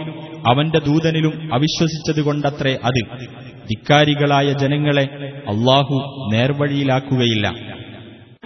അവന്റെ 0.48 0.78
ദൂതനിലും 0.78 1.54
അവിശ്വസിച്ചതുകൊണ്ടത്രേ 1.54 2.78
അത്. 2.84 3.28
ധിക്കാരികളായ 3.68 4.52
ജനങ്ങളെ 4.52 5.02
അള്ളാഹു 5.48 5.94
നേർവഴിയിലാക്കുകയില്ല. 6.32 7.65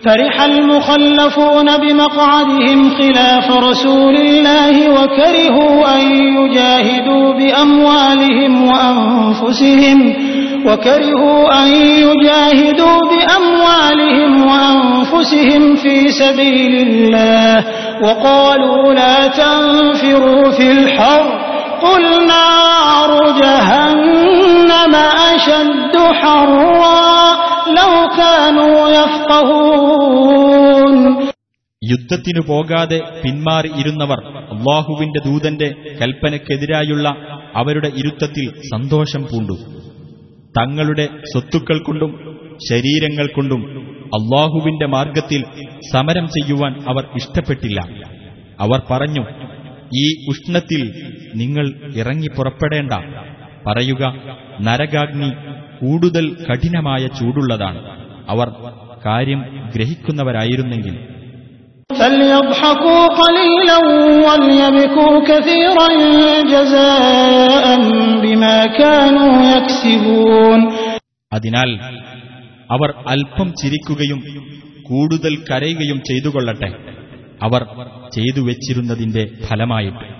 فرح 0.05 0.43
المخلفون 0.43 1.77
بمقعدهم 1.77 2.91
خلاف 2.99 3.51
رسول 3.51 4.17
الله 4.17 4.91
وكرهوا 4.91 5.95
أن 5.95 6.01
يجاهدوا 6.37 7.33
بأموالهم 7.33 8.65
وأنفسهم 8.69 10.15
وكرهوا 10.67 11.63
أن 11.63 11.69
يجاهدوا 11.85 12.99
بأموالهم 13.11 14.47
وأنفسهم 14.47 15.77
في 15.77 16.11
سبيل 16.11 16.89
الله 16.89 17.65
وقالوا 18.03 18.95
لا 18.95 19.27
تنفروا 19.27 20.51
في 20.51 20.73
الحر 20.73 21.51
قل 21.83 22.27
نار 22.27 23.33
جهنم 23.41 24.95
أشد 25.35 25.97
حرا 26.23 27.50
യുദ്ധത്തിനു 31.85 32.41
പോകാതെ 32.49 33.01
പിന്മാറി 33.25 33.71
ഇരുന്നവർ 33.77 34.19
അള്ളാഹുവിന്റെ 34.37 35.21
ദൂതന്റെ 35.25 35.75
കൽപ്പനയ്ക്കെതിരായുള്ള 36.03 37.09
അവരുടെ 37.55 37.89
ഇരുത്തത്തിൽ 37.97 38.49
സന്തോഷം 38.49 39.23
പൂണ്ടു. 39.23 39.53
തങ്ങളുടെ 40.61 41.09
സ്വത്തുക്കൾ 41.33 41.79
കൊണ്ടും 41.79 42.39
ശരീരങ്ങൾ 42.71 43.27
കൊണ്ടും 43.27 43.63
അള്ളാഹുവിന്റെ 44.07 44.87
മാർഗത്തിൽ 44.87 45.45
സമരം 45.93 46.27
ചെയ്യുവാൻ 46.27 46.85
അവർ 46.89 47.05
ഇഷ്ടപ്പെട്ടില്ല. 47.17 47.81
അവർ 48.61 48.83
പറഞ്ഞു 48.91 49.27
ഈ 49.97 50.29
ഉഷ്ണത്തിൽ 50.29 50.93
നിങ്ങൾ 51.35 51.93
ഇറങ്ങി 51.97 52.27
പുറപ്പെടേണ്ട. 52.37 52.93
പറയുക 53.67 54.03
നരകാഗ്നി 54.61 55.31
കൂടുതൽ 55.81 56.47
കഠിനമായ 56.51 57.07
ചൂടുള്ളതാണ്. 57.07 57.79
അവർ 58.29 58.49
കാര്യം 59.07 59.71
ഗ്രഹിക്കുന്നവരായിരുന്നെങ്കിൽ. 59.75 60.99
അതിനാൽ 71.33 71.79
അവർ 72.71 72.95
അല്പം 73.09 73.53
ചിരിക്കുകയും 73.63 74.23
കൂടുതൽ 74.83 75.37
കരയുകയും 75.37 76.01
ചെയ്തുകൊള്ളട്ടെ. 76.01 76.73
അവർ 77.43 77.67
ചെയ്തു 78.15 78.41
വെച്ചിരുന്നതിന്റെ 78.41 79.31
ഫലമായിട്ട്. 79.47 80.20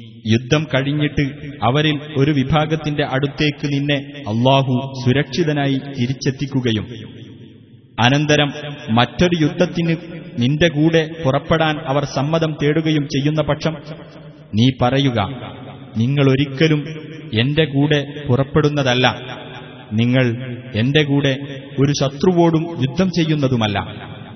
യുദ്ധം 0.27 0.67
കഴിഞ്ഞിട്ട് 0.75 1.21
അവരിൽ 1.63 1.99
ഒരു 2.17 2.31
വിഭാഗത്തിന്റെ 2.31 3.03
അടുത്തേക്ക് 3.03 3.73
നിന്നെ 3.73 3.95
അള്ളാഹു 4.27 4.93
സുരക്ഷിതനായി 5.05 5.77
തിരിച്ചെത്തിക്കുകയും 5.99 6.85
അനന്തരം 7.99 8.53
മറ്റൊരു 8.89 9.41
യുദ്ധത്തിന് 9.41 9.95
നിന്റെ 10.39 10.67
കൂടെ 10.67 11.09
പുറപ്പെടാൻ 11.23 11.77
അവർ 11.77 12.05
സമ്മതം 12.05 12.57
തേടുകയും 12.63 13.05
ചെയ്യുന്ന 13.05 13.41
പക്ഷം 13.41 13.75
നീ 14.53 14.69
പറയുക 14.81 15.19
നിങ്ങളൊരിക്കലും 15.97 16.81
എന്റെ 17.39 17.65
കൂടെ 17.65 18.25
പുറപ്പെടുന്നതല്ല. 18.27 19.17
നിങ്ങൾ 19.93 20.25
എന്റെ 20.75 21.03
കൂടെ 21.03 21.37
ഒരു 21.79 21.93
ശത്രുവോടും 22.01 22.63
യുദ്ധം 22.81 23.09
ചെയ്യുന്നതുമല്ല. 23.09 23.79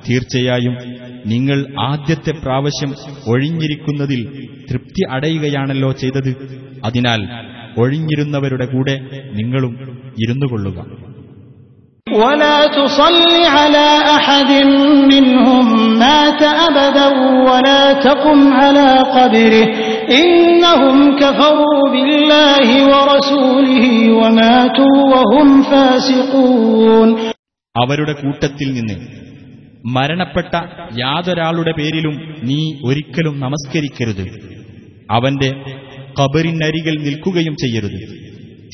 തീർച്ചയായും 0.10 0.76
നിങ്ങൾ 1.25 1.59
ആദ്യത്തെ 1.89 2.33
പ്രാവശ്യം 2.43 2.91
ഒഴിഞ്ഞിരിക്കുന്നതിൽ 3.27 4.23
തൃപ്തി 4.71 5.03
അടയുകയാണല്ലോ 5.17 5.91
ചെയ്തത് 6.01 6.33
അതിനാൽ 6.87 7.23
ഒഴിഞ്ഞിരുന്നവരുടെ 7.77 8.69
കൂടെ 8.75 8.97
നിങ്ങളും 9.39 9.75
ഇരുന്നുകൊള്ളുക 10.17 10.79
ولا 12.07 12.59
تصل 12.71 13.17
على 13.49 13.89
أحد 14.17 14.51
منهم 15.05 15.65
مات 15.99 16.43
أبدا 16.61 17.07
ولا 17.49 17.83
تقم 18.01 18.53
على 18.53 18.89
قبره 19.17 19.67
إنهم 20.15 20.97
كفروا 21.17 21.83
بالله 21.95 22.69
ورسوله 22.93 23.85
وماتوا 24.13 24.97
وهم 25.13 25.49
فاسقون 25.65 27.09
അവരുടെ 27.75 28.15
കൂട്ടത്തിൽ 28.15 28.69
നിന്ന് 28.77 28.97
മരണപ്പെട്ട 29.95 30.55
യാതൊരാളുടെ 31.03 31.73
പേരിലും 31.79 32.15
നീ 32.49 32.61
ഒരിക്കലും 32.89 33.35
നമസ്കരിക്കരുത് 33.45 34.25
അവന്റെ 35.17 35.51
കബറിനരികിൽ 36.19 36.97
നിൽക്കുകയും 37.07 37.55
ചെയ്യരുത് 37.63 37.99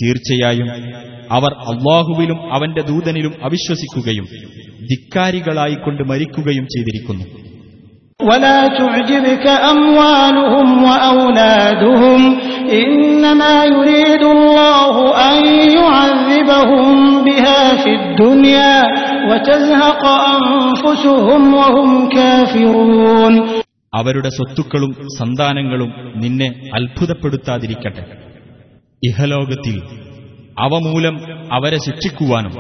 തീർച്ചയായും 0.01 0.69
അവർ 1.37 1.53
അള്ളാഹുവിലും 1.73 2.39
അവന്റെ 2.57 2.83
ദൂതനിലും 2.91 3.35
അവിശ്വസിക്കുകയും 3.47 4.27
ധിക്കാരികളായിക്കൊണ്ട് 4.91 6.05
മരിക്കുകയും 6.13 6.67
ചെയ്തിരിക്കുന്നു 6.75 7.27
ولا 8.21 8.59
تعجبك 8.73 9.47
أموالهم 9.75 10.69
وأولادهم 10.87 12.21
إنما 12.81 13.55
يريد 13.67 14.23
الله 14.29 14.95
أن 15.27 15.39
يعذبهم 15.77 16.97
بها 17.27 17.61
في 17.77 17.91
الدنيا 17.93 18.77
അവരുടെ 23.96 24.30
സ്വത്തുക്കളും 24.30 25.08
സന്താനങ്ങളും 25.20 25.94
നിന്നെ 26.16 26.72
അത്ഭുതപ്പെടുത്താതിരിക്കട്ടെ. 26.76 28.06
ഇഹലോകത്തിൽ 29.04 29.82
അവ 30.60 30.70
മൂലം 30.80 31.20
അവരെ 31.54 31.78
ശിക്ഷിക്കുവാനും 31.78 32.54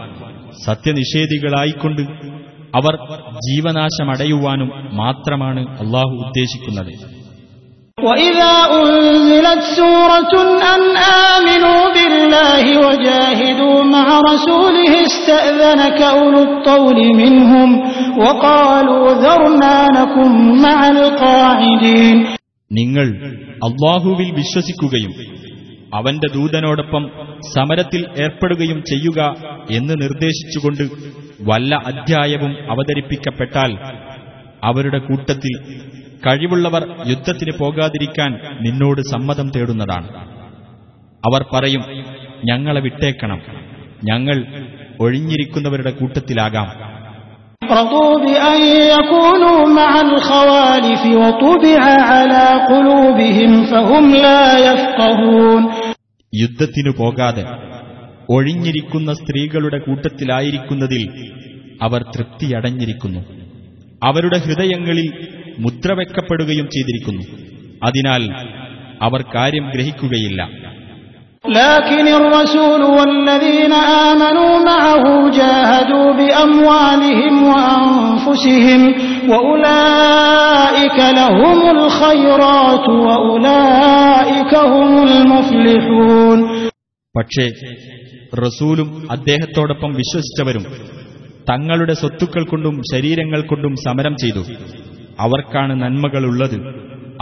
സത്യനിഷേധികളായിക്കൊണ്ട് 0.66 2.02
അവർ 2.76 2.96
ജീവനാശമടയുവാനും 3.36 4.72
മാത്രമാണ് 4.94 5.80
അള്ളാഹു 5.80 6.16
ഉദ്ദേശിക്കുന്നത്. 6.26 7.21
وإذا 8.01 8.55
أنزلت 8.73 9.63
سورة 9.75 10.33
أن 10.75 10.83
آمنوا 11.31 11.83
بالله 11.91 12.65
وجاهدوا 12.81 13.77
مع 13.87 14.07
رسوله 14.23 14.93
استأذنك 15.05 16.01
أولو 16.15 16.43
الطول 16.43 16.99
منهم 17.15 17.69
وقالوا 18.19 19.05
ذرنا 19.17 19.77
نكن 19.91 20.31
مع 20.63 20.79
القاعدين 20.91 22.17
നിങ്ങൾ 22.71 23.09
അള്ളാഹുവിൽ 23.69 24.29
വിശ്വസിക്കുകയും 24.37 25.13
അവന്റെ 25.93 26.29
ദൂതനോടൊപ്പം 26.35 27.03
സമരത്തിൽ 27.53 28.03
ഏർപ്പെടുകയും 28.25 28.79
ചെയ്യുക 28.91 29.19
എന്ന് 29.77 29.95
നിർദ്ദേശിച്ചുകൊണ്ട് 30.03 30.85
വല്ല 31.49 31.73
അധ്യായവും 31.91 32.53
അവതരിപ്പിക്കപ്പെട്ടാൽ 32.73 33.73
അവരുടെ 34.63 35.01
കൂട്ടത്തിൽ 35.09 35.55
കഴിവുള്ളവർ 36.28 36.96
യുദ്ധത്തിന് 37.08 37.52
പോകാതിരിക്കാൻ 37.60 38.32
നിന്നോട് 38.62 39.02
സമ്മതം 39.02 39.50
തേടുന്നതാണ്. 39.50 40.08
അവർ 41.26 41.46
പറയും 41.54 41.84
ഞങ്ങളെ 42.46 42.82
വിട്ടേക്കണം. 42.82 43.42
ഞങ്ങൾ 44.04 44.66
ഒഴിഞ്ഞിരിക്കുന്നവരുടെ 45.00 45.92
കൂട്ടത്തിലാകാം. 45.92 46.92
യുദ്ധത്തിനു 56.36 56.94
പോകാതെ 56.98 57.46
ഒഴിഞ്ഞിരിക്കുന്ന 58.30 59.14
സ്ത്രീകളുടെ 59.14 59.80
കൂട്ടത്തിലായിരിക്കുന്നതിൽ 59.80 61.32
അവർ 61.82 62.04
തൃപ്തിയടഞ്ഞിരിക്കുന്നു. 62.04 63.20
അവരുടെ 64.04 64.38
ഹൃദയങ്ങളിൽ 64.38 65.41
മുദ്രവെക്കപ്പെടുകയും 65.65 66.67
ചെയ്തിരിക്കുന്നു 66.75 67.25
അതിനാൽ 67.83 68.23
അവർ 69.01 69.21
കാര്യം 69.37 69.67
ഗ്രഹിക്കുകയില്ല 69.75 70.41
لكن 71.61 72.07
الرسول 72.15 72.83
والذين 72.97 73.73
آمنوا 74.05 74.53
معه 74.65 75.05
جاهدوا 75.33 76.09
بأموالهم 76.13 77.35
وأنفسهم 77.45 78.81
وأولئك 79.31 80.99
لهم 81.13 81.59
الخيرات 81.77 82.87
وأولئك 83.05 84.53
هم 84.73 84.91
المفلحون 85.09 86.39
പക്ഷേ 87.15 87.47
റസൂലും 88.45 88.89
അദ്ദേഹത്തോടൊപ്പം 89.11 89.91
വിശ്വസിച്ചവരും 90.01 90.65
തങ്ങളുടെ 91.51 91.95
സ്വത്തുക്കൾ 91.95 92.43
കൊണ്ടും 92.45 92.77
ശരീരങ്ങൾ 92.93 93.41
കൊണ്ടും 93.43 93.75
സമരം 93.77 94.15
ചെയ്തു 94.23 94.43
അവർക്കാണ് 95.21 95.75
നന്മകളുള്ളത് 95.83 96.59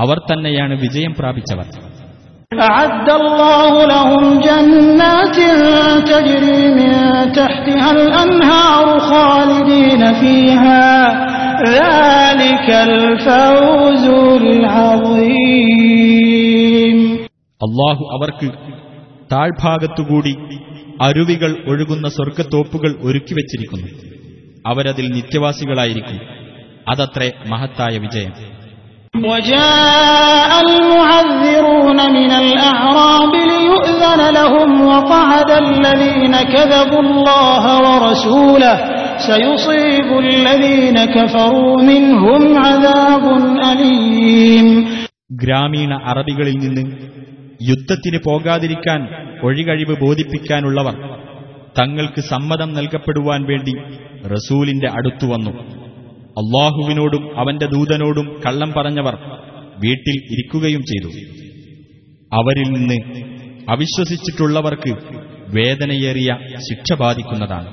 അവർ 0.00 0.18
തന്നെയാണ് 0.28 0.74
വിജയം 0.84 1.14
പ്രാപിച്ചവർ 1.20 1.68
أعد 2.68 3.08
الله 3.20 3.74
لهم 3.86 4.22
جنات 4.40 5.38
تجري 6.08 6.62
من 6.72 6.92
تحتها 7.32 7.88
الأنهار 7.98 8.86
خالدين 9.02 10.02
فيها 10.14 10.84
ذلك 11.70 12.68
الفوز 12.86 14.04
العظيم 15.64 16.98
അള്ളാഹു 17.60 18.02
അവർക്ക് 18.14 18.48
താഴ്ഭാഗത്തുകൂടി 19.30 20.32
അരുവികൾ 21.00 21.52
ഒഴുകുന്ന 21.70 22.06
സ്വർഗത്തോപ്പുകൾ 22.16 22.90
ഒരുക്കിവെച്ചിരിക്കുന്നു 23.06 23.88
അവരതിൽ 24.64 25.06
നിത്യവാസികളായിരിക്കും 25.16 26.18
അതത്രേ 26.90 27.28
മഹത്തായ 27.52 27.94
വിജയം 28.04 28.32
وجاء 29.24 30.50
المعذرون 30.62 31.98
من 32.10 32.30
الأعراب 32.34 33.32
ليؤذن 33.44 34.20
لهم 34.30 34.70
وقعد 34.84 35.50
الذين 35.66 36.34
كذبوا 36.44 37.02
الله 37.02 37.64
ورسوله 37.86 38.74
سيصيب 39.22 40.08
الذين 40.20 40.96
كفروا 41.08 41.74
منهم 41.82 42.42
عذاب 42.58 43.24
أليم 43.64 44.68
ഗ്രാമീണ 45.40 45.92
അറബികളിൽ 46.10 46.56
നിന്ന് 46.64 46.84
യുദ്ധത്തിന് 47.60 48.18
പോകാതിരിക്കാൻ 48.20 49.00
ഒഴികഴിവ് 49.42 49.94
ബോധിപ്പിക്കാനുള്ളവർ 50.00 50.94
തങ്ങൾക്ക് 51.78 52.20
സമ്മതം 52.32 52.70
നൽകപ്പെടുവാൻ 52.78 53.40
വേണ്ടി 53.50 53.74
റസൂലിന്റെ 54.34 54.88
അടുത്തു 54.98 55.26
വന്നു 55.26 55.52
അള്ളാഹുവിനോടും 56.40 57.24
അവന്റെ 57.40 57.66
ദൂതനോടും 57.74 58.26
കള്ളം 58.44 58.70
പറഞ്ഞവർ 58.78 59.14
വീട്ടിൽ 59.82 60.16
ഇരിക്കുകയും 60.34 60.82
ചെയ്തു 60.90 61.10
അവരിൽ 62.32 62.68
നിന്ന് 62.76 62.98
അവിശ്വസിച്ചിട്ടുള്ളവർക്ക് 63.74 64.92
വേദനയേറിയ 65.56 66.30
ശിക്ഷ 66.68 66.90
ബാധിക്കുന്നതാണ് 67.02 67.70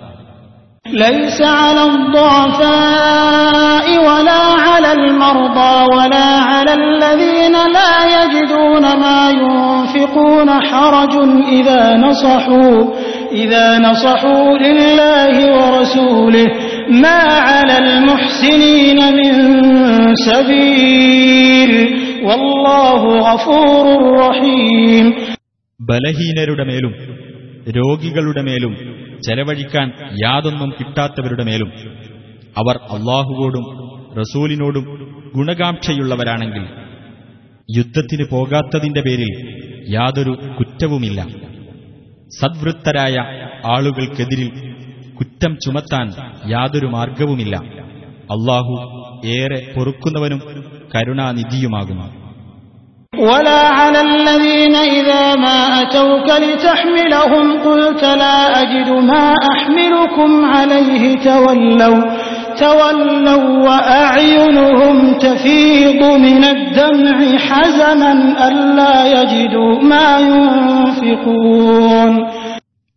ليس 0.86 1.40
على 1.62 1.84
الضعفاء 1.92 3.86
ولا 4.08 4.44
على 4.66 4.92
المرضى 4.94 5.74
ولا 5.90 6.30
على 6.44 6.74
الذين 6.76 7.56
لا 7.70 7.94
يجدون 8.16 8.86
ما 8.96 9.20
ينفقون 9.36 10.50
حرج 10.62 11.14
إذا 11.52 11.84
نصحوا 11.98 12.74
إذا 13.34 13.80
نصحوا 13.80 14.58
لله 14.60 15.36
ورسوله 15.56 16.48
ما 16.98 17.20
على 17.48 17.76
المحسنين 17.78 19.00
من 19.20 19.34
سبيل 20.30 21.72
والله 22.24 23.02
غفور 23.28 23.86
رحيم 24.24 25.06
ബലഹീനരുടെ 25.80 26.64
മേലും 26.70 26.94
രോഗികളുടെ 27.78 28.42
മേലും 28.48 28.74
ചെലവഴിക്കാൻ 29.26 29.88
യാതൊന്നും 30.24 30.70
കിട്ടാത്തവരുടെ 30.80 31.44
മേലും 31.50 31.70
അവർ 32.56 32.76
അള്ളാഹുവോടും 32.96 33.66
റസൂലിനോടും 34.20 34.86
ഗുണകാംക്ഷയുള്ളവരാണെങ്കിൽ 35.36 36.64
യുദ്ധത്തിന് 37.70 38.26
പോകാത്തതിന്റെ 38.32 39.02
പേരിൽ 39.08 39.32
യാതൊരു 39.96 40.34
കുറ്റവുമില്ല 40.58 41.20
സദ്വൃത്തരായ 42.32 43.16
ആളുകൾക്കെതിരിൽ 43.74 44.50
കുറ്റം 45.18 45.54
ചുമത്താൻ 45.64 46.08
യാതൊരു 46.54 46.88
മാർഗവുമില്ല 46.94 47.56
അള്ളാഹു 48.36 48.76
ഏറെ 49.36 49.62
പൊറുക്കുന്നവനും 49.76 50.42
കരുണാനിധിയുമാകുന്നു 50.94 52.08
ولا 53.26 53.64
على 53.80 54.00
الذين 54.12 54.76
إذا 54.92 55.24
ما 55.38 55.58
أتوك 55.82 56.28
لتحملهم 56.44 57.46
قلت 57.62 58.04
لا 58.16 58.38
أجد 58.62 58.90
ما 59.12 59.26
أحملكم 59.54 60.32
عليه 60.48 61.04
تولوا 61.22 62.02
تولوا 62.58 63.46
وأعينهم 63.68 64.96
تفيض 65.20 66.02
من 66.20 66.44
الدمع 66.56 67.18
حزنا 67.48 68.12
ألا 68.44 68.96
يجدوا 69.14 69.74
ما 69.84 70.08
ينفقون 70.26 72.14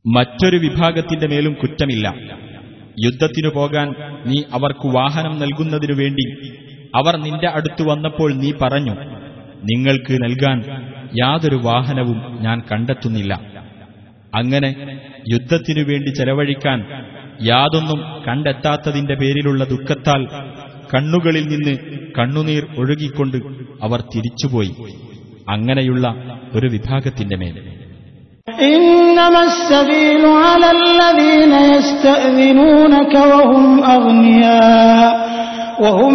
മറ്റൊരു 0.04 0.58
വിഭാഗത്തിന്റെ 0.64 1.26
മേലും 1.32 1.54
കുറ്റമില്ല 1.60 2.06
യുദ്ധത്തിനു 3.04 3.50
പോകാൻ 3.58 3.88
നീ 4.26 4.38
അവർക്ക് 4.56 4.86
വാഹനം 4.98 5.34
നൽകുന്നതിനു 5.42 5.94
വേണ്ടി 6.02 6.24
അവർ 6.94 7.14
നിന്റെ 7.26 7.48
അടുത്തു 7.58 7.82
വന്നപ്പോൾ 7.90 8.28
നീ 8.42 8.50
പറഞ്ഞു 8.62 8.94
നിങ്ങൾക്ക് 9.70 10.14
നൽകാൻ 10.24 10.58
യാതൊരു 11.22 11.58
വാഹനവും 11.68 12.18
ഞാൻ 12.44 12.58
കണ്ടെത്തുന്നില്ല 12.70 13.32
അങ്ങനെ 14.40 14.70
യുദ്ധത്തിനു 15.34 15.82
വേണ്ടി 15.90 16.10
ചെലവഴിക്കാൻ 16.18 16.78
യാതൊന്നും 17.48 18.00
കണ്ടെത്താത്തതിന്റെ 18.26 19.14
പേരിലുള്ള 19.14 19.64
ദുഃഖത്താൽ 19.64 20.22
കണ്ണുകളിൽ 20.92 21.44
നിന്ന് 21.52 21.74
കണ്ണുനീർ 22.18 22.64
ഒഴുകിക്കൊണ്ട് 22.80 23.38
അവർ 23.82 24.00
തിരിച്ചുപോയി 24.12 24.72
അങ്ങനെയുള്ള 25.48 26.06
ഒരു 26.56 26.68
വിഭാഗത്തിന്റെ 26.76 27.38
മേൽ 27.42 27.56
إنما 28.74 29.42
السبيل 29.44 30.24
على 30.44 30.68
الذين 30.72 31.52
يستأذنونك 31.70 33.14
وهم 33.32 33.64
أغنياء 33.86 35.12
وهم 35.80 36.14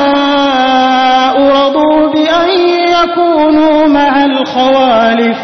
أغنياء 0.00 1.36
رضوا 1.56 2.00
بأن 2.08 2.50
يكونوا 2.94 3.86
مع 3.88 4.12
الخوالف 4.24 5.38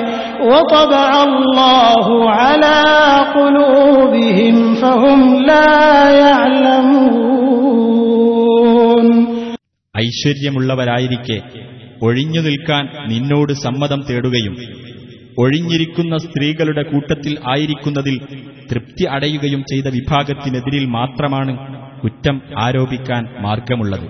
ഐശ്വര്യമുള്ളവരായിരിക്കെ. 9.97 11.41
ഒഴിഞ്ഞു 12.03 12.41
നിൽക്കാൻ 12.41 13.09
നിന്നോട് 13.09 13.53
സമ്മതം 13.53 14.03
തേടുകയും 14.09 14.57
ഒഴിഞ്ഞിരിക്കുന്ന 15.39 16.17
സ്ത്രീകളുടെ 16.17 16.83
കൂട്ടത്തിൽ 16.83 17.37
ആയിരിക്കുന്നതിൽ 17.47 18.19
തൃപ്തി 18.71 19.05
അടയുകയും 19.05 19.61
ചെയ്ത 19.61 19.85
വിഭാഗത്തിനെതിരിൽ 19.85 20.85
മാത്രമാണ് 20.85 21.81
കുറ്റം 22.01 22.41
ആരോപിക്കാൻ 22.57 23.35
മാർഗമുള്ളത്. 23.41 24.07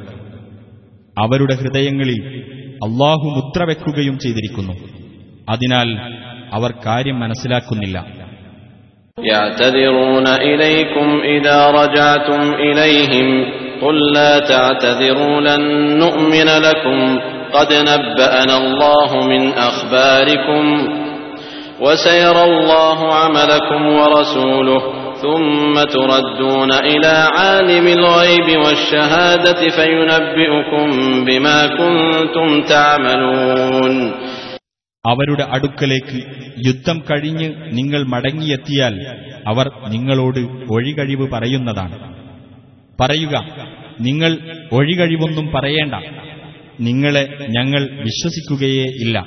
അവരുടെ 1.18 1.56
ഹൃദയങ്ങളിൽ 1.56 2.44
അള്ളാഹു 2.84 3.30
മുദ്രവെക്കുകയും 3.30 4.20
ചെയ്തിരിക്കുന്നു. 4.20 5.01
അതിനാൽ 5.55 5.89
അവർ 6.59 6.71
കാര്യം 6.87 7.19
മനസ്സിലാക്കുന്നില്ല 7.25 7.99
يعتذرون 9.33 10.27
إليكم 10.27 11.21
إذا 11.35 11.59
رجعتم 11.71 12.43
إليهم 12.55 13.29
قل 13.83 13.97
لا 14.13 14.39
تعتذروا 14.53 15.41
لن 15.41 15.63
نؤمن 15.99 16.49
لكم 16.67 16.99
قد 17.53 17.71
نبأنا 17.73 18.57
الله 18.57 19.11
من 19.27 19.43
أخباركم 19.53 20.65
وسيرى 21.81 22.45
الله 22.45 23.15
عملكم 23.15 23.81
ورسوله 23.89 24.83
ثم 25.23 25.75
تردون 25.85 26.73
إلى 26.73 27.15
عالم 27.39 27.87
الغيب 27.89 28.49
والشهادة 28.65 29.61
فينبئكم 29.69 30.87
بما 31.25 31.67
كنتم 31.67 32.63
تعملون 32.63 34.13
അവരുടെ 35.06 35.44
അടുക്കലേക്ക് 35.44 36.24
യുദ്ധം 36.68 37.04
കഴിഞ്ഞ് 37.12 37.54
നിങ്ങൾ 37.72 38.04
മടങ്ങിയെത്തിയാൽ 38.04 39.00
അവർ 39.48 39.72
നിങ്ങളോട് 39.90 40.40
ഒഴികഴിവ് 40.74 41.32
പറയുന്നതാണ്. 41.32 42.16
പറയുക 43.00 43.46
നിങ്ങൾ 44.02 44.38
ഒഴികഴിവൊന്നും 44.72 45.52
പറയേണ്ട. 45.56 45.94
നിങ്ങളെ 46.80 47.38
ഞങ്ങൾ 47.50 47.82
വിശ്വസിക്കുകയേ 47.92 48.84
ഇല്ല. 48.84 49.26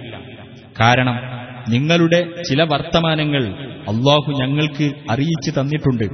കാരണം 0.81 1.17
നിങ്ങളുടെ 1.69 2.43
ചില 2.49 2.63
വർത്തമാനങ്ങൾ 2.63 3.45
അള്ളാഹു 3.89 4.33
ഞങ്ങൾക്ക് 4.33 4.93
അറിയിച്ചു 5.11 5.61
തന്നിട്ടുണ്ട്. 5.61 6.05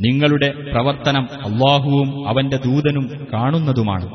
നിങ്ങളുടെ 0.00 0.52
പ്രവർത്തനം 0.72 1.28
അള്ളാഹുവും 1.32 2.28
അവന്റെ 2.28 2.56
ദൂതനും 2.56 3.28
കാണുന്നതുമാണ്. 3.32 4.08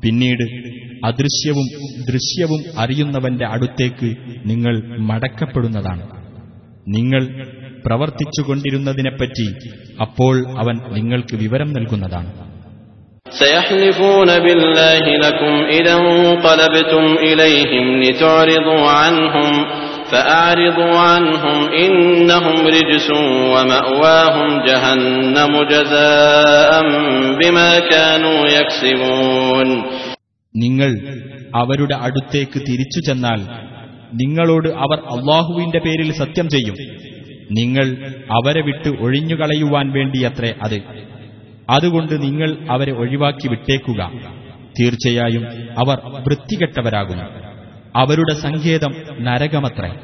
പിന്നീട് 0.00 0.75
അദൃശ്യവും 1.05 1.67
ദൃശ്യവും 2.09 2.61
അറിയുന്നവന്റെ 2.77 3.45
അടുത്തേക്ക് 3.47 4.09
നിങ്ങൾ 4.45 4.75
മടക്കപ്പെടുന്നതാണ് 5.09 6.03
നിങ്ങൾ 6.87 7.23
പ്രവർത്തിച്ചുകൊണ്ടിരുന്നതിനെപ്പറ്റി 7.85 9.47
അപ്പോൾ 10.01 10.35
അവൻ 10.57 10.77
നിങ്ങൾക്ക് 10.93 11.35
വിവരം 11.35 11.71
നൽകുന്നതാണ് 11.71 12.31
سيحلفون 13.33 14.29
بالله 14.39 15.03
لكم 15.17 15.53
إذا 15.69 15.93
انقلبتم 15.95 17.03
إليهم 17.19 18.01
لتعرضوا 18.01 18.89
عنهم 18.91 19.49
فأعرضوا 20.11 20.97
عنهم 20.99 21.57
إنهم 21.75 22.67
رجس 22.69 23.07
ومأواهم 23.53 24.65
جهنم 24.65 25.63
جزاء 25.63 26.71
بما 27.39 27.79
كانوا 27.91 28.39
يكسبون 28.47 29.67
നിങ്ങൾ 30.56 31.18
അവരുടെ 31.54 31.94
അടുത്തേക്ക് 31.94 32.60
തിരിച്ചു 32.60 33.00
ചെന്നാൽ 33.00 33.40
നിങ്ങളോട് 34.14 34.68
അവർ 34.68 34.98
അള്ളാഹുവിന്റെ 34.98 35.78
പേരിൽ 35.78 36.12
സത്യം 36.12 36.48
ചെയ്യും. 36.48 36.74
നിങ്ങൾ 37.52 38.14
അവരെ 38.30 38.62
വിട്ട് 38.62 38.88
ഒഴിഞ്ഞുകളയുവാൻ 38.88 39.92
വേണ്ടിയത്രേ 39.92 40.54
അത്. 40.62 40.82
അതുകൊണ്ട് 41.70 42.22
നിങ്ങൾ 42.22 42.58
അവരെ 42.70 42.92
ഒഴിവാക്കി 42.92 43.48
വിട്ടേക്കുക. 43.48 44.10
തീർച്ചയായും 44.80 45.46
അവർ 45.78 45.98
വൃത്തികെട്ടവരാകുന്നു. 46.04 47.24
അവരുടെ 47.96 48.34
സങ്കേതം 48.34 48.94
നരകമത്രേ. 49.20 49.94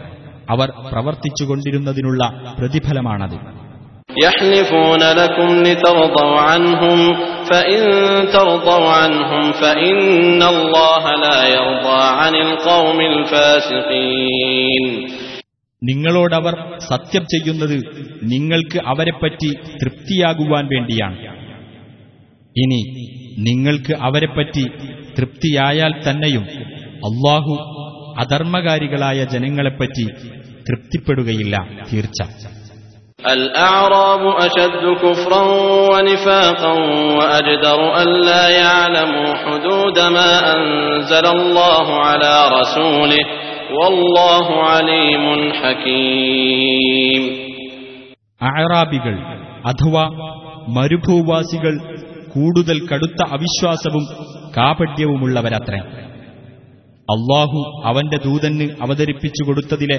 അവർ 0.51 0.73
പ്രവർത്തിച്ചുകൊണ്ടിരുന്നതിനുള്ള 0.93 2.55
പ്രതിഫലമാണത്. 2.59 3.62
يحلفون 4.18 5.04
لكم 5.14 5.50
لترضوا 5.64 6.40
عنهم 6.40 7.00
فإن 7.46 7.82
ترضوا 8.30 8.90
عنهم 8.92 9.52
فإن 9.54 10.42
الله 10.46 11.04
لا 11.18 11.40
يرضى 11.50 12.02
عن 12.20 12.34
القوم 12.38 12.98
الفاسقين 13.12 14.86
നിങ്ങളോടവർ 15.82 16.54
സത്യം 16.88 17.24
ചെയ്യുന്നത് 17.34 17.76
നിങ്ങൾക്ക് 18.28 18.80
അവരെപ്പറ്റി 18.92 19.50
തൃപ്തിയാകുവാൻ 19.82 20.64
വേണ്ടിയാണ് 20.74 21.18
ഇനി 22.56 22.80
നിങ്ങൾക്ക് 23.48 23.94
അവരെപ്പറ്റി 24.02 24.64
തൃപ്തിയായാൽ 25.18 25.94
തന്നെയും 26.08 26.46
അള്ളാഹു 27.02 27.54
അധർമ്മകാരികളായ 28.24 29.20
ജനങ്ങളെപ്പറ്റി 29.34 30.06
തൃപ്തിപ്പെടുകയില്ല 30.68 31.56
തീർച്ച 31.90 32.20
الأعراب 33.28 34.24
أشد 34.38 34.84
كفرا 34.98 35.42
ونفاقا 35.92 36.74
وأجدر 37.18 37.80
ألا 38.00 38.50
يعلموا 38.52 39.34
حدود 39.36 40.00
ما 40.10 40.32
أنزل 40.56 41.26
الله 41.28 41.88
على 42.00 42.36
رسوله 42.52 43.24
والله 43.74 44.46
عليم 44.66 45.24
حكيم 45.54 47.24
അഴറാബികൾ 48.48 49.16
അഥവാ 49.66 50.04
മരുഭൂവാസികൾ 50.76 51.74
കൂടുതൽ 52.34 52.78
കടുത്ത 52.90 53.20
അവിശ്വാസവും 53.36 54.04
കാപട്യവുമുള്ളവരത്രേ 54.58 55.80
അള്ളാഹു 57.08 57.60
അവന്റെ 57.86 58.18
ദൂതന് 58.26 58.68
അവതരിപ്പിച്ചു 58.86 59.44
കൊടുത്തതിലെ 59.48 59.98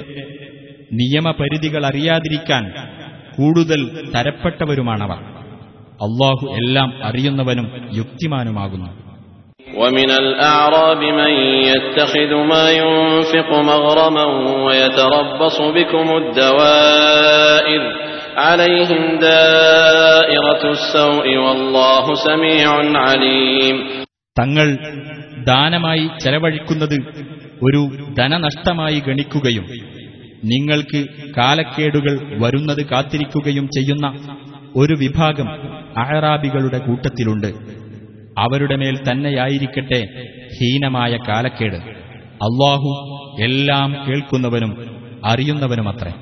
നിയമപരിധികൾ 0.99 1.83
അറിയാതിരിക്കാൻ 1.89 2.63
കൂടുതൽ 3.37 3.81
തരപ്പെട്ടവരുമാണവർ 4.15 5.19
അള്ളാഹു 5.99 6.45
എല്ലാം 6.59 6.89
അറിയുന്നവനും 7.07 7.67
യുക്തിമാനുമാകുന്നു 7.99 8.89
ومن 9.75 10.09
الأعراب 10.23 11.01
من 11.13 11.31
يتخذ 11.65 12.31
ما 12.45 12.65
ينفق 12.73 13.49
مغرما 13.63 14.25
ويتربص 14.65 15.57
بكم 15.69 16.07
الدوائر 16.17 17.81
عليهم 18.39 19.03
دائرة 19.21 20.63
السوء 20.71 21.27
والله 21.37 22.05
سميع 22.27 22.67
عليم 22.99 23.75
തങ്ങൾ 24.37 24.67
ദാനമായി 25.45 26.05
ചെലവഴിക്കുന്നത് 26.23 26.97
ഒരു 27.61 27.81
ധനനഷ്ടമായി 28.17 28.99
ഗണിക്കുകയും 28.99 29.65
നിങ്ങൾക്ക് 30.44 31.06
കാലക്കേടുകൾ 31.36 32.42
വരുന്നത് 32.42 32.86
കാത്തിരിക്കുകയും 32.86 33.66
ചെയ്യുന്ന 33.66 34.36
ഒരു 34.76 34.94
വിഭാഗം 34.94 35.48
അഹറാബികളുടെ 35.98 36.78
കൂട്ടത്തിലുണ്ട്. 36.78 37.54
അവരുടെ 38.38 38.76
മേൽ 38.76 38.98
തന്നെയായിരിക്കട്ടെ 39.10 40.08
ഹീനമായ 40.60 41.18
കാലക്കേട്. 41.28 41.76
അള്ളാഹു 42.34 42.88
എല്ലാം 43.40 43.94
കേൾക്കുന്നവനും 44.08 44.96
അറിയുന്നവനുമത്രേ. 45.24 46.12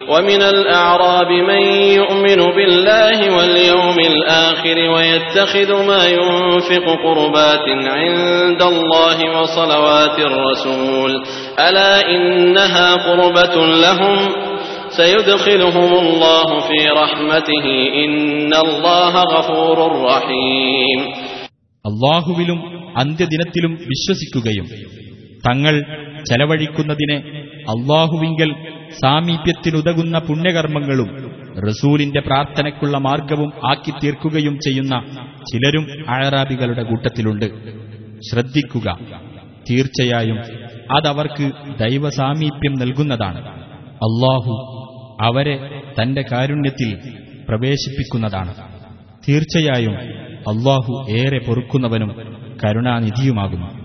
ومن 0.00 0.42
الأعراب 0.44 1.30
من 1.42 1.62
يؤمن 1.92 2.40
بالله 2.56 3.18
واليوم 3.36 3.98
الآخر 4.02 4.76
ويتخذ 4.90 5.70
ما 5.84 6.02
ينفق 6.08 6.86
قربات 7.04 7.66
عند 7.88 8.62
الله 8.64 9.40
وصلوات 9.40 10.18
الرسول 10.20 11.12
ألا 11.58 11.92
إنها 12.08 12.94
قربة 12.96 13.56
لهم 13.66 14.16
سيدخلهم 14.90 15.92
الله 15.94 16.60
في 16.60 16.88
رحمته 16.92 17.66
إن 17.96 18.52
الله 18.56 19.12
غفور 19.26 19.78
رحيم 20.04 21.00
അള്ളാഹുവിലും 21.84 22.58
അന്ത്യദിനത്തിലും 22.94 23.72
വിശ്വസിക്കുകയും 23.90 24.66
തങ്ങൾ 25.46 25.74
ചെലവഴിക്കുന്നതിനെ 26.28 27.16
അള്ളാഹുവിങ്കൽ 27.72 28.50
സാമീപ്യത്തിനുതകുന്ന 29.01 30.19
പുണ്യകർമ്മങ്ങളും 30.19 31.31
റസൂലിന്റെ 31.67 32.19
പ്രാർത്ഥനയ്ക്കുള്ള 32.19 32.97
മാർഗവും 32.97 33.53
ആക്കി 33.69 33.91
തീർക്കുകയും 33.91 34.57
ചെയ്യുന്ന 34.57 35.05
ചിലരും 35.51 36.09
അഴറാബികളുടെ 36.09 36.83
കൂട്ടത്തിലുണ്ട്. 36.83 37.45
ശ്രദ്ധിക്കുക. 38.31 38.99
തീർച്ചയായും 39.69 40.39
അതവർക്ക് 40.97 41.51
ദൈവസാമീപ്യം 41.79 42.73
നൽകുന്നതാണ്. 42.73 43.47
അള്ളാഹു 43.85 44.81
അവരെ 45.21 45.81
തന്റെ 46.01 46.25
കാരുണ്യത്തിൽ 46.31 46.97
പ്രവേശിപ്പിക്കുന്നതാണ്. 47.49 48.53
തീർച്ചയായും 49.27 49.95
അള്ളാഹു 50.37 51.05
ഏറെ 51.09 51.39
പൊറുക്കുന്നവനും 51.39 52.35
കരുണാനിധിയുമാകുന്നു. 52.63 53.84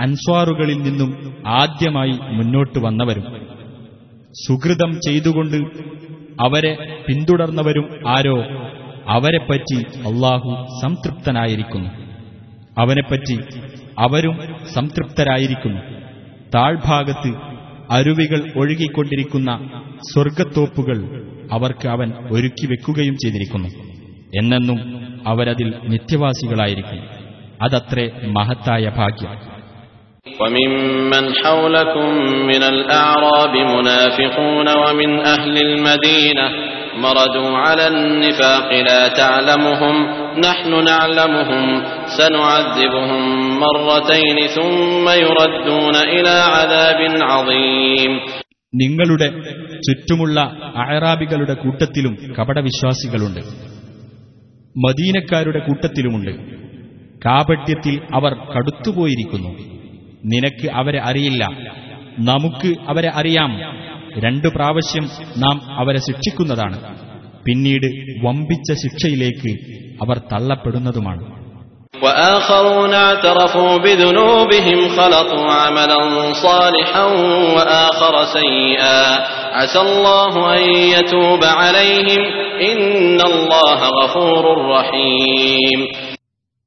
അൻസ്വാറുകളിൽ 0.00 0.82
നിന്നും 0.82 1.34
ആദ്യമായി 1.46 2.10
മുന്നോട്ട് 2.10 2.78
വന്നവരും 2.78 3.46
സുഹൃതം 4.46 4.92
ചെയ്തുകൊണ്ട് 4.94 5.56
അവരെ 6.40 7.04
പിന്തുടർന്നവരും 7.08 8.08
ആരോ 8.08 8.44
അവരെപ്പറ്റി 9.08 9.82
അള്ളാഹു 9.98 10.66
സംതൃപ്തനായിരിക്കുന്നു. 10.82 11.90
അവനെപ്പറ്റി 12.78 13.38
അവരും 13.98 14.38
സംതൃപ്തരായിരിക്കുന്നു. 14.74 15.80
താഴ്ഭാഗത്ത് 16.54 17.34
അരുവികൾ 17.90 18.52
ഒഴുകിക്കൊണ്ടിരിക്കുന്ന 18.56 19.70
സ്വർഗത്തോപ്പുകൾ 20.12 21.26
അവർക്ക് 21.52 21.88
അവൻ 21.88 22.12
ഒരുക്കി 22.30 22.66
വെക്കുകയും 22.66 23.14
ചെയ്തിരിക്കുന്നു. 23.14 23.68
എന്നെന്നും 24.38 24.78
അവരതിൽ 25.26 25.74
നിത്യവാസികളായിരിക്കും. 25.88 27.00
അതത്രേ 27.62 28.10
മഹത്തായ 28.26 28.92
ഭാഗ്യം. 28.96 29.55
وممن 30.41 31.35
حولكم 31.35 32.09
من 32.45 32.63
الأعراب 32.63 33.53
منافقون 33.75 34.67
ومن 34.77 35.19
أهل 35.25 35.57
المدينة 35.57 36.45
مردوا 36.97 37.57
على 37.57 37.87
النفاق 37.87 38.69
لا 38.81 39.07
تعلمهم 39.07 39.95
نحن 40.39 40.83
نعلمهم 40.83 41.63
سنعذبهم 42.17 43.21
مرتين 43.59 44.37
ثم 44.47 45.05
يردون 45.09 45.95
إلى 45.95 46.35
عذاب 46.49 46.99
عظيم 47.23 48.11
നിങ്ങളുടെ 48.73 49.27
ചുറ്റുമുള്ള 49.87 50.37
അയറാബികളുടെ 50.83 51.53
കൂട്ടത്തിലും 51.53 52.13
കപടവിശ്വാസികളുണ്ട് 52.37 53.41
മദീനക്കാരുടെ 54.75 55.59
കൂട്ടത്തിലുമുണ്ട് 55.59 56.31
കാപട്യത്തിൽ 57.25 57.95
അവർ 58.13 58.33
കടുത്തുപോയിരിക്കുന്നു 58.53 59.51
നിനക്ക് 60.25 60.67
അവരെ 60.71 60.99
അറിയില്ല 61.01 61.43
നമുക്ക് 62.21 62.69
അവരെ 62.87 63.11
അറിയാം 63.15 63.51
രണ്ടു 64.19 64.47
പ്രാവശ്യം 64.47 65.05
നാം 65.37 65.57
അവരെ 65.77 65.99
ശിക്ഷിക്കുന്നതാണ് 65.99 66.77
പിന്നീട് 67.45 67.87
വമ്പിച്ച 68.25 68.71
ശിക്ഷയിലേക്ക് 68.83 69.53
അവർ 70.03 70.17
തള്ളപ്പെടുന്നതുമാണ് 70.31 71.23
وآخرون 72.01 72.93
اعترفوا 73.01 73.73
بذنوبهم 73.77 74.79
خلطوا 74.89 75.47
عملا 75.53 75.99
صالحا 76.45 77.03
وآخر 77.55 78.13
سيئا 78.37 79.01
عسى 79.53 79.81
الله 79.81 80.33
أن 80.55 80.63
يتوب 80.89 81.41
عليهم 81.61 82.21
إن 82.63 83.19
الله 83.23 83.79
غفور 83.97 84.43
رحيم 84.69 85.79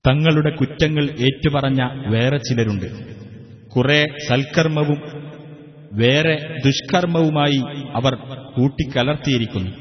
തങ്ങളുടെ 0.05 0.51
കുറ്റങ്ങൾ 0.61 1.05
ഏറ്റുപറഞ്ഞ 1.27 1.81
വേറെ 2.07 2.39
ചിലരുണ്ട് 2.39 2.89
കുറെ 3.75 4.01
സൽക്കർമ്മവും 4.29 5.01
വേറെ 6.01 6.35
ദുഷ്കർമ്മവുമായി 6.65 7.61
അവർ 7.99 8.15
കൂട്ടിക്കലർത്തിയിരിക്കുന്നു 8.55 9.73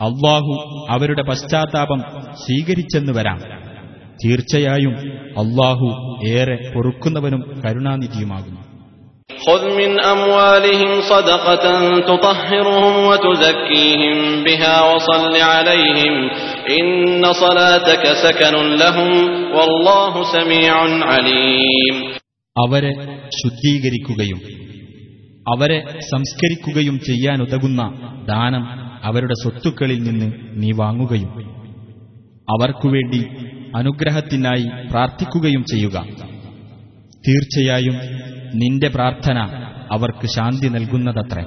അള്ളാഹു 0.00 0.54
അവരുടെ 0.90 1.22
പശ്ചാത്താപം 1.26 2.00
സ്വീകരിച്ചെന്ന് 2.44 3.12
വരാം 3.12 3.40
തീർച്ചയായും 4.22 4.94
അള്ളാഹു 5.36 5.88
ഏറെ 6.32 6.56
പൊറുക്കുന്നവനും 6.74 7.44
കരുണാനിധിയുമാകുന്നു 7.62 8.60
خذ 9.40 9.62
من 9.74 9.90
أموالهم 10.06 11.00
صدقة 11.02 11.64
تطهرهم 12.02 12.94
وتزكيهم 13.04 14.16
بها 14.44 14.74
وصل 14.84 15.34
عليهم 15.52 16.14
إن 16.70 16.88
صلاتك 17.34 18.04
سكن 18.14 18.54
لهم 18.74 19.10
والله 19.52 20.12
سميع 20.26 20.74
عليم 21.04 21.94
അവരെ 22.57 22.91
ശുദ്ധീകരിക്കുകയും 23.29 24.39
അവരെ 25.47 25.99
സംസ്കരിക്കുകയും 25.99 26.99
ചെയ്യാനുതകുന്ന 26.99 27.81
ദാനം 28.27 28.63
അവരുടെ 29.03 29.33
സ്വത്തുക്കളിൽ 29.43 30.03
നിന്ന് 30.03 30.31
നീ 30.53 30.71
വാങ്ങുകയും 30.75 31.31
അവർക്കുവേണ്ടി 32.49 33.21
അനുഗ്രഹത്തിനായി 33.75 34.87
പ്രാർത്ഥിക്കുകയും 34.89 35.63
ചെയ്യുക. 35.63 36.05
തീർച്ചയായും 37.27 37.95
നിന്റെ 38.53 38.87
പ്രാർത്ഥന 38.87 39.37
അവർക്ക് 39.91 40.27
ശാന്തി 40.35 40.67
നൽകുന്നതത്രേ. 40.67 41.43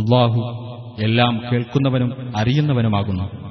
അള്ളാഹു 0.00 0.40
എല്ലാം 1.02 1.42
കേൾക്കുന്നവനും 1.52 2.36
അറിയുന്നവനുമാകുന്നു. 2.36 3.49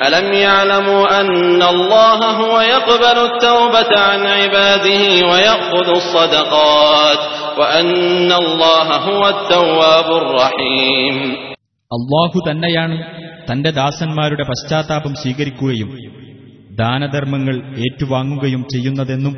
ألم 0.00 0.32
يعلموا 0.38 1.20
أن 1.20 1.62
الله 1.64 2.20
هو 2.42 2.54
يقبل 2.66 3.16
التوبة 3.24 3.92
عن 4.00 4.20
عباده 4.32 5.02
ويأخذ 5.30 5.88
الصدقات 5.92 7.20
وأن 7.58 8.30
الله 8.34 8.88
هو 9.08 9.22
التواب 9.28 10.08
الرحيم 10.22 11.16
അള്ളാഹു 11.90 12.38
തന്നെയാണ് 12.48 12.96
തന്റെ 13.48 13.70
ദാസന്മാരുടെ 13.76 14.44
പശ്ചാത്താപം 14.50 15.12
സ്വീകരിക്കുകയും 15.22 15.88
ദാനധർമ്മങ്ങൾ 16.80 17.54
ഏറ്റുവാങ്ങുകയും 17.84 18.62
ചെയ്യുന്നതെന്നും 18.72 19.34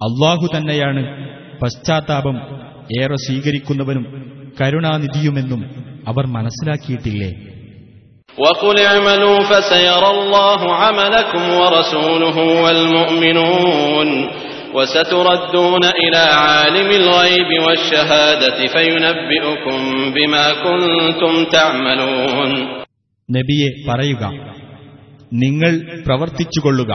അള്ളാഹു 0.00 0.46
തന്നെയാണ് 0.54 1.02
പശ്ചാത്താപം 1.60 2.36
ഏറെ 3.00 3.16
സ്വീകരിക്കുന്നവനും 3.26 4.04
കരുണാനിധിയുമെന്നും 4.60 5.60
അവർ 6.06 6.24
മനസ്സിലാക്കിയിട്ടില്ലേ 6.36 7.30
وقل 8.38 8.76
اعملوا 8.82 9.38
فسيرى 9.42 10.08
الله 10.10 10.60
عملكم 10.74 11.42
ورسوله 11.60 12.36
والمؤمنون 12.64 14.08
وستردون 14.76 15.84
إلى 16.02 16.22
عالم 16.42 16.88
الغيب 16.92 17.50
والشهادة 17.66 18.58
فينبئكم 18.74 19.78
بما 20.16 20.46
كنتم 20.64 21.32
تعملون 21.52 22.50
നബിയെ 23.28 23.68
പറയുക 23.88 24.22
നിങ്ങൾ 25.42 25.72
പ്രവർത്തിച്ചുകൊള്ളുക 26.06 26.92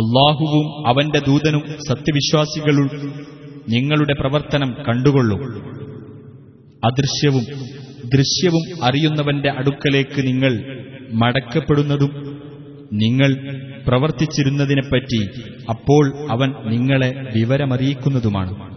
അള്ളാഹുവും 0.00 0.66
അവന്റെ 0.90 1.20
ദൂതനും 1.28 1.62
സത്യവിശ്വാസികളും 1.88 2.88
നിങ്ങളുടെ 3.68 4.14
പ്രവർത്തനം 4.20 4.70
കണ്ടുകൊള്ളും 4.86 5.40
അദൃശ്യവും 6.82 7.44
ദൃശ്യവും 8.13 8.85
അറിയുന്നവന്റെ 8.85 9.49
അടുക്കലേക്ക് 9.51 10.27
നിങ്ങൾ 10.27 10.53
മടക്കപ്പെടുന്നതും 11.13 12.31
നിങ്ങൾ 12.93 13.61
പ്രവർത്തിച്ചിരുന്നതിനെപ്പറ്റി 13.87 15.29
അപ്പോൾ 15.69 16.31
അവൻ 16.31 16.53
നിങ്ങളെ 16.65 17.13
വിവരമറിയിക്കുന്നതുമാണ്. 17.35 18.71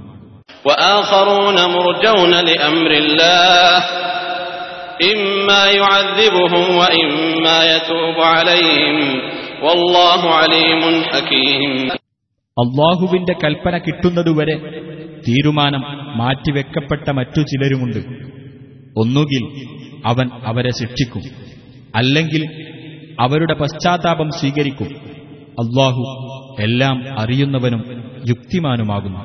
അള്ളാഹുവിന്റെ 12.59 13.33
കൽപ്പന 13.45 13.79
കിട്ടുന്നതുവരെ 13.79 14.57
തീരുമാനം 15.29 15.83
മാറ്റിവെക്കപ്പെട്ട 16.19 17.11
മറ്റു 17.11 17.41
ചിലരുമുണ്ട്. 17.41 18.24
ഒന്നുകിൽ 19.02 19.44
അവൻ 20.06 20.28
അവരെ 20.44 20.72
ശിക്ഷിക്കും 20.80 21.24
അല്ലെങ്കിൽ 21.98 22.44
അവരുടെ 23.26 23.56
പശ്ചാത്താപം 23.62 24.30
സ്വീകരിക്കും 24.40 24.90
അള്ളാഹു 25.62 26.04
എല്ലാം 26.68 26.98
അറിയുന്നവനും 27.24 27.82
യുക്തിമാനുമാകുന്നു 28.32 29.22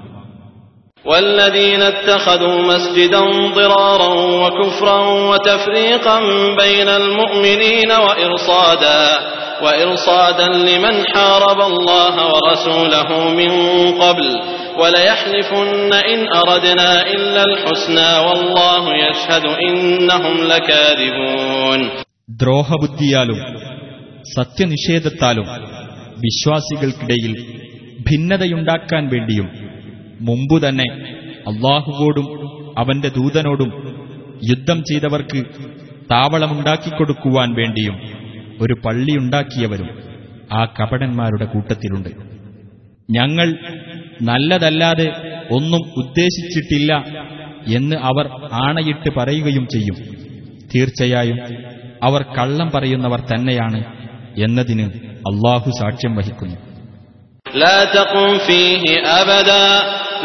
والذين 1.04 1.82
اتخذوا 1.84 2.62
مسجدا 2.64 3.22
ضرارا 3.54 4.10
وكفرا 4.42 4.98
وتفريقا 5.30 6.16
بين 6.56 6.88
المؤمنين 7.02 7.90
وإرصادا 8.04 9.02
وإرصادا 9.64 10.48
لمن 10.68 10.94
حارب 11.06 11.60
الله 11.62 12.14
ورسوله 12.32 13.08
من 13.30 13.50
قبل 13.94 14.28
وليحلفن 14.80 15.68
إن 16.04 16.20
أردنا 16.34 16.90
إلا 17.08 17.42
الحسنى 17.44 18.10
والله 18.20 18.84
يشهد 19.00 19.44
إنهم 19.62 20.34
لكاذبون 20.50 21.80
ദ്രോഹബുദ്ധിയാലും 22.40 23.38
സത്യനിഷേധത്താലും 24.34 25.46
വിശ്വാസികൾക്കിടയിൽ 26.24 27.32
ഭിന്നതയുണ്ടാക്കാൻ 28.06 29.02
വേണ്ടിയും 29.12 29.48
മുമ്പു 30.20 30.56
തന്നെ 30.64 30.86
അള്ളാഹുവോടും 31.50 32.26
അവന്റെ 32.80 33.10
ദൂതനോടും 33.18 33.70
യുദ്ധം 34.42 34.78
ചെയ്തവർക്ക് 34.88 35.40
താവളമുണ്ടാക്കിക്കൊടുക്കുവാൻ 36.14 37.50
വേണ്ടിയും 37.58 37.96
ഒരു 38.62 38.74
പള്ളിയുണ്ടാക്കിയവരും 38.84 39.90
ആ 40.52 40.62
കപടന്മാരുടെ 40.78 41.46
കൂട്ടത്തിലുണ്ട് 41.52 42.10
ഞങ്ങൾ 43.08 43.48
നല്ലതല്ലാതെ 44.20 45.08
ഒന്നും 45.50 45.82
ഉദ്ദേശിച്ചിട്ടില്ല 46.02 46.92
എന്ന് 47.74 47.96
അവർ 48.08 48.26
ആണയിട്ട് 48.62 49.10
പറയുകയും 49.16 49.64
ചെയ്യും 49.68 49.98
തീർച്ചയായും 50.72 51.38
അവർ 52.02 52.22
കള്ളം 52.36 52.68
പറയുന്നവർ 52.70 53.20
തന്നെയാണ് 53.30 53.80
എന്നതിന് 54.44 54.86
അള്ളാഹു 55.30 55.70
സാക്ഷ്യം 55.80 56.14
വഹിക്കുന്നു 56.16 56.58
لا 57.56 57.78
تقم 57.96 58.30
فيه 58.40 58.84
أبدا 59.12 59.64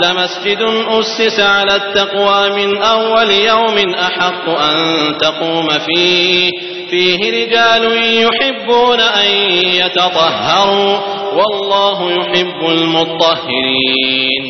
لمسجد 0.03 0.61
أسس 0.89 1.37
على 1.39 1.75
التقوى 1.75 2.41
من 2.57 2.69
أول 2.89 3.29
يوم 3.43 3.77
أحق 3.99 4.45
أن 4.61 4.77
تقوم 5.17 5.67
فيه 5.79 6.49
فيه 6.89 7.19
رجال 7.37 7.83
يحبون 8.19 8.99
أن 9.17 9.29
يتطهروا 9.75 10.93
والله 11.37 11.97
يحب 12.13 12.59
المطهرين 12.71 14.43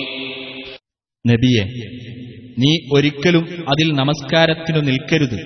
നബിയെ 1.25 1.63
നീ 2.61 2.71
ഒരിക്കലും 2.95 3.43
അതിൽ 3.71 3.87
നമസ്കാരത്തിനു 3.97 4.79
നിൽക്കരുത് 4.87 5.39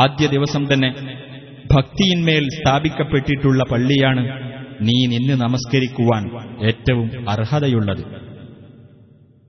ആദ്യ 0.00 0.24
ദിവസം 0.34 0.62
തന്നെ 0.70 0.90
ഭക്തിയിന്മേൽ 1.70 2.44
സ്ഥാപിക്കപ്പെട്ടിട്ടുള്ള 2.56 3.62
പള്ളിയാണ് 3.70 4.22
നീ 4.86 4.98
നിന്ന് 5.12 5.34
നമസ്കരിക്കുവാൻ 5.44 6.22
ഏറ്റവും 6.70 7.08
അർഹതയുള്ളത് 7.32 8.02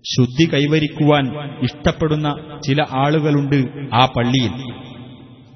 ശുദ്ധി 0.05 0.45
കൈവരിക്കുവാൻ 0.53 1.26
ഇഷ്ടപ്പെടുന്ന 1.68 2.27
ചില 2.65 2.81
ആളുകളുണ്ട് 3.03 3.59
ആ 3.93 4.05
പള്ളിയിൽ 4.15 4.53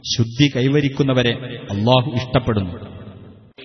ശുദ്ധി 0.06 0.48
കൈവരിക്കുന്നവരെ 0.56 1.36
അള്ളാഹു 1.76 2.10
ഇഷ്ടപ്പെടുന്നു 2.22 2.74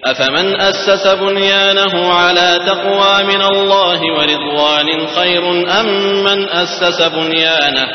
أفمن 0.04 0.46
أسس 0.62 1.04
بنيانه 1.16 1.94
على 2.12 2.48
تقوى 2.66 3.14
من 3.24 3.42
الله 3.44 4.00
ورضوان 4.16 4.88
خير 5.08 5.42
أم 5.80 5.88
من 6.26 6.40
أسس 6.54 6.98
بنيانه 7.10 7.86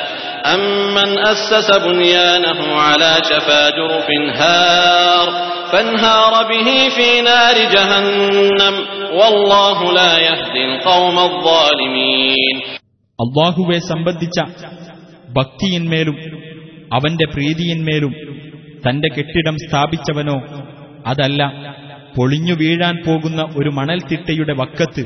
أمن 0.47 1.10
أسس 1.23 1.69
بنيانه 1.77 2.60
على 2.80 3.11
شفا 3.30 3.69
جرف 3.69 4.07
هار 4.39 5.27
فانهار 5.72 6.34
به 6.43 6.69
في 6.89 7.22
نار 7.22 7.57
جهنم 7.68 8.76
والله 9.14 9.77
لا 9.93 10.14
يهدي 10.19 10.65
القوم 10.65 11.18
الظالمين 11.22 12.56
അള്ളാഹുവെ 13.20 13.78
സംബന്ധിച്ച 13.78 14.40
ഭക്തിയിന്മേലും 15.32 16.16
അവന്റെ 16.92 17.26
പ്രീതിയിന്മേലും 17.32 18.12
തന്റെ 18.88 19.09
കെട്ടിടം 19.09 19.56
സ്ഥാപിച്ചവനോ 19.56 20.36
അതല്ല 21.06 21.42
പൊളിഞ്ഞു 22.16 22.52
വീഴാൻ 22.52 22.97
പോകുന്ന 23.06 23.42
ഒരു 23.56 23.68
മണൽത്തിട്ടയുടെ 23.68 24.52
വക്കത്ത് 24.52 25.02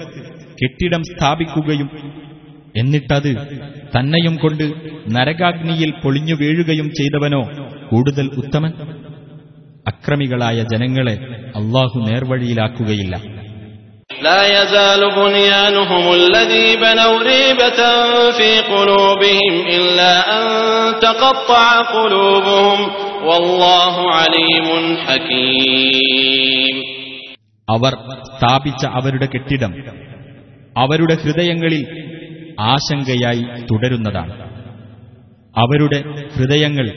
കെട്ടിടം 0.62 1.03
സ്ഥാപിക്കുകയും 1.03 1.89
എന്നിട്ടത് 2.77 3.32
തന്നെയും 3.97 4.36
കൊണ്ട് 4.36 4.65
നരകാഗ്നിയിൽ 5.11 5.91
പൊളിഞ്ഞു 6.03 6.35
വീഴുകയും 6.35 6.89
ചെയ്തവനോ 6.91 7.43
കൂടുതൽ 7.91 8.27
ഉത്തമൻ? 8.36 8.73
അക്രമികളായ 9.89 10.65
ജനങ്ങളെ 10.73 11.16
അള്ളാഹു 11.57 11.99
നേർവഴിയിലാക്കുകയില്ല. 12.01 13.34
لا 14.22 14.41
يزال 14.54 15.02
بنيانهم 15.12 16.14
الذي 16.14 16.76
بنوا 16.76 17.20
ريبة 17.24 17.80
في 18.32 18.52
قلوبهم 18.70 19.54
إلا 19.68 20.14
أن 20.38 20.44
تقطع 21.00 21.66
قلوبهم 21.96 22.80
والله 23.24 23.96
عليم 24.12 24.68
حكيم 25.06 26.76
അവർ 27.68 27.94
സ്ഥാപിച്ച 28.30 28.84
അവരുടെ 28.98 29.28
കെട്ടിടം 29.34 29.74
അവരുടെ 30.76 31.16
ഹൃദയങ്ങളിൽ 31.24 31.84
ആശങ്കയായി 32.72 33.44
തുടരുന്നതാണ് 33.70 34.34
അവരുടെ 35.56 36.00
ഹൃദയങ്ങൾ 36.36 36.88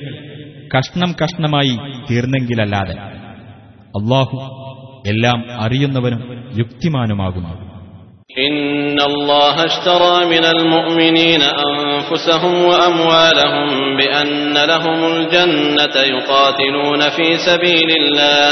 കഷ്ണം 0.74 1.10
കഷ്ണമായി 1.12 1.74
തീർന്നെങ്കിലല്ലാതെ 2.08 2.94
അള്ളാഹു 3.94 4.36
എല്ലാം 5.06 5.38
അറിയുന്നവനും 5.64 6.20
യുക്തിമാനുമാകുന്നു 6.58 7.52
إن 8.48 8.98
الله 9.00 9.56
اشترى 9.64 10.16
من 10.34 10.44
المؤمنين 10.54 11.42
أنفسهم 11.70 12.54
وأموالهم 12.64 13.68
بأن 13.96 14.54
لهم 14.72 14.98
الجنة 15.12 15.96
يقاتلون 16.14 17.00
في 17.16 17.26
سبيل 17.38 17.90
الله 18.00 18.46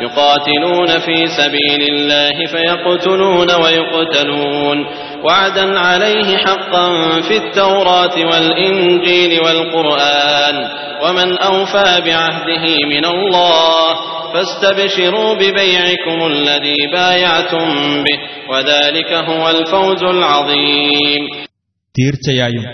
يقاتلون 0.00 0.90
في 0.98 1.26
سبيل 1.38 1.80
الله 1.92 2.36
فيقتلون 2.46 3.50
ويقتلون 3.62 4.78
وعدا 5.24 5.78
عليه 5.80 6.36
حقا 6.36 6.86
في 7.20 7.36
التوراة 7.36 8.16
والإنجيل 8.30 9.40
والقرآن 9.40 10.56
ومن 11.04 11.28
أوفى 11.40 11.88
بعهده 12.06 12.64
من 12.86 13.04
الله 13.06 13.86
فاستبشروا 14.32 15.34
ببيعكم 15.34 16.18
الذي 16.26 16.76
بايعتم 16.92 17.66
به 18.04 18.18
وذلك 18.50 19.10
هو 19.28 19.50
الفوز 19.50 20.02
العظيم 20.06 21.22
തീർച്ചയായും 21.94 22.64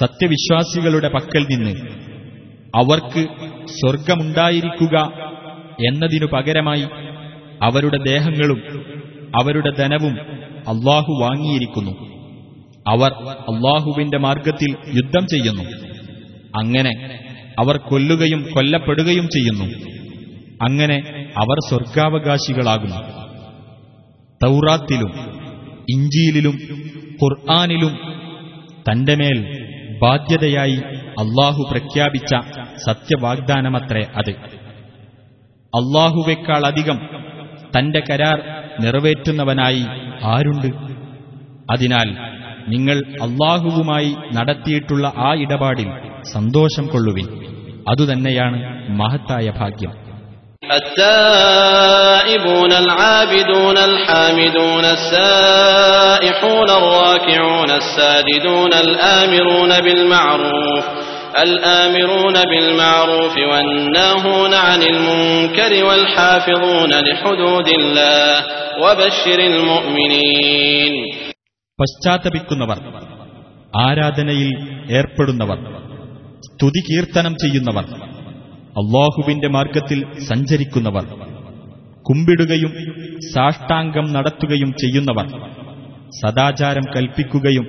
സത്യവിശ്വാസികളുടെ 0.00 1.08
പക്കൽ 1.16 1.42
നിന്ന് 1.52 1.72
അവർക്ക് 2.74 3.22
സ്വർഗമുണ്ടായിരിക്കുക 3.78 4.96
എന്നതിനു 5.78 6.26
പകരമായി 6.34 6.86
അവരുടെ 7.66 7.98
ദേഹങ്ങളും 8.10 8.60
അവരുടെ 9.40 9.70
ധനവും 9.80 10.14
അള്ളാഹു 10.67 11.11
വാങ്ങിയിരിക്കുന്നു. 11.21 11.91
അവർ 12.87 13.13
അള്ളാഹുവിന്റെ 13.29 14.17
മാർഗത്തിൽ 14.17 14.75
യുദ്ധം 14.87 15.27
ചെയ്യുന്നു. 15.27 15.63
അങ്ങനെ 16.57 17.19
അവർ 17.59 17.77
കൊല്ലുകയും 17.77 18.47
കൊല്ലപ്പെടുകയും 18.53 19.27
ചെയ്യുന്നു. 19.27 19.65
അങ്ങനെ 20.61 20.95
അവർ 21.37 21.69
സ്വർഗാവകാശികളാകുന്നു 21.69 22.97
തൗറാത്തിലും 24.43 25.11
ഇഞ്ചിയിലും 25.89 26.59
ഖുർആാനിലും 27.23 27.99
തന്റെ 28.91 29.15
മേൽ 29.15 29.65
ബാധ്യതയായി 30.01 30.75
അള്ളാഹു 31.19 31.67
പ്രഖ്യാപിച്ച 31.71 32.35
സത്യവാഗ്ദാനമത്രേ 32.85 34.01
അത്. 34.15 34.31
അള്ളാഹുവേക്കാളധികം 35.65 36.99
തന്റെ 37.79 38.03
കരാർ 38.09 38.64
നിറവേറ്റുന്നവനായി 38.78 39.84
ആരുണ്ട് 40.26 40.70
അതിനാൽ 41.70 42.08
നിങ്ങൾ 42.68 42.96
അള്ളാഹുവുമായി 43.22 44.10
നടത്തിയിട്ടുള്ള 44.32 45.06
ആ 45.18 45.30
ഇടപാടിൽ 45.44 45.88
സന്തോഷം 46.32 46.86
കൊള്ളുവിൻ 46.86 47.28
അതുതന്നെയാണ് 47.90 48.60
മഹത്തായ 49.00 49.46
ഭാഗ്യം 49.60 49.92
التائبون 51.50 52.72
العابدون 52.74 53.76
الحامدون 53.84 54.84
السائحون 54.90 56.70
الراكعون 56.72 57.70
الساجدون 57.72 58.72
الآمرون 58.76 59.80
بالمعروف 59.80 60.84
الآمرون 61.40 62.36
بالمعروف 62.44 63.34
والناهون 63.50 64.52
عن 64.66 64.80
المنكر 64.84 65.72
والحافظون 65.84 66.92
لحدود 67.00 67.68
الله 67.70 68.34
وبشر 68.78 69.38
المؤمنين 69.52 70.94
പശ്ചാത്തപിക്കുന്നവർ 71.78 72.78
ആരാധനയിൽ 73.80 74.48
ഏർപ്പെടുന്നവർ 74.98 75.58
സ്തുതി 76.46 76.80
കീർത്തനം 76.88 77.34
ചെയ്യുന്നവർ 77.42 77.86
അള്ളാഹുവിന്റെ 78.76 79.48
മാർഗത്തിൽ 79.48 79.98
സഞ്ചരിക്കുന്നവർ 80.28 81.04
കുമ്പിടുകയും 82.06 82.72
സാഷ്ടാംഗം 83.32 84.06
നടത്തുകയും 84.12 84.70
ചെയ്യുന്നവർ 84.82 85.26
സദാചാരം 86.20 86.86
കൽപ്പിക്കുകയും 86.94 87.66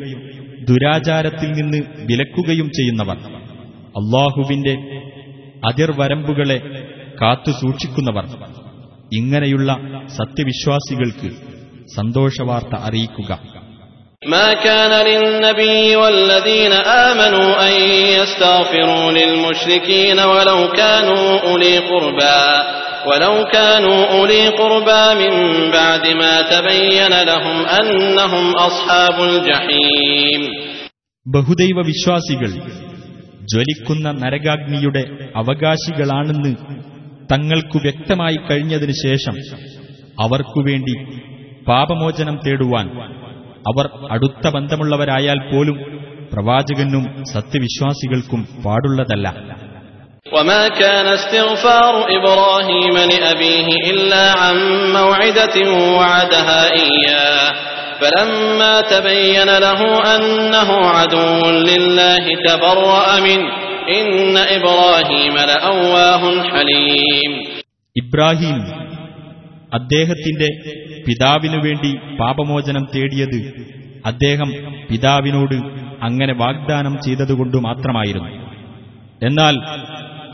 ദുരാചാരത്തിൽ 0.70 1.50
നിന്ന് 1.60 1.80
വിലക്കുകയും 2.10 2.68
ചെയ്യുന്നവർ 2.78 3.18
അള്ളാഹുവിന്റെ 3.96 4.74
അതിർവരമ്പുകളെ 5.64 6.58
കാത്തു 7.22 7.52
സൂക്ഷിക്കുന്നവർ 7.62 8.26
ഇങ്ങനെയുള്ള 9.12 9.72
സത്യവിശ്വാസികൾക്ക് 10.20 11.32
സന്തോഷവാർത്ത 11.98 12.74
അറിയിക്കുക 12.88 13.32
ما 14.24 14.54
كان 14.66 14.94
للنبي 15.06 15.96
والذين 15.96 16.74
آمنوا 17.08 17.50
أن 17.68 17.74
يستغفروا 18.12 19.12
للمشركين 19.12 20.20
ولو 20.22 20.60
كانوا 20.72 21.40
أولي 21.42 21.78
قربى 21.82 22.42
ولو 23.08 23.36
كانوا 23.48 24.00
أولي 24.08 24.48
قربى 24.52 25.04
من 25.22 25.34
بعد 25.72 26.04
ما 26.14 26.42
تبين 26.44 27.14
لهم 27.22 27.58
أنهم 27.72 28.46
أصحاب 28.60 29.16
الجحيم 29.24 30.42
ബഹുദൈവ 31.26 31.78
വിശ്വാസികൾ 31.90 32.52
ജ്വലിക്കുന്ന 33.46 34.08
നരകാഗ്നിയുടെ 34.22 35.04
അവകാശികളാണെന്ന് 35.42 36.52
തങ്ങൾക്കു 37.30 37.78
വ്യക്തമായി 37.80 38.38
കഴിഞ്ഞതിനു 38.48 38.96
ശേഷം 39.04 39.36
അവർക്കുവേണ്ടി 40.18 40.96
പാപമോചനം 41.68 42.36
തേടുവാൻ 42.46 42.88
അവർ 43.66 43.86
അടുത്ത 44.12 44.48
ബന്ധമുള്ളവരായാൽ 44.50 45.40
പോലും 45.52 45.78
പ്രവാചകനും 46.32 47.06
സത്യവിശ്വാസികൾക്കും 47.34 48.44
പാടുള്ളതല്ല 48.66 49.28
وما 50.32 50.64
كان 50.82 51.08
استغفار 51.10 51.94
إبراهيم 52.12 52.96
لأبيه 53.12 53.68
إلا 53.92 54.26
عن 54.34 54.56
موعدة 54.94 55.56
وعدها 55.98 56.60
إياه 56.76 57.50
فلما 58.02 58.82
تبين 58.84 59.50
له 59.60 59.82
أنه 60.16 60.70
عدو 60.90 61.28
لله 61.70 62.24
تبرأ 62.48 63.08
منه 63.20 63.48
إن 63.92 64.08
إبراهيم 64.58 65.36
لأواه 65.50 66.24
حليم 66.52 67.32
ഇബ്രാഹിം 67.96 68.58
അദ്ദേഹത്തിന്റെ 69.72 70.50
പിതാവിനു 71.06 71.58
വേണ്ടി 71.66 71.92
പാപമോചനം 72.20 72.84
തേടിയത് 72.94 73.40
അദ്ദേഹം 74.06 74.50
പിതാവിനോട് 74.90 75.58
അങ്ങനെ 76.02 76.34
വാഗ്ദാനം 76.34 76.94
ചെയ്തതുകൊണ്ട് 77.06 77.58
മാത്രമായിരുന്നു 77.60 78.32
എന്നാൽ 79.22 79.56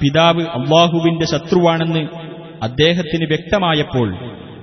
പിതാവ് 0.01 0.43
അള്ളാഹുവിന്റെ 0.57 1.25
ശത്രുവാണെന്ന് 1.25 2.03
അദ്ദേഹത്തിന് 2.61 3.25
വ്യക്തമായപ്പോൾ 3.25 4.07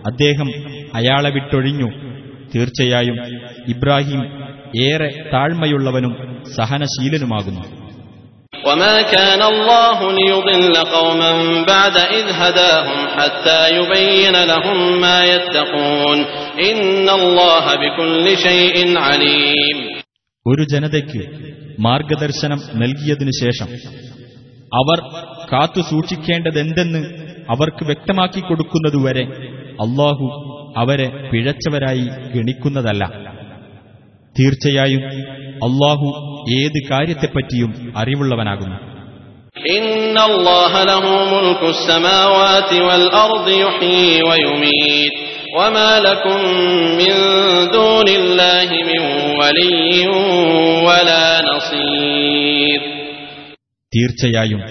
അദ്ദേഹം 0.05 0.49
അയാളെ 0.95 1.31
വിട്ടൊഴിഞ്ഞു 1.37 1.89
തീർച്ചയായും 2.53 3.17
ഇബ്രാഹിം 3.73 4.21
ഏറെ 4.85 5.09
താഴ്മയുള്ളവനും 5.33 6.13
സഹനശീലനുമാകുന്നു 6.57 7.65
وما 8.65 8.97
كان 9.15 9.43
الله 9.45 9.99
ليضل 10.13 10.75
قوما 10.89 11.31
بعد 11.65 11.97
إذ 12.19 12.27
هداهم 12.35 12.99
حتى 13.17 13.61
يبين 13.77 14.37
لهم 14.45 14.79
ما 15.01 15.19
يتقون 15.27 16.19
إن 16.61 17.07
الله 17.11 17.65
بكل 17.83 18.27
شيء 18.47 18.77
عليم 18.99 19.77
ഒരു 20.47 20.63
ജനതയ്ക്ക് 20.73 21.23
മാർഗദർശനം 21.79 22.61
നൽകിയതിനു 22.83 23.33
ശേഷം 23.43 23.69
അവർ 24.73 24.99
കാത്തു 25.53 25.81
സൂക്ഷിക്കേണ്ടതെന്തെന്ന് 25.91 27.03
അവർക്ക് 27.49 27.85
വ്യക്തമാക്കി 27.85 28.41
കൊടുക്കുന്നതുവരെ 28.41 29.25
അള്ളാഹു 29.85 30.27
അവരെ 30.80 31.30
പിഴച്ചവരായി 31.32 32.08
ഗണിക്കുന്നതല്ല. 32.36 33.06
തീർച്ചയായും 34.40 35.04
അള്ളാഹു 35.56 36.06
ഏത് 36.54 36.88
കാര്യത്തെപ്പറ്റിയും 36.92 37.94
അറിവുള്ളവനാകുന്നു. 37.98 38.90
തീർച്ചയായും 53.96 54.62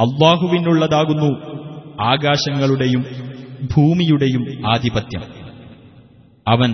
അള്ളാഹുവിനുള്ളതാകുന്നു 0.00 1.60
ആകാശങ്ങളുടെയും 2.00 3.29
ഭൂമിയുടെയും 3.73 4.43
ആധിപത്യം 4.65 5.23
അവൻ 6.47 6.71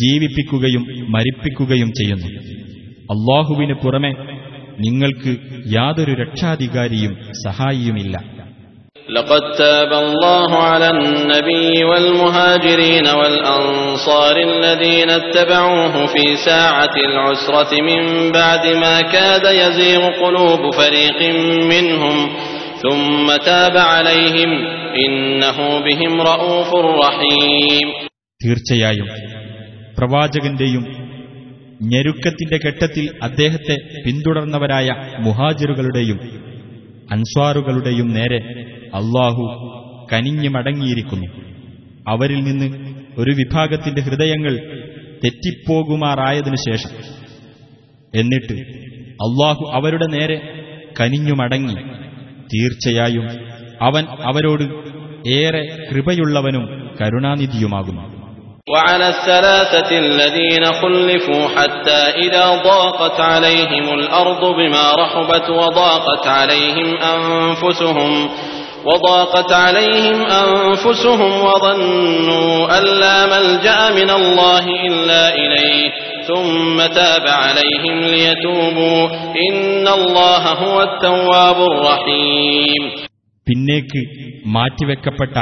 ജീവിപ്പിക്കുകയും 0.00 0.82
മരിപ്പിക്കുകയും 1.08 1.90
ചെയ്യുന്നു 1.92 2.28
അള്ളാഹുവിന് 3.12 3.74
പുറമെ 3.74 4.12
നിങ്ങൾക്ക് 4.78 5.32
യാതൊരു 5.76 6.12
രക്ഷാധികാരിയും 6.22 7.14
സഹായിയുമില്ല 7.46 8.16
لقد 9.10 9.42
تاب 9.54 9.92
الله 10.04 10.50
على 10.70 10.88
النبي 10.90 11.84
والمهاجرين 11.84 13.06
والأنصار 13.10 14.36
الذين 14.50 15.10
اتبعوه 15.12 15.94
في 16.06 16.24
ساعة 16.44 16.94
العسرة 17.08 17.72
من 17.82 18.02
بعد 18.32 18.64
ما 18.76 18.96
كاد 19.14 19.44
يزيغ 19.56 20.02
قلوب 20.22 20.62
فريق 20.72 21.20
منهم 21.64 22.16
ثم 22.80 23.26
تاب 23.40 23.76
عليهم 23.92 24.50
إنه 24.98 25.58
بهم 25.80 26.12
رؤوف 26.22 26.70
رحيم 27.02 27.86
തീർച്ചയായും 28.40 29.08
പ്രവാചകന്റെയും 29.96 30.84
ഞെരുക്കത്തിന്റെ 31.90 32.58
ഘട്ടത്തിൽ 32.66 33.04
അദ്ദേഹത്തെ 33.22 33.76
പിന്തുടർന്നവരായ 34.04 34.88
മുഹാജിറുകളുടെയും 35.18 36.18
അൻസ്വാറുകളുടെയും 37.10 38.08
നേരെ 38.12 38.40
അള്ളാഹു 38.94 39.44
കനിഞ്ഞു 40.12 40.48
മടങ്ങിയിരിക്കുന്നു 40.48 41.28
അവരിൽ 42.08 42.40
നിന്ന് 42.44 42.68
ഒരു 43.18 43.32
വിഭാഗത്തിന്റെ 43.34 44.02
ഹൃദയങ്ങൾ 44.02 44.54
തെറ്റിപ്പോകുമാറായതിനു 45.24 46.58
ശേഷം 46.66 46.92
എന്നിട്ട് 48.14 48.56
അള്ളാഹു 49.20 49.64
അവരുടെ 49.72 50.06
നേരെ 50.06 50.38
കനിഞ്ഞു 51.00 51.34
മടങ്ങി 51.34 51.76
തീർച്ചയായും 52.52 53.26
അവൻ 53.88 54.04
അവരോട് 54.30 54.64
ഏറെ 55.38 55.62
കൃപയുള്ളവനും 55.90 56.64
കരുണാനിധിയുമാകുന്നു 57.00 58.04
وعلى 58.68 59.08
الثلاثة 59.08 59.90
الذين 59.98 60.64
خلفوا 60.72 61.48
حتى 61.56 62.00
إذا 62.24 62.46
ضاقت 62.64 63.20
عليهم 63.20 63.94
الأرض 63.94 64.42
بما 64.58 64.92
رحبت 64.94 65.50
وضاقت 65.50 66.26
عليهم 66.28 66.88
أنفسهم 67.14 68.10
وضاقت 68.84 69.52
عليهم 69.54 70.18
أنفسهم 70.42 71.32
وظنوا 71.40 72.78
أن 72.78 72.84
لا 73.02 73.26
ملجأ 73.26 73.90
من 73.90 74.10
الله 74.10 74.64
إلا 74.88 75.34
إليه 75.34 75.82
ثم 76.28 76.76
تاب 76.90 77.24
عليهم 77.42 77.96
ليتوبوا 78.06 79.02
إن 79.42 79.86
الله 79.90 80.42
هو 80.62 80.76
التواب 80.82 81.58
الرحيم 81.70 82.82
പിന്നേക്ക് 83.46 84.00
മാറ്റിവെക്കപ്പെട്ട 84.54 85.36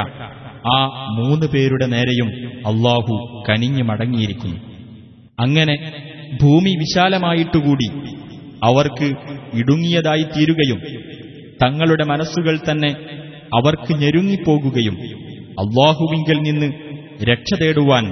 ആ 0.69 0.77
മൂന്ന് 1.17 1.47
പേരുടെ 1.53 1.85
നേരെയും 1.87 2.29
അള്ളാഹു 2.69 3.15
കനിഞ്ഞു 3.47 3.83
മടങ്ങിയിരിക്കുന്നു 3.89 4.59
അങ്ങനെ 5.37 5.75
ഭൂമി 6.41 6.71
വിശാലമായിട്ടുകൂടി 6.81 7.87
അവർക്ക് 8.63 9.07
ഇടുങ്ങിയതായി 9.61 10.25
തീരുകയും 10.33 10.79
തങ്ങളുടെ 11.61 12.05
മനസ്സുകൾ 12.11 12.55
തന്നെ 12.65 12.91
അവർക്ക് 13.57 13.91
ഞെരുങ്ങിപ്പോകുകയും 14.01 14.95
അള്ളാഹുവിങ്കൽ 15.63 16.37
നിന്ന് 16.47 16.69
രക്ഷ 17.29 17.59
തേടുവാൻ 17.61 18.05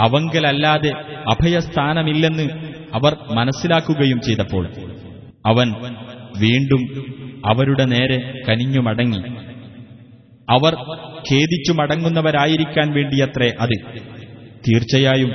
അവങ്കലല്ലാതെ 0.00 0.92
അഭയസ്ഥാനമില്ലെന്ന് 1.30 2.48
അവർ 2.94 3.16
മനസ്സിലാക്കുകയും 3.30 4.20
ചെയ്തപ്പോൾ 4.20 4.68
അവൻ 5.46 5.74
വീണ്ടും 6.38 7.04
അവരുടെ 7.46 7.84
നേരെ 7.84 8.34
കനിഞ്ഞുമടങ്ങി. 8.48 9.22
അവർ 10.50 10.74
ഖേദിച്ചു 11.32 11.72
മടങ്ങുന്നവരായിരിക്കാൻ 11.72 12.92
വേണ്ടിയത്രേ 12.92 13.52
അത്. 13.60 13.98
തീർച്ചയായും 14.68 15.34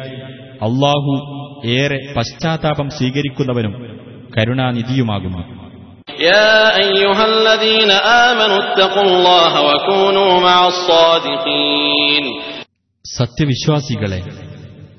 അള്ളാഹു 0.62 1.32
ഏറെ 1.66 2.14
പശ്ചാത്താപം 2.18 2.90
സ്വീകരിക്കുന്നവനും 2.90 4.00
കരുണാനിധിയുമാകുന്നു. 4.38 5.66
സത്യവിശ്വാസികളെ 13.08 14.24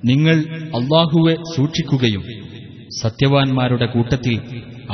നിങ്ങൾ 0.06 0.38
അള്ളാഹുവെ 0.80 1.36
സൂക്ഷിക്കുകയും 1.56 2.24
സത്യവാൻമാരുടെ 3.02 3.88
കൂട്ടത്തിൽ 3.96 4.36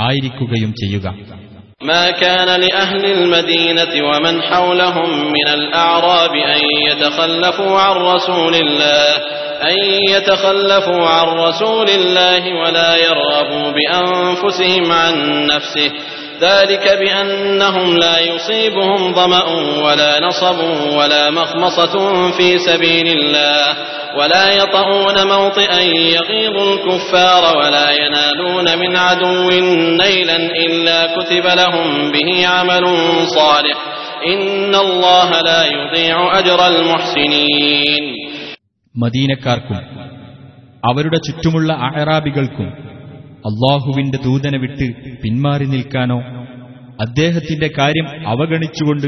ആയിരിക്കുകയും 0.08 0.74
ചെയ്യുക 0.84 1.08
ما 1.82 2.12
كان 2.24 2.50
لأهل 2.62 3.04
المدينة 3.18 3.94
ومن 4.10 4.36
حولهم 4.42 5.10
من 5.32 5.48
الأعراب 5.50 6.34
أن 6.56 6.62
يتخلفوا 6.90 7.80
عن 7.80 7.96
رسول 8.14 8.56
الله 8.56 9.08
أن 9.64 9.78
يتخلفوا 10.10 11.04
عن 11.08 11.28
رسول 11.40 11.90
الله 11.90 12.44
ولا 12.62 12.92
يرغبوا 12.98 13.72
بأنفسهم 13.72 14.92
عن 14.92 15.14
نفسه 15.46 15.92
ذلك 16.42 16.98
بأنهم 17.00 17.98
لا 17.98 18.20
يصيبهم 18.20 19.14
ظمأ 19.14 19.44
ولا 19.84 20.20
نصب 20.20 20.60
ولا 20.98 21.30
مخمصة 21.32 21.96
في 22.32 22.58
سبيل 22.58 23.08
الله 23.08 23.76
ولا 24.18 24.54
يطؤون 24.54 25.28
موطئا 25.28 25.80
يغيظ 26.16 26.58
الكفار 26.58 27.58
ولا 27.58 27.92
ينالون 27.92 28.80
من 28.80 28.98
عدو 28.98 29.50
نيلا 29.98 30.36
إلا 30.36 31.00
كتب 31.16 31.46
لهم 31.48 32.12
به 32.12 32.48
عمل 32.48 32.86
صالح 33.28 33.78
إن 34.26 34.76
الله 34.76 35.42
لا 35.42 35.66
يضيع 35.66 36.40
أجر 36.40 36.68
المحسنين 36.68 38.04
മദീനക്കാർക്കും 38.96 39.80
അവരുടെ 40.86 41.18
ചുറ്റുമുള്ള 41.18 41.74
അഹറാബികൾക്കും 41.74 42.91
അള്ളാഹുവിന്റെ 43.45 44.19
ദൂതനെ 44.25 44.59
വിട്ട് 44.59 44.87
പിന്മാറി 45.23 45.65
നിൽക്കാനോ? 45.65 46.19
അദ്ദേഹത്തിന്റെ 47.01 47.71
കാര്യം 47.79 48.27
അവഗണിച്ചുകൊണ്ട് 48.27 49.07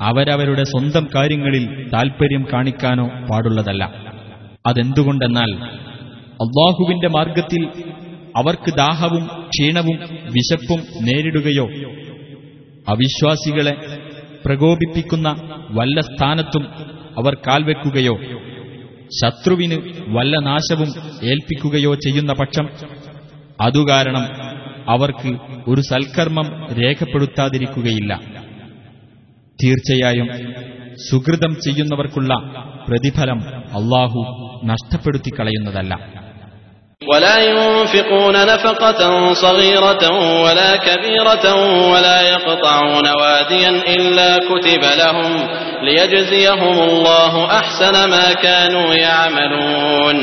അവരവരുടെ 0.00 0.62
സ്വന്തം 0.62 1.08
കാര്യങ്ങളിൽ 1.14 1.64
താൽപര്യം 1.94 2.46
കാണിക്കാനോ 2.52 3.06
പാടുള്ളതല്ല. 3.30 3.82
അതെന്തുകൊണ്ടെന്നാൽ 4.66 5.50
അള്ളാഹുവിന്റെ 6.40 7.08
മാർഗത്തിൽ 7.08 7.62
അവർക്ക് 8.36 8.70
ദാഹവും 8.74 9.24
ക്ഷീണവും 9.48 9.98
വിശപ്പും 10.30 10.80
നേരിടുകയോ 11.00 11.66
അവിശ്വാസികളെ 12.88 13.74
പ്രകോപിപ്പിക്കുന്ന 14.46 15.28
വല്ല 15.70 16.00
സ്ഥാനത്തും 16.00 16.64
അവർ 17.18 17.34
കാൽവെക്കുകയോ 17.46 18.14
ശത്രുവിന് 19.20 19.76
വല്ല 20.08 20.38
നാശവും 20.40 20.90
ഏൽപ്പിക്കുകയോ 21.22 21.94
ചെയ്യുന്ന 21.94 22.32
പക്ഷം 22.32 22.66
അതുകാരണം 23.61 24.25
അവർക്ക് 24.87 25.31
ഒരു 25.67 25.81
സൽക്കർമ്മം 25.81 26.47
രേഖപ്പെടുത്താതിരിക്കുകയില്ല 26.79 28.11
തീർച്ചയായും 29.59 30.29
സുഹൃതം 31.07 31.53
ചെയ്യുന്നവർക്കുള്ള 31.61 32.33
പ്രതിഫലം 32.87 33.41
അള്ളാഹു 33.79 34.21
നഷ്ടപ്പെടുത്തിക്കളയുന്നതല്ല 34.71 35.93
ولا 37.01 37.37
ينفقون 37.41 38.35
نفقة 38.45 39.01
صغيرة 39.35 40.03
ولا 40.43 40.71
كبيرة 40.77 41.45
ولا 41.91 42.19
يقطعون 42.23 43.05
واديا 43.11 43.71
إلا 43.95 44.29
كتب 44.39 44.83
لهم 44.95 45.31
ليجزيهم 45.81 46.77
الله 46.81 47.33
أحسن 47.51 47.95
ما 48.09 48.27
كانوا 48.37 48.89
يعملون 48.97 50.17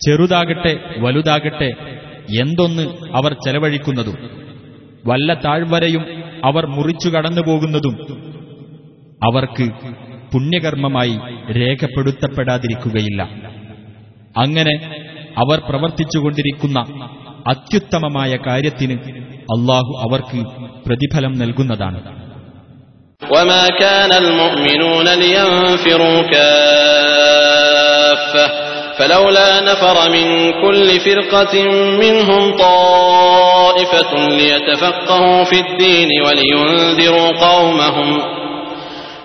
ചെറുതാകട്ടെ 0.00 0.72
വലുതാകട്ടെ 1.04 1.68
എന്തൊന്ന് 2.38 2.82
അവർ 3.16 3.36
ചെലവഴിക്കുന്നതും 3.44 4.16
വല്ല 5.06 5.34
താഴ്വരയും 5.44 6.04
അവർ 6.44 6.66
മുറിച്ചു 6.76 7.08
കടന്നുപോകുന്നതും 7.08 7.96
അവർക്ക് 9.20 9.66
പുണ്യകർമ്മമായി 10.32 11.16
രേഖപ്പെടുത്തപ്പെടാതിരിക്കുകയില്ല 11.60 13.22
അങ്ങനെ 14.38 14.74
അവർ 15.38 15.58
പ്രവർത്തിച്ചുകൊണ്ടിരിക്കുന്ന 15.68 16.78
അത്യുത്തമമായ 17.52 18.36
കാര്യത്തിന് 18.46 18.96
അള്ളാഹു 19.54 19.92
അവർക്ക് 20.04 20.40
പ്രതിഫലം 20.86 21.32
നൽകുന്നതാണ് 21.42 22.00
وما 23.22 23.68
كان 23.78 24.12
المؤمنون 24.14 25.06
لينفروا 25.16 26.22
كافة 26.34 28.44
فلولا 28.98 29.60
نفر 29.60 29.96
من 30.10 30.26
كل 30.62 30.88
فرقة 31.00 31.54
منهم 32.02 32.42
طائفة 32.58 34.12
ليتفقهوا 34.30 35.44
في 35.44 35.58
الدين 35.60 36.08
ولينذروا 36.26 37.28
قومهم 37.48 38.10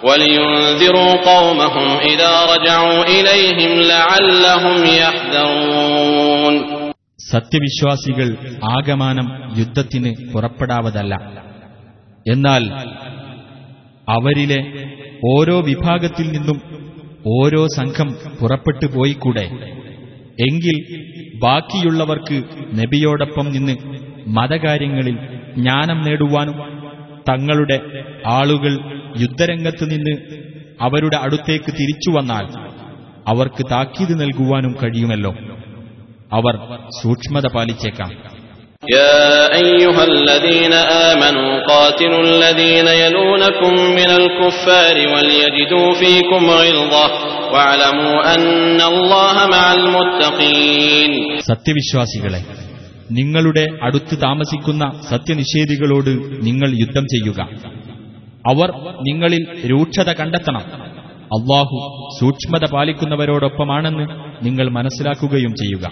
ولينذروا 0.03 1.13
قومهم 1.31 1.88
إذا 2.11 2.34
رجعوا 2.45 3.03
إليهم 3.05 3.71
لعلهم 3.93 4.77
يحذرون 4.95 6.55
സത്യവിശ്വാസികൾ 7.34 8.27
ആകമാനം 8.76 9.27
യുദ്ധത്തിന് 9.59 10.11
പുറപ്പെടാവതല്ല 10.34 11.13
എന്നാൽ 12.31 12.63
അവരിലെ 14.07 14.59
ഓരോ 15.34 15.57
വിഭാഗത്തിൽ 15.61 16.27
നിന്നും 16.31 16.57
ഓരോ 17.26 17.66
സംഘം 17.76 18.16
പുറപ്പെട്ടു 18.40 18.86
പോയിക്കൂടെ? 18.86 19.44
എങ്കിൽ 20.51 20.76
ബാക്കിയുള്ളവർക്ക് 21.38 22.42
നബിയോടൊപ്പം 22.74 23.52
നിന്ന് 23.52 23.76
മതകാര്യങ്ങളിൽ 24.26 25.16
ജ്ഞാനം 25.55 26.02
നേടുവാനും 26.02 26.55
തങ്ങളുടെ 27.28 28.05
ആളുകൾ 28.26 28.72
യുദ്ധരംഗത്ത് 29.20 29.90
നിന്ന് 29.90 30.16
അവരുടെ 30.80 31.16
അടുത്തേക്ക് 31.16 31.72
തിരിച്ചു 31.72 32.10
വന്നാൽ 32.10 32.46
അവർക്ക് 33.28 33.70
താക്കീത് 33.70 34.20
നൽകുവാനും 34.20 34.76
കഴിയുമല്ലോ. 34.82 35.34
അവർ 36.32 36.56
സൂക്ഷ്മത 37.02 37.46
പാലിച്ചേക്കാം. 37.55 38.34
يا 38.91 39.26
أيها 39.55 40.03
الذين 40.05 40.73
آمنوا 41.09 41.51
قاتلوا 41.63 42.23
الذين 42.23 42.88
يلونكم 42.97 43.73
من 43.91 44.09
الكفار 44.11 44.95
وليجدوا 45.13 45.93
فيكم 45.95 46.41
غلظة 46.51 47.05
واعلموا 47.53 48.17
أن 48.35 48.80
الله 48.84 49.35
مع 49.47 49.65
المتقين 49.73 51.11
സത്യവിശ്വാസികളെ 51.49 52.41
നിങ്ങളുടെ 53.11 53.65
അടുത്ത് 53.88 54.15
താമസിക്കുന്ന 54.21 54.84
സത്യനിഷേധികളോട് 55.11 56.11
നിങ്ങൾ 56.47 56.69
യുദ്ധം 56.81 57.05
ചെയ്യുക 57.13 57.39
അവർ 58.45 58.69
നിങ്ങളിൽ 59.07 59.43
രൂക്ഷത 59.71 60.09
കണ്ടെത്തണം 60.19 60.65
അള്ളാഹു 61.31 61.77
സൂക്ഷ്മത 62.19 62.65
പാലിക്കുന്നവരോടൊപ്പമാണെന്ന് 62.76 64.05
നിങ്ങൾ 64.47 64.67
മനസ്സിലാക്കുകയും 64.77 65.53
ചെയ്യുക 65.61 65.85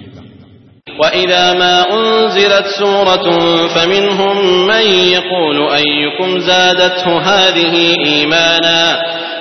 وإذا 0.96 1.54
ما 1.56 1.76
أنزلت 1.92 2.66
سورة 2.76 3.28
فمنهم 3.68 4.36
من 4.68 4.86
يقول 5.10 5.58
أيكم 5.74 6.40
زادته 6.42 7.06
هذه 7.22 7.74
إيمانا 8.06 8.82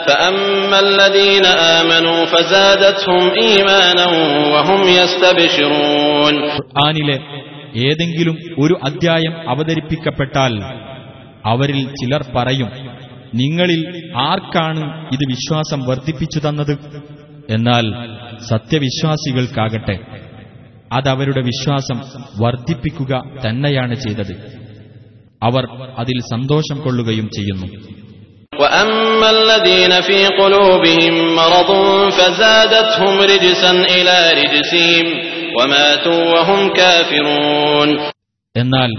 فأما 0.07 0.79
الذين 0.81 1.45
آمنوا 1.77 2.25
فزادتهم 2.27 3.23
إيمانا 3.37 4.07
وهم 4.53 4.81
يستبشرون 4.97 6.35
ഖുർആനിലെ 6.49 7.17
ഏതെങ്കിലും 7.87 8.37
ഒരു 8.63 8.75
അദ്ധ്യായം 8.89 9.35
അവതരിപ്പിക്കപ്പെട്ടാൽ 9.53 10.53
അവരിൽ 11.45 11.81
ചിലർ 11.99 12.23
പറയും 12.37 12.69
നിങ്ങളിൽ 13.35 13.81
ആർക്കാണ് 14.25 14.83
ഇത് 15.15 15.25
വിശ്വാസം 15.35 15.81
വർദ്ധിപ്പിച്ചു 15.89 16.41
തന്നത് 16.47 16.75
എന്നാൽ 17.51 17.87
സത്യവിശ്വാസികൾക്കാകട്ടെ 18.51 19.97
അതവരുടെ 20.92 21.42
വിശ്വാസം 21.42 22.00
വർദ്ധിപ്പിക്കുക 22.42 23.22
തന്നെയാണ് 23.48 23.94
ചെയ്തത്. 23.94 24.62
അവർ 25.44 25.66
അതിൽ 25.98 26.20
സന്തോഷം 26.20 26.82
കൊള്ളുകയും 26.82 27.30
ചെയ്യുന്നു. 27.30 27.68
എന്നാൽ 38.58 38.90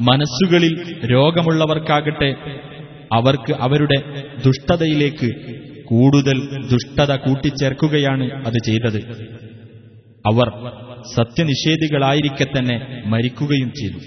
മനസ്സുകളിൽ 0.00 1.00
രോഗമുള്ളവർക്കാകട്ടെ 1.12 2.34
അവർക്ക് 3.12 3.52
അവരുടെ 3.52 3.98
ദുഷ്ടതയിലേക്ക് 4.44 5.30
കൂടുതൽ 5.84 6.66
ദുഷ്ടത 6.68 7.14
കൂട്ടിച്ചേർക്കുകയാണ് 7.16 8.46
അത് 8.46 8.54
ചെയ്തത്. 8.66 8.98
അവർ 10.26 10.48
സത്യനിഷേധികളായിരിക്കെ 11.15 12.47
തന്നെ 12.47 12.77
മരിക്കുകയും 13.05 13.71
ചെയ്തു 13.79 13.99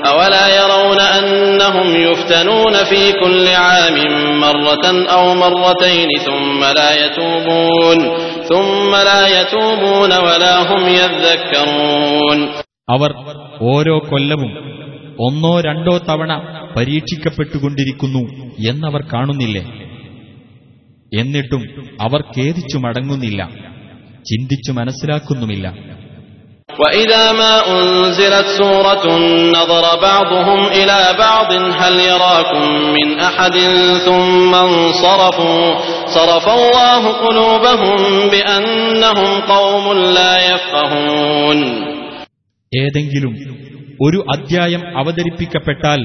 أولا 0.00 0.44
يرون 0.56 1.00
أنهم 1.18 1.88
يفتنون 2.06 2.74
في 2.84 3.02
كل 3.14 3.46
عام 3.64 3.96
مرة 4.40 4.84
أو 5.08 5.24
مرتين 5.36 6.10
ثم 6.18 6.60
لا 6.78 6.90
يتوبون 7.02 7.98
ثم 8.50 8.90
لا 9.02 9.22
يتوبون 9.36 10.12
ولا 10.26 10.54
هم 10.62 10.82
يذكرون 11.00 12.38
അവർ 12.88 13.10
ഓരോ 13.68 13.96
കൊല്ലവും 14.10 14.50
ഒന്നോ 15.18 15.54
രണ്ടോ 15.60 15.94
തവണ 16.08 16.30
പരീക്ഷിക്കപ്പെട്ടുകൊണ്ടിരിക്കുന്നു 16.76 18.22
എന്നവർ 18.70 19.02
കാണുന്നില്ലേ 19.12 19.64
എന്നിട്ടും 21.12 21.62
അവർ 22.00 22.20
ഖേദിച്ചു 22.34 22.78
മടങ്ങുന്നില്ല 22.78 23.42
ചിന്തിച്ചു 24.24 24.72
മനസ്സിലാക്കുന്നുമില്ല 24.72 25.66
وإذا 26.74 27.32
ما 27.34 27.54
أنزلت 27.70 28.46
سورة 28.58 29.06
نظر 29.50 29.84
بعضهم 30.00 30.66
إلى 30.68 30.98
بعض 31.18 31.50
هل 31.52 32.00
يراكم 32.02 32.64
من 32.90 33.20
أحد 33.20 33.52
ثم 33.98 34.54
انصرفوا 34.56 35.74
صرف 36.08 36.46
الله 36.50 37.02
قلوبهم 37.18 37.98
بأنهم 38.28 39.30
قوم 39.48 39.84
لا 40.10 40.32
يفقهون 40.44 41.58
ഏതെങ്കിലും 42.72 43.34
ഒരു 44.00 44.18
അദ്ധ്യായം 44.34 44.82
അവതരിപ്പിക്കപ്പെട്ടാൽ 45.00 46.00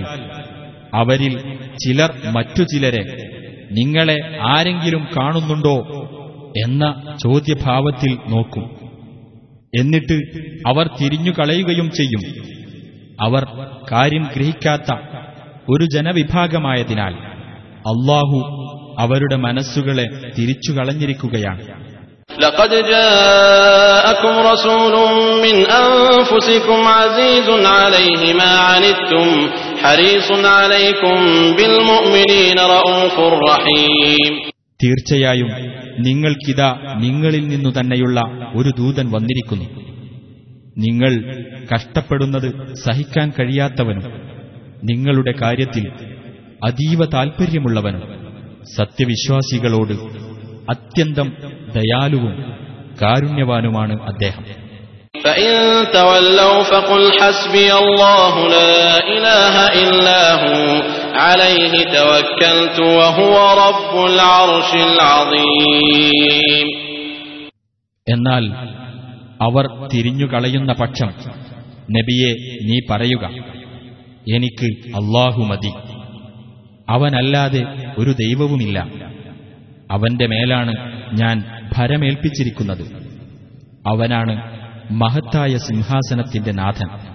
അവരിൽ 0.94 1.34
ചിലർ 1.80 2.11
മറ്റു 2.36 2.64
ചിലരെ 2.72 3.03
നിങ്ങളെ 3.72 4.18
ആരെങ്കിലും 4.52 5.03
കാണുന്നുണ്ടോ 5.15 5.77
എന്ന 6.64 6.84
ചോദ്യഭാവത്തിൽ 7.23 8.14
നോക്കും 8.34 8.65
എന്നിട്ട് 9.73 10.18
അവർ 10.68 10.86
തിരിഞ്ഞു 10.99 11.31
കളയുകയും 11.31 11.90
ചെയ്യും 11.91 12.23
അവർ 13.19 13.44
കാര്യം 13.91 14.26
ഗ്രഹിക്കാത്ത 14.36 14.90
ഒരു 15.68 15.86
ജനവിഭാഗമായതിനാൽ 15.95 17.15
അള്ളാഹു 17.91 18.40
അവരുടെ 18.99 19.38
മനസ്സുകളെ 19.48 20.07
തിരിച്ചു 20.38 20.72
കളഞ്ഞിരിക്കുകയാണ് 20.72 21.61
لقد 22.40 22.69
جاءكم 22.69 24.34
رسول 24.52 24.94
من 25.45 25.56
أنفسكم 25.84 26.80
عزيز 26.90 27.48
عليه 27.77 28.34
ما 28.34 28.53
عنتم 28.69 29.27
حريص 29.84 30.30
عليكم 30.57 31.18
بالمؤمنين 31.57 32.57
رؤوف 32.76 33.15
رحيم 33.49 34.31
തീർച്ചയായും 34.82 35.48
നിങ്ങൾക്കിതാ 35.98 36.98
നിങ്ങളിൽ 37.01 37.48
നിന്നു 37.48 37.80
തന്നെയുള്ള 37.80 38.20
ഒരു 38.55 38.70
ദൂതൻ 38.78 39.10
വന്നിരിക്കുന്നു. 39.10 39.64
നിങ്ങൾ 40.78 41.12
കഷ്ടപ്പെടുന്നത് 41.74 42.74
സഹിക്കാൻ 42.74 43.32
കഴിയാത്തവനും 43.38 44.05
നിങ്ങളുടെ 44.84 45.32
കാര്യത്തിൽ 45.42 45.86
അതീവ 46.64 47.05
താൽപ്പര്യമുള്ളവനും 47.05 48.02
സത്യവിശ്വാസികളോട് 48.76 49.92
അത്യന്തം 50.68 51.32
ദയാലുവും 51.74 52.34
കാരുണ്യവാനുമാണ് 53.02 54.02
അദ്ദേഹം. 54.02 54.64
فإن 55.15 55.52
تولوا 55.94 56.64
فقل 56.64 57.11
حسبي 57.19 57.73
الله 57.76 58.34
لا 58.49 58.76
إله 59.15 59.56
إلا 59.84 60.22
هو 60.44 60.64
عليه 61.15 61.73
توكلت 61.95 62.77
وهو 62.98 63.36
رب 63.65 63.94
العرش 64.06 64.72
العظيم 64.90 66.68
എന്നാൽ 68.07 68.44
അവർ 69.40 69.65
തിരിഞ്ഞുകളയുന്ന 69.91 70.72
പക്ഷം 70.81 71.10
നബിയെ 71.98 72.31
നീ 72.68 72.77
പറയുക 72.91 73.26
എനിക്ക് 74.36 74.69
അള്ളാഹു 74.99 75.41
മതി 75.52 75.72
അവനല്ലാതെ 76.88 77.61
ഒരു 77.98 78.11
ദൈവവുമില്ല 78.14 78.77
അവന്റെ 79.90 80.26
മേലാണ് 80.27 80.73
ഞാൻ 81.14 81.38
ഭരമേൽപ്പിച്ചിരിക്കുന്നത് 81.76 82.84
അവനാണ് 83.84 84.36
മഹത്തായ 84.90 85.56
സിംഹാസനത്തിന്റെ 85.56 86.52
നാഥൻ. 86.52 87.14